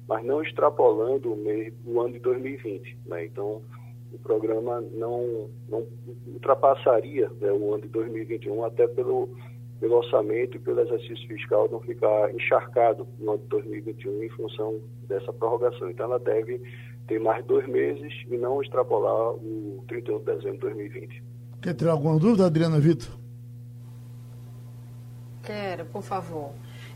mas 0.08 0.24
não 0.24 0.42
extrapolando 0.42 1.32
o, 1.32 1.36
mês, 1.36 1.72
o 1.84 2.00
ano 2.00 2.12
de 2.12 2.18
2020. 2.20 2.98
Né? 3.06 3.26
Então, 3.26 3.62
o 4.12 4.18
programa 4.18 4.80
não, 4.92 5.48
não 5.68 5.86
ultrapassaria 6.26 7.30
né, 7.40 7.52
o 7.52 7.74
ano 7.74 7.82
de 7.82 7.88
2021, 7.88 8.64
até 8.64 8.88
pelo, 8.88 9.28
pelo 9.78 9.96
orçamento 9.96 10.56
e 10.56 10.60
pelo 10.60 10.80
exercício 10.80 11.28
fiscal 11.28 11.68
não 11.70 11.80
ficar 11.80 12.34
encharcado 12.34 13.06
no 13.18 13.32
ano 13.32 13.42
de 13.42 13.48
2021 13.48 14.22
em 14.24 14.28
função 14.30 14.80
dessa 15.06 15.32
prorrogação. 15.32 15.90
Então, 15.90 16.06
ela 16.06 16.18
deve 16.18 16.60
ter 17.06 17.20
mais 17.20 17.44
dois 17.44 17.66
meses 17.68 18.12
e 18.28 18.36
não 18.36 18.60
extrapolar 18.62 19.34
o 19.34 19.84
31 19.88 20.18
de 20.18 20.24
dezembro 20.24 20.52
de 20.52 20.58
2020. 20.58 21.22
Quer 21.62 21.74
ter 21.74 21.88
alguma 21.88 22.18
dúvida, 22.18 22.46
Adriana 22.46 22.80
Vitor? 22.80 23.20
Quero, 25.50 25.84
por 25.86 26.02
favor. 26.02 26.50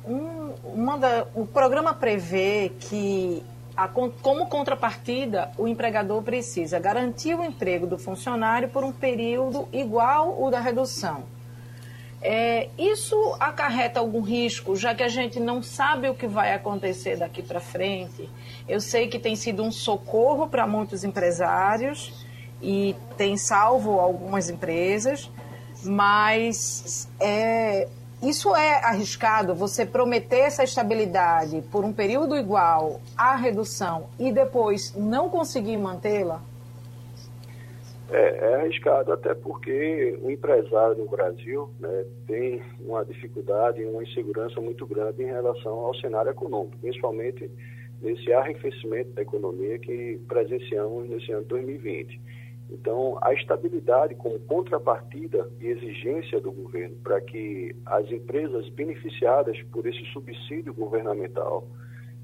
Um, 0.07 0.55
uma 0.63 0.97
da, 0.97 1.27
o 1.35 1.45
programa 1.45 1.93
prevê 1.93 2.71
que, 2.79 3.43
a, 3.77 3.89
como 3.89 4.47
contrapartida, 4.47 5.51
o 5.59 5.67
empregador 5.67 6.23
precisa 6.23 6.79
garantir 6.79 7.35
o 7.35 7.43
emprego 7.43 7.85
do 7.85 7.99
funcionário 7.99 8.69
por 8.69 8.85
um 8.85 8.93
período 8.93 9.67
igual 9.73 10.41
ao 10.41 10.53
da 10.53 10.61
redução. 10.61 11.25
É, 12.23 12.69
isso 12.79 13.17
acarreta 13.41 13.99
algum 13.99 14.21
risco, 14.21 14.77
já 14.77 14.95
que 14.95 15.03
a 15.03 15.09
gente 15.09 15.41
não 15.41 15.61
sabe 15.61 16.09
o 16.09 16.15
que 16.15 16.29
vai 16.29 16.55
acontecer 16.55 17.17
daqui 17.17 17.43
para 17.43 17.59
frente? 17.59 18.31
Eu 18.69 18.81
sei 18.81 19.09
que 19.09 19.19
tem 19.19 19.35
sido 19.35 19.65
um 19.65 19.73
socorro 19.73 20.47
para 20.47 20.65
muitos 20.65 21.03
empresários 21.03 22.25
e 22.63 22.95
tem 23.17 23.37
salvo 23.37 23.99
algumas 23.99 24.49
empresas, 24.49 25.29
mas 25.83 27.09
é, 27.19 27.89
isso 28.29 28.55
é 28.57 28.85
arriscado, 28.85 29.55
você 29.55 29.85
prometer 29.85 30.41
essa 30.41 30.64
estabilidade 30.64 31.62
por 31.70 31.85
um 31.85 31.93
período 31.93 32.37
igual 32.37 33.01
à 33.16 33.37
redução 33.37 34.09
e 34.18 34.33
depois 34.33 34.95
não 34.95 35.29
conseguir 35.29 35.77
mantê-la? 35.77 36.43
É, 38.11 38.53
é, 38.53 38.55
arriscado, 38.57 39.12
até 39.12 39.35
porque 39.35 40.18
o 40.22 40.31
empresário 40.31 40.97
no 40.97 41.09
Brasil 41.09 41.70
né, 41.81 42.05
tem 42.27 42.62
uma 42.81 43.05
dificuldade 43.05 43.85
uma 43.85 44.03
insegurança 44.03 44.61
muito 44.61 44.87
grande 44.87 45.22
em 45.22 45.27
relação 45.27 45.72
ao 45.81 45.95
cenário 45.97 46.31
econômico, 46.31 46.77
principalmente 46.79 47.51
nesse 48.01 48.33
arrefecimento 48.33 49.11
da 49.11 49.22
economia 49.22 49.79
que 49.79 50.20
presenciamos 50.29 51.09
nesse 51.09 51.33
ano 51.33 51.45
2020. 51.45 52.20
Então, 52.71 53.19
a 53.21 53.33
estabilidade 53.35 54.15
como 54.15 54.39
contrapartida 54.41 55.49
e 55.61 55.67
exigência 55.67 56.41
do 56.41 56.51
governo 56.51 56.97
para 57.03 57.21
que 57.21 57.75
as 57.87 58.11
empresas 58.11 58.69
beneficiadas 58.71 59.61
por 59.71 59.87
esse 59.87 60.05
subsídio 60.12 60.73
governamental 60.73 61.69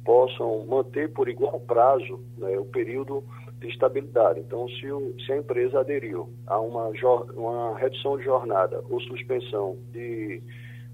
possam 0.05 0.65
manter 0.67 1.13
por 1.13 1.29
igual 1.29 1.61
prazo 1.61 2.21
né, 2.39 2.59
o 2.59 2.65
período 2.65 3.23
de 3.59 3.69
estabilidade. 3.69 4.41
Então, 4.41 4.67
se, 4.69 4.91
o, 4.91 5.15
se 5.25 5.33
a 5.33 5.37
empresa 5.37 5.81
aderiu 5.81 6.31
a 6.47 6.59
uma, 6.59 6.91
uma 7.35 7.79
redução 7.79 8.17
de 8.17 8.25
jornada 8.25 8.83
ou 8.89 9.01
suspensão 9.01 9.77
de 9.93 10.43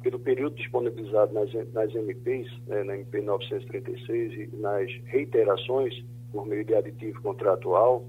pelo 0.03 0.20
período 0.20 0.55
disponibilizado 0.55 1.34
nas, 1.34 1.53
nas 1.72 1.92
MPs, 1.92 2.47
né, 2.68 2.84
na 2.84 2.94
MP 2.97 3.22
936 3.22 4.32
e 4.34 4.57
nas 4.57 4.88
reiterações 5.07 5.94
por 6.30 6.47
meio 6.47 6.64
de 6.64 6.74
aditivo 6.76 7.20
contratual, 7.22 8.05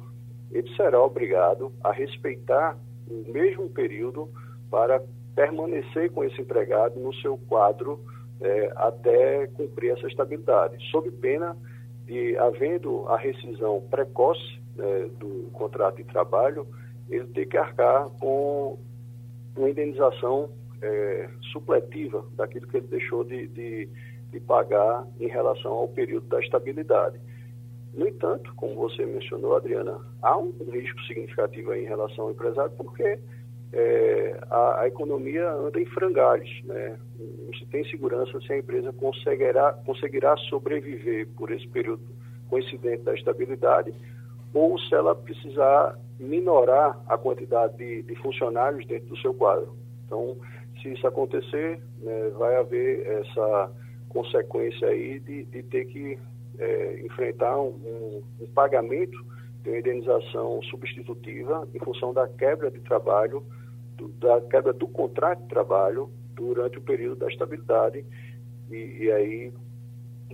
ele 0.51 0.73
será 0.75 1.01
obrigado 1.01 1.71
a 1.83 1.91
respeitar 1.91 2.77
o 3.09 3.31
mesmo 3.31 3.69
período 3.69 4.29
para 4.69 5.01
permanecer 5.35 6.11
com 6.11 6.23
esse 6.23 6.41
empregado 6.41 6.99
no 6.99 7.13
seu 7.15 7.37
quadro 7.37 7.99
é, 8.41 8.71
até 8.75 9.47
cumprir 9.47 9.91
essa 9.91 10.07
estabilidade, 10.07 10.77
sob 10.91 11.09
pena 11.11 11.55
de, 12.05 12.37
havendo 12.37 13.07
a 13.07 13.17
rescisão 13.17 13.81
precoce 13.89 14.59
né, 14.75 15.09
do 15.19 15.49
contrato 15.53 15.97
de 15.97 16.03
trabalho, 16.05 16.67
ele 17.09 17.27
ter 17.27 17.45
que 17.45 17.57
arcar 17.57 18.09
com 18.19 18.77
uma 19.55 19.69
indenização 19.69 20.49
é, 20.81 21.29
supletiva 21.51 22.25
daquilo 22.35 22.67
que 22.67 22.77
ele 22.77 22.87
deixou 22.87 23.23
de, 23.23 23.47
de, 23.47 23.89
de, 24.31 24.39
pagar 24.41 25.05
em 25.19 25.27
relação 25.27 25.71
ao 25.71 25.87
período 25.87 26.27
da 26.27 26.39
estabilidade. 26.39 27.19
No 27.97 28.07
entanto, 28.07 28.53
como 28.55 28.75
você 28.75 29.03
mencionou, 29.07 29.55
Adriana, 29.55 29.99
há 30.21 30.37
um 30.37 30.53
risco 30.71 31.01
significativo 31.01 31.73
em 31.73 31.83
relação 31.83 32.25
ao 32.25 32.31
empresário, 32.31 32.71
porque 32.77 33.19
é, 33.73 34.39
a, 34.51 34.81
a, 34.81 34.87
economia 34.87 35.51
anda 35.51 35.81
em 35.81 35.85
frangalhos. 35.87 36.61
Né? 36.65 36.95
Não 37.17 37.51
se 37.57 37.65
tem 37.65 37.83
segurança 37.89 38.39
se 38.39 38.53
a 38.53 38.57
empresa 38.59 38.93
conseguirá, 38.93 39.73
conseguirá 39.83 40.37
sobreviver 40.37 41.27
por 41.35 41.51
esse 41.51 41.67
período 41.69 42.03
coincidente 42.47 43.01
da 43.01 43.15
estabilidade 43.15 43.91
ou 44.53 44.77
se 44.77 44.93
ela 44.93 45.15
precisar 45.15 45.97
minorar 46.19 46.99
a 47.07 47.17
quantidade 47.17 47.77
de, 47.77 48.03
de 48.03 48.15
funcionários 48.17 48.85
dentro 48.85 49.07
do 49.07 49.17
seu 49.17 49.33
quadro. 49.33 49.75
Então, 50.05 50.37
se 50.81 50.93
isso 50.93 51.05
acontecer, 51.07 51.81
né, 51.97 52.29
vai 52.37 52.55
haver 52.57 53.05
essa 53.07 53.71
consequência 54.07 54.87
aí 54.87 55.19
de, 55.19 55.45
de 55.45 55.63
ter 55.63 55.85
que 55.85 56.17
é, 56.59 57.01
enfrentar 57.05 57.59
um, 57.59 58.23
um, 58.39 58.47
pagamento 58.53 59.17
de 59.63 59.69
uma 59.69 59.79
indenização 59.79 60.61
substitutiva 60.63 61.67
em 61.73 61.79
função 61.79 62.13
da 62.13 62.27
quebra 62.27 62.71
de 62.71 62.79
trabalho, 62.79 63.43
do, 63.95 64.07
da 64.09 64.41
quebra 64.41 64.73
do 64.73 64.87
contrato 64.87 65.41
de 65.41 65.47
trabalho 65.49 66.09
durante 66.33 66.77
o 66.77 66.81
período 66.81 67.17
da 67.17 67.27
estabilidade 67.27 68.05
e, 68.69 69.03
e 69.03 69.11
aí 69.11 69.53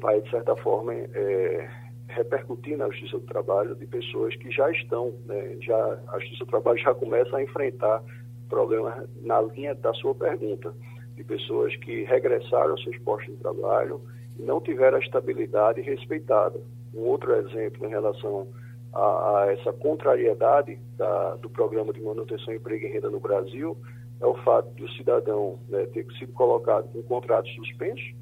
vai, 0.02 0.22
de 0.22 0.30
certa 0.30 0.56
forma, 0.58 0.94
é, 0.94 1.70
repercutir 2.08 2.78
na 2.78 2.90
Justiça 2.90 3.20
do 3.20 3.26
Trabalho 3.26 3.76
de 3.76 3.86
pessoas 3.86 4.36
que 4.36 4.52
já 4.52 4.70
estão, 4.72 5.14
né, 5.26 5.58
já, 5.62 6.00
a 6.08 6.20
Justiça 6.20 6.46
do 6.46 6.50
Trabalho 6.50 6.78
já 6.80 6.94
começa 6.94 7.36
a 7.36 7.44
enfrentar 7.44 8.04
problemas 8.50 9.08
na 9.22 9.42
linha 9.42 9.74
da 9.76 9.94
sua 9.94 10.14
pergunta, 10.14 10.74
de 11.16 11.24
pessoas 11.24 11.76
que 11.78 12.04
regressaram 12.04 12.72
aos 12.72 12.84
seus 12.84 12.98
postos 13.00 13.34
de 13.34 13.40
trabalho 13.40 14.02
não 14.38 14.60
tiveram 14.62 14.98
a 14.98 15.02
estabilidade 15.02 15.82
respeitada. 15.82 16.60
Um 16.94 17.02
outro 17.02 17.34
exemplo 17.36 17.86
em 17.86 17.90
relação 17.90 18.48
a, 18.94 19.40
a 19.40 19.52
essa 19.52 19.74
contrariedade 19.74 20.80
da, 20.98 21.36
do 21.36 21.50
programa 21.50 21.92
de 21.92 22.02
manutenção, 22.02 22.54
emprego 22.54 22.86
e 22.86 22.90
renda 22.90 23.10
no 23.10 23.20
Brasil 23.20 23.78
é 24.22 24.26
o 24.26 24.36
fato 24.44 24.74
de 24.76 24.84
o 24.84 24.92
cidadão 24.94 25.60
né, 25.68 25.86
ter 25.88 26.06
sido 26.18 26.32
colocado 26.34 26.88
com 26.92 27.02
contrato 27.04 27.50
suspenso 27.50 28.14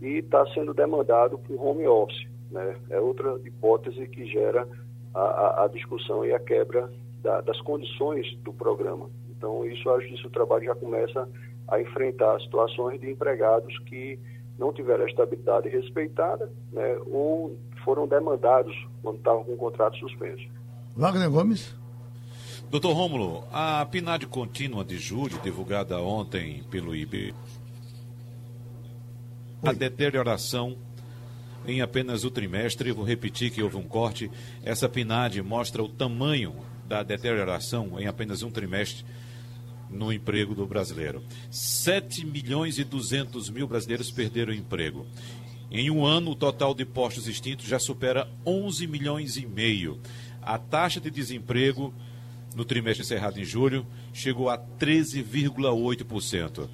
e 0.00 0.18
está 0.18 0.44
sendo 0.52 0.74
demandado 0.74 1.38
por 1.38 1.60
home 1.60 1.86
office. 1.86 2.26
Né? 2.50 2.76
É 2.90 3.00
outra 3.00 3.38
hipótese 3.44 4.06
que 4.08 4.26
gera 4.26 4.68
a, 5.14 5.20
a, 5.20 5.64
a 5.64 5.68
discussão 5.68 6.24
e 6.24 6.32
a 6.32 6.38
quebra 6.38 6.90
da, 7.22 7.40
das 7.40 7.60
condições 7.60 8.26
do 8.42 8.52
programa. 8.52 9.08
Então, 9.30 9.64
isso 9.64 9.88
a 9.90 10.00
Justiça 10.00 10.24
do 10.24 10.30
Trabalho 10.30 10.64
já 10.64 10.74
começa 10.74 11.28
a 11.68 11.80
enfrentar 11.80 12.40
situações 12.40 13.00
de 13.00 13.10
empregados 13.10 13.78
que 13.80 14.18
não 14.58 14.72
tiveram 14.72 15.04
a 15.04 15.08
estabilidade 15.08 15.68
respeitada 15.68 16.50
né, 16.72 16.98
ou 17.06 17.56
foram 17.84 18.06
demandados 18.06 18.74
quando 19.02 19.18
estavam 19.18 19.44
com 19.44 19.52
o 19.52 19.56
contrato 19.56 19.96
suspenso. 19.98 20.44
Wagner 20.96 21.30
Gomes. 21.30 21.76
Doutor 22.70 22.92
Rômulo, 22.92 23.44
a 23.50 23.86
PNAD 23.86 24.26
contínua 24.26 24.84
de 24.84 24.98
julho, 24.98 25.40
divulgada 25.42 25.98
ontem 26.00 26.62
pelo 26.70 26.94
IB, 26.94 27.32
a 29.62 29.72
deterioração 29.72 30.76
em 31.66 31.80
apenas 31.80 32.24
o 32.24 32.30
trimestre, 32.30 32.92
vou 32.92 33.04
repetir 33.04 33.50
que 33.50 33.62
houve 33.62 33.76
um 33.76 33.82
corte, 33.82 34.30
essa 34.62 34.88
PNAD 34.88 35.42
mostra 35.42 35.82
o 35.82 35.88
tamanho 35.88 36.54
da 36.86 37.02
deterioração 37.02 37.98
em 37.98 38.06
apenas 38.06 38.42
um 38.42 38.50
trimestre 38.50 39.04
no 39.90 40.12
emprego 40.12 40.54
do 40.54 40.66
brasileiro. 40.66 41.22
7 41.50 42.26
milhões 42.26 42.78
e 42.78 42.84
200 42.84 43.50
mil 43.50 43.66
brasileiros 43.66 44.10
perderam 44.10 44.52
emprego. 44.52 45.06
Em 45.70 45.90
um 45.90 46.04
ano, 46.04 46.30
o 46.30 46.36
total 46.36 46.74
de 46.74 46.84
postos 46.84 47.28
extintos 47.28 47.66
já 47.66 47.78
supera 47.78 48.28
11 48.46 48.86
milhões 48.86 49.36
e 49.36 49.46
meio. 49.46 50.00
A 50.40 50.58
taxa 50.58 51.00
de 51.00 51.10
desemprego 51.10 51.92
no 52.56 52.64
trimestre 52.64 53.04
encerrado 53.04 53.38
em 53.38 53.44
julho 53.44 53.86
chegou 54.12 54.48
a 54.48 54.58
13,8%. 54.58 56.68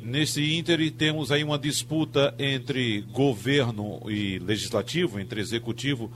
Nesse 0.00 0.54
ínter 0.54 0.92
temos 0.92 1.32
aí 1.32 1.42
uma 1.42 1.58
disputa 1.58 2.32
entre 2.38 3.00
governo 3.12 4.00
e 4.08 4.38
legislativo, 4.38 5.18
entre 5.18 5.40
executivo 5.40 6.12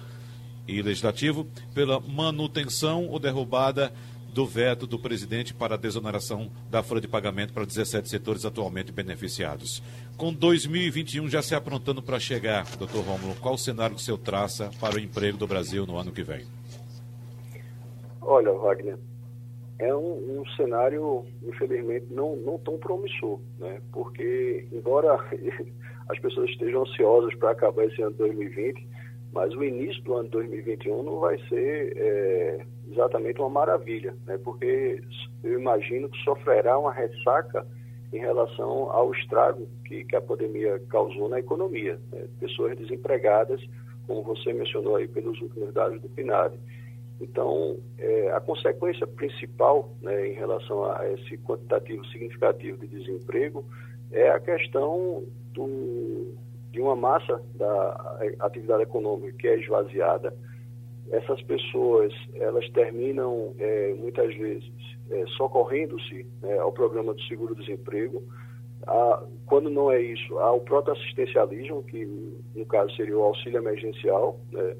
e 0.68 0.80
legislativo, 0.80 1.48
pela 1.74 1.98
manutenção 1.98 3.08
ou 3.08 3.18
derrubada 3.18 3.92
do 4.32 4.46
veto 4.46 4.86
do 4.86 4.98
presidente 4.98 5.52
para 5.52 5.74
a 5.74 5.78
desoneração 5.78 6.50
da 6.70 6.82
folha 6.82 7.00
de 7.00 7.08
pagamento 7.08 7.52
para 7.52 7.66
17 7.66 8.08
setores 8.08 8.44
atualmente 8.44 8.90
beneficiados. 8.90 9.82
Com 10.16 10.32
2021 10.32 11.28
já 11.28 11.42
se 11.42 11.54
aprontando 11.54 12.02
para 12.02 12.18
chegar, 12.18 12.64
doutor 12.76 13.04
Rômulo, 13.04 13.34
qual 13.36 13.54
o 13.54 13.58
cenário 13.58 13.94
que 13.94 14.00
o 14.00 14.04
senhor 14.04 14.18
traça 14.18 14.70
para 14.80 14.96
o 14.96 15.00
emprego 15.00 15.36
do 15.36 15.46
Brasil 15.46 15.86
no 15.86 15.96
ano 15.96 16.12
que 16.12 16.22
vem? 16.22 16.46
Olha, 18.22 18.52
Wagner, 18.52 18.96
é 19.78 19.94
um, 19.94 20.40
um, 20.40 20.46
cenário, 20.56 21.26
infelizmente, 21.42 22.06
não, 22.10 22.36
não 22.36 22.58
tão 22.58 22.78
promissor, 22.78 23.40
né? 23.58 23.80
porque, 23.92 24.66
embora 24.72 25.14
as 26.08 26.18
pessoas 26.20 26.48
estejam 26.50 26.82
ansiosas 26.82 27.34
para 27.34 27.50
acabar 27.50 27.84
esse 27.84 28.00
ano 28.00 28.12
de 28.12 28.18
2020, 28.18 28.88
mas 29.32 29.54
o 29.54 29.64
início 29.64 30.02
do 30.02 30.14
ano 30.14 30.24
de 30.24 30.30
2021 30.30 31.02
não 31.02 31.20
vai 31.20 31.38
ser 31.48 31.96
é, 31.96 32.66
exatamente 32.90 33.40
uma 33.40 33.48
maravilha, 33.48 34.14
né? 34.26 34.38
porque 34.44 35.02
eu 35.42 35.58
imagino 35.58 36.08
que 36.08 36.22
sofrerá 36.22 36.78
uma 36.78 36.92
ressaca 36.92 37.66
em 38.12 38.18
relação 38.18 38.90
ao 38.90 39.12
estrago 39.12 39.66
que, 39.86 40.04
que 40.04 40.14
a 40.14 40.20
pandemia 40.20 40.78
causou 40.90 41.28
na 41.28 41.38
economia. 41.40 41.98
Né? 42.12 42.26
Pessoas 42.38 42.76
desempregadas, 42.76 43.60
como 44.06 44.22
você 44.22 44.52
mencionou 44.52 44.96
aí 44.96 45.08
pelos 45.08 45.40
últimos 45.40 45.72
dados 45.72 46.00
do 46.00 46.08
PNAD 46.10 46.58
então, 47.22 47.78
é, 47.98 48.32
a 48.32 48.40
consequência 48.40 49.06
principal 49.06 49.94
né, 50.02 50.26
em 50.26 50.32
relação 50.32 50.84
a 50.84 51.08
esse 51.12 51.38
quantitativo 51.38 52.04
significativo 52.06 52.78
de 52.78 52.88
desemprego 52.88 53.64
é 54.10 54.28
a 54.28 54.40
questão 54.40 55.22
do, 55.52 56.34
de 56.72 56.80
uma 56.80 56.96
massa 56.96 57.40
da 57.54 58.18
atividade 58.40 58.82
econômica 58.82 59.36
que 59.38 59.48
é 59.48 59.58
esvaziada. 59.58 60.34
Essas 61.10 61.42
pessoas, 61.42 62.12
elas 62.34 62.68
terminam 62.70 63.54
é, 63.58 63.94
muitas 63.94 64.34
vezes 64.34 64.72
é, 65.10 65.24
socorrendo-se 65.36 66.26
né, 66.40 66.58
ao 66.58 66.72
programa 66.72 67.12
do 67.12 67.22
seguro-desemprego. 67.22 68.22
Quando 69.46 69.70
não 69.70 69.92
é 69.92 70.00
isso, 70.00 70.38
há 70.38 70.50
o 70.50 70.60
próprio 70.60 70.94
assistencialismo, 70.94 71.84
que 71.84 72.04
no 72.54 72.66
caso 72.66 72.94
seria 72.96 73.16
o 73.16 73.22
auxílio 73.22 73.58
emergencial, 73.58 74.40
né, 74.50 74.74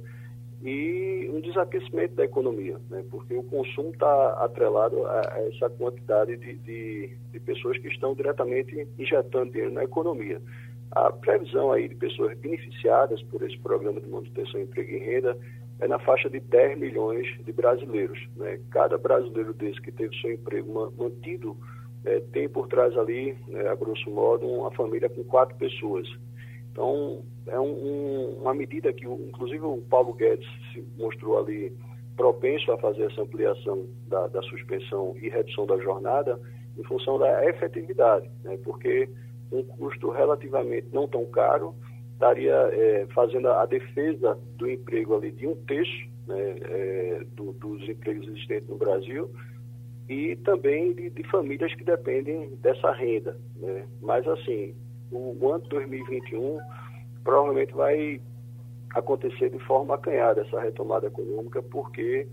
e 0.63 1.29
um 1.33 1.41
desaquecimento 1.41 2.15
da 2.15 2.25
economia, 2.25 2.79
né? 2.89 3.05
porque 3.11 3.35
o 3.35 3.43
consumo 3.43 3.91
está 3.91 4.33
atrelado 4.45 5.05
a, 5.07 5.21
a, 5.35 5.49
essa 5.49 5.69
quantidade 5.71 6.37
de, 6.37 6.55
de, 6.59 7.17
de, 7.33 7.41
pessoas 7.41 7.77
que 7.79 7.89
estão 7.89 8.15
diretamente 8.15 8.87
injetando 8.97 9.51
dinheiro 9.51 9.73
na 9.73 9.83
economia. 9.83 10.41
A 10.93 11.11
previsão 11.11 11.73
aí 11.73 11.89
de 11.89 11.95
pessoas 11.95 12.37
beneficiadas 12.39 13.23
por 13.25 13.43
esse 13.43 13.59
programa 13.59 14.01
de 14.01 14.09
manutenção, 14.09 14.61
emprego 14.61 14.91
e 14.91 14.99
renda 14.99 15.39
é 15.81 15.89
na 15.89 15.99
faixa 15.99 16.29
de 16.29 16.39
10 16.39 16.79
milhões 16.79 17.27
de 17.45 17.53
brasileiros. 17.53 18.19
Né? 18.37 18.61
Cada 18.71 18.99
brasileiro 18.99 19.55
desse 19.55 19.81
que 19.81 19.91
teve 19.91 20.15
seu 20.21 20.33
emprego 20.33 20.93
mantido 20.97 21.57
é, 22.05 22.21
tem 22.33 22.49
por 22.49 22.69
trás 22.69 22.97
ali, 22.97 23.37
né, 23.49 23.69
a 23.69 23.75
grosso 23.75 24.11
modo, 24.11 24.47
uma 24.47 24.71
família 24.73 25.09
com 25.09 25.25
quatro 25.25 25.57
pessoas. 25.57 26.07
Então, 26.71 27.23
é 27.47 27.59
um, 27.59 27.73
um, 27.73 28.39
uma 28.43 28.55
medida 28.55 28.93
que, 28.93 29.07
inclusive, 29.07 29.65
o 29.65 29.83
Paulo 29.89 30.13
Guedes 30.13 30.49
se 30.73 30.85
mostrou 30.97 31.39
ali 31.39 31.73
propenso 32.17 32.71
a 32.71 32.79
fazer 32.79 33.05
essa 33.05 33.23
ampliação 33.23 33.87
da, 34.09 34.27
da 34.29 34.43
suspensão 34.43 35.15
e 35.21 35.29
redução 35.29 35.67
da 35.67 35.79
jornada 35.79 36.39
em 36.77 36.83
função 36.85 37.19
da 37.19 37.45
efetividade, 37.47 38.31
né? 38.43 38.59
porque 38.63 39.09
um 39.53 39.63
custo 39.63 40.11
relativamente 40.11 40.89
não 40.93 41.07
tão 41.07 41.25
caro 41.27 41.75
estaria 42.13 42.55
é, 42.55 43.07
fazendo 43.15 43.49
a 43.49 43.67
defesa 43.67 44.39
do 44.57 44.71
emprego 44.71 45.17
ali 45.17 45.33
de 45.33 45.47
um 45.47 45.57
terço 45.67 46.09
né, 46.27 46.57
é, 46.63 47.25
do, 47.35 47.53
dos 47.53 47.87
empregos 47.89 48.29
existentes 48.29 48.69
no 48.69 48.77
Brasil 48.77 49.29
e 50.09 50.37
também 50.37 50.93
de, 50.93 51.11
de 51.11 51.23
famílias 51.25 51.75
que 51.75 51.85
dependem 51.85 52.51
dessa 52.63 52.93
renda. 52.93 53.37
Né? 53.57 53.87
Mas, 54.01 54.27
assim, 54.29 54.75
o 55.11 55.51
ano 55.51 55.65
2021 55.69 56.59
provavelmente 57.25 57.73
vai 57.73 58.21
acontecer 58.95 59.51
de 59.51 59.59
forma 59.61 59.95
acanhada 59.95 60.43
essa 60.43 60.61
retomada 60.61 61.07
econômica, 61.07 61.63
porque 61.63 62.27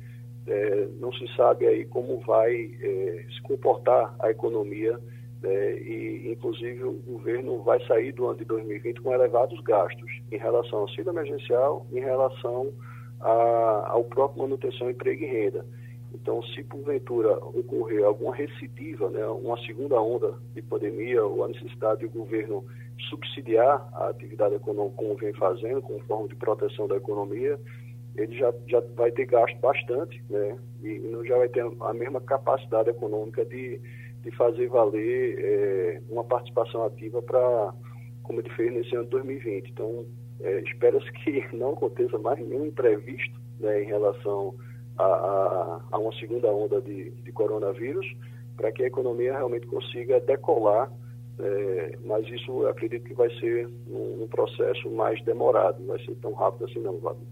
é, 0.48 0.88
não 1.00 1.12
se 1.14 1.28
sabe 1.36 1.68
aí 1.68 1.86
como 1.86 2.20
vai 2.22 2.72
é, 2.82 3.26
se 3.34 3.42
comportar 3.42 4.16
a 4.20 4.30
economia 4.30 5.00
é, 5.44 5.74
e, 5.80 6.32
inclusive, 6.32 6.84
o 6.84 6.94
governo 6.94 7.62
vai 7.64 7.84
sair 7.86 8.12
do 8.12 8.28
ano 8.28 8.38
de 8.38 8.46
2020 8.46 9.02
com 9.02 9.14
elevados 9.14 9.60
gastos 9.62 10.12
em 10.32 10.38
relação 10.38 10.80
ao 10.80 10.82
auxílio 10.82 11.12
emergencial, 11.12 11.86
em 11.92 12.00
relação 12.00 12.74
a, 13.22 13.92
ao 13.92 14.04
próprio 14.04 14.44
manutenção, 14.44 14.90
emprego 14.90 15.24
e 15.24 15.28
renda. 15.28 15.66
Então, 16.14 16.42
se 16.42 16.64
porventura 16.64 17.38
ocorrer 17.38 18.04
alguma 18.04 18.36
recidiva, 18.36 19.10
né, 19.10 19.26
uma 19.28 19.58
segunda 19.66 20.02
onda 20.02 20.34
de 20.54 20.62
pandemia 20.62 21.24
ou 21.24 21.44
a 21.44 21.48
necessidade 21.48 22.02
do 22.02 22.10
governo 22.10 22.66
subsidiar 23.10 23.88
a 23.94 24.10
atividade 24.10 24.56
econômica 24.56 24.98
como 24.98 25.16
vem 25.16 25.34
fazendo, 25.34 25.82
como 25.82 26.00
forma 26.02 26.28
de 26.28 26.36
proteção 26.36 26.88
da 26.88 26.98
economia, 26.98 27.60
ele 28.16 28.38
já, 28.38 28.54
já 28.68 28.82
vai 28.96 29.12
ter 29.12 29.26
gasto 29.26 29.58
bastante, 29.60 30.22
né? 30.30 30.58
E 30.82 31.00
não 31.00 31.24
já 31.24 31.38
vai 31.38 31.48
ter 31.48 31.64
a 31.64 31.94
mesma 31.94 32.20
capacidade 32.20 32.90
econômica 32.90 33.46
de, 33.46 33.80
de 34.24 34.32
fazer 34.32 34.68
valer 34.68 35.40
é, 35.40 36.02
uma 36.10 36.24
participação 36.24 36.84
ativa 36.86 37.22
para, 37.22 37.74
como 38.24 38.42
ele 38.42 38.50
fez 38.52 38.74
nesse 38.74 38.96
ano 38.96 39.06
de 39.06 39.12
2020. 39.12 39.70
Então, 39.70 40.06
é, 40.42 40.60
espera-se 40.62 41.12
que 41.24 41.44
não 41.56 41.74
aconteça 41.74 42.18
mais 42.18 42.40
nenhum 42.40 42.66
imprevisto 42.66 43.40
né, 43.60 43.84
em 43.84 43.86
relação 43.86 44.56
a, 44.98 45.04
a, 45.04 45.82
a, 45.92 45.98
uma 45.98 46.14
segunda 46.14 46.50
onda 46.52 46.82
de, 46.82 47.12
de 47.12 47.32
coronavírus, 47.32 48.06
para 48.58 48.72
que 48.72 48.84
a 48.84 48.88
economia 48.88 49.34
realmente 49.34 49.68
consiga 49.68 50.20
decolar 50.20 50.92
é, 51.40 51.98
mas 52.04 52.28
isso 52.28 52.52
eu 52.64 52.68
acredito 52.68 53.06
que 53.06 53.14
vai 53.14 53.30
ser 53.40 53.66
um, 53.88 54.24
um, 54.24 54.28
processo 54.28 54.90
mais 54.90 55.24
demorado, 55.24 55.80
não 55.80 55.88
vai 55.88 56.06
ser 56.06 56.14
tão 56.16 56.34
rápido 56.34 56.66
assim 56.66 56.80
não, 56.80 56.98
Wagner. 56.98 57.26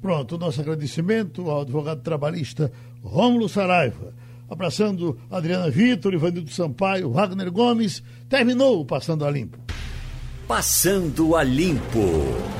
Pronto, 0.00 0.36
nosso 0.36 0.60
agradecimento 0.60 1.48
ao 1.48 1.60
advogado 1.60 2.02
trabalhista 2.02 2.72
Rômulo 3.04 3.48
Saraiva. 3.48 4.12
Abraçando 4.52 5.18
Adriana 5.30 5.70
Vitor, 5.70 6.12
Ivanildo 6.12 6.50
Sampaio, 6.50 7.10
Wagner 7.10 7.50
Gomes. 7.50 8.02
Terminou 8.28 8.80
o 8.80 8.84
Passando 8.84 9.24
a 9.24 9.30
Limpo. 9.30 9.58
Passando 10.46 11.34
a 11.34 11.42
Limpo. 11.42 12.52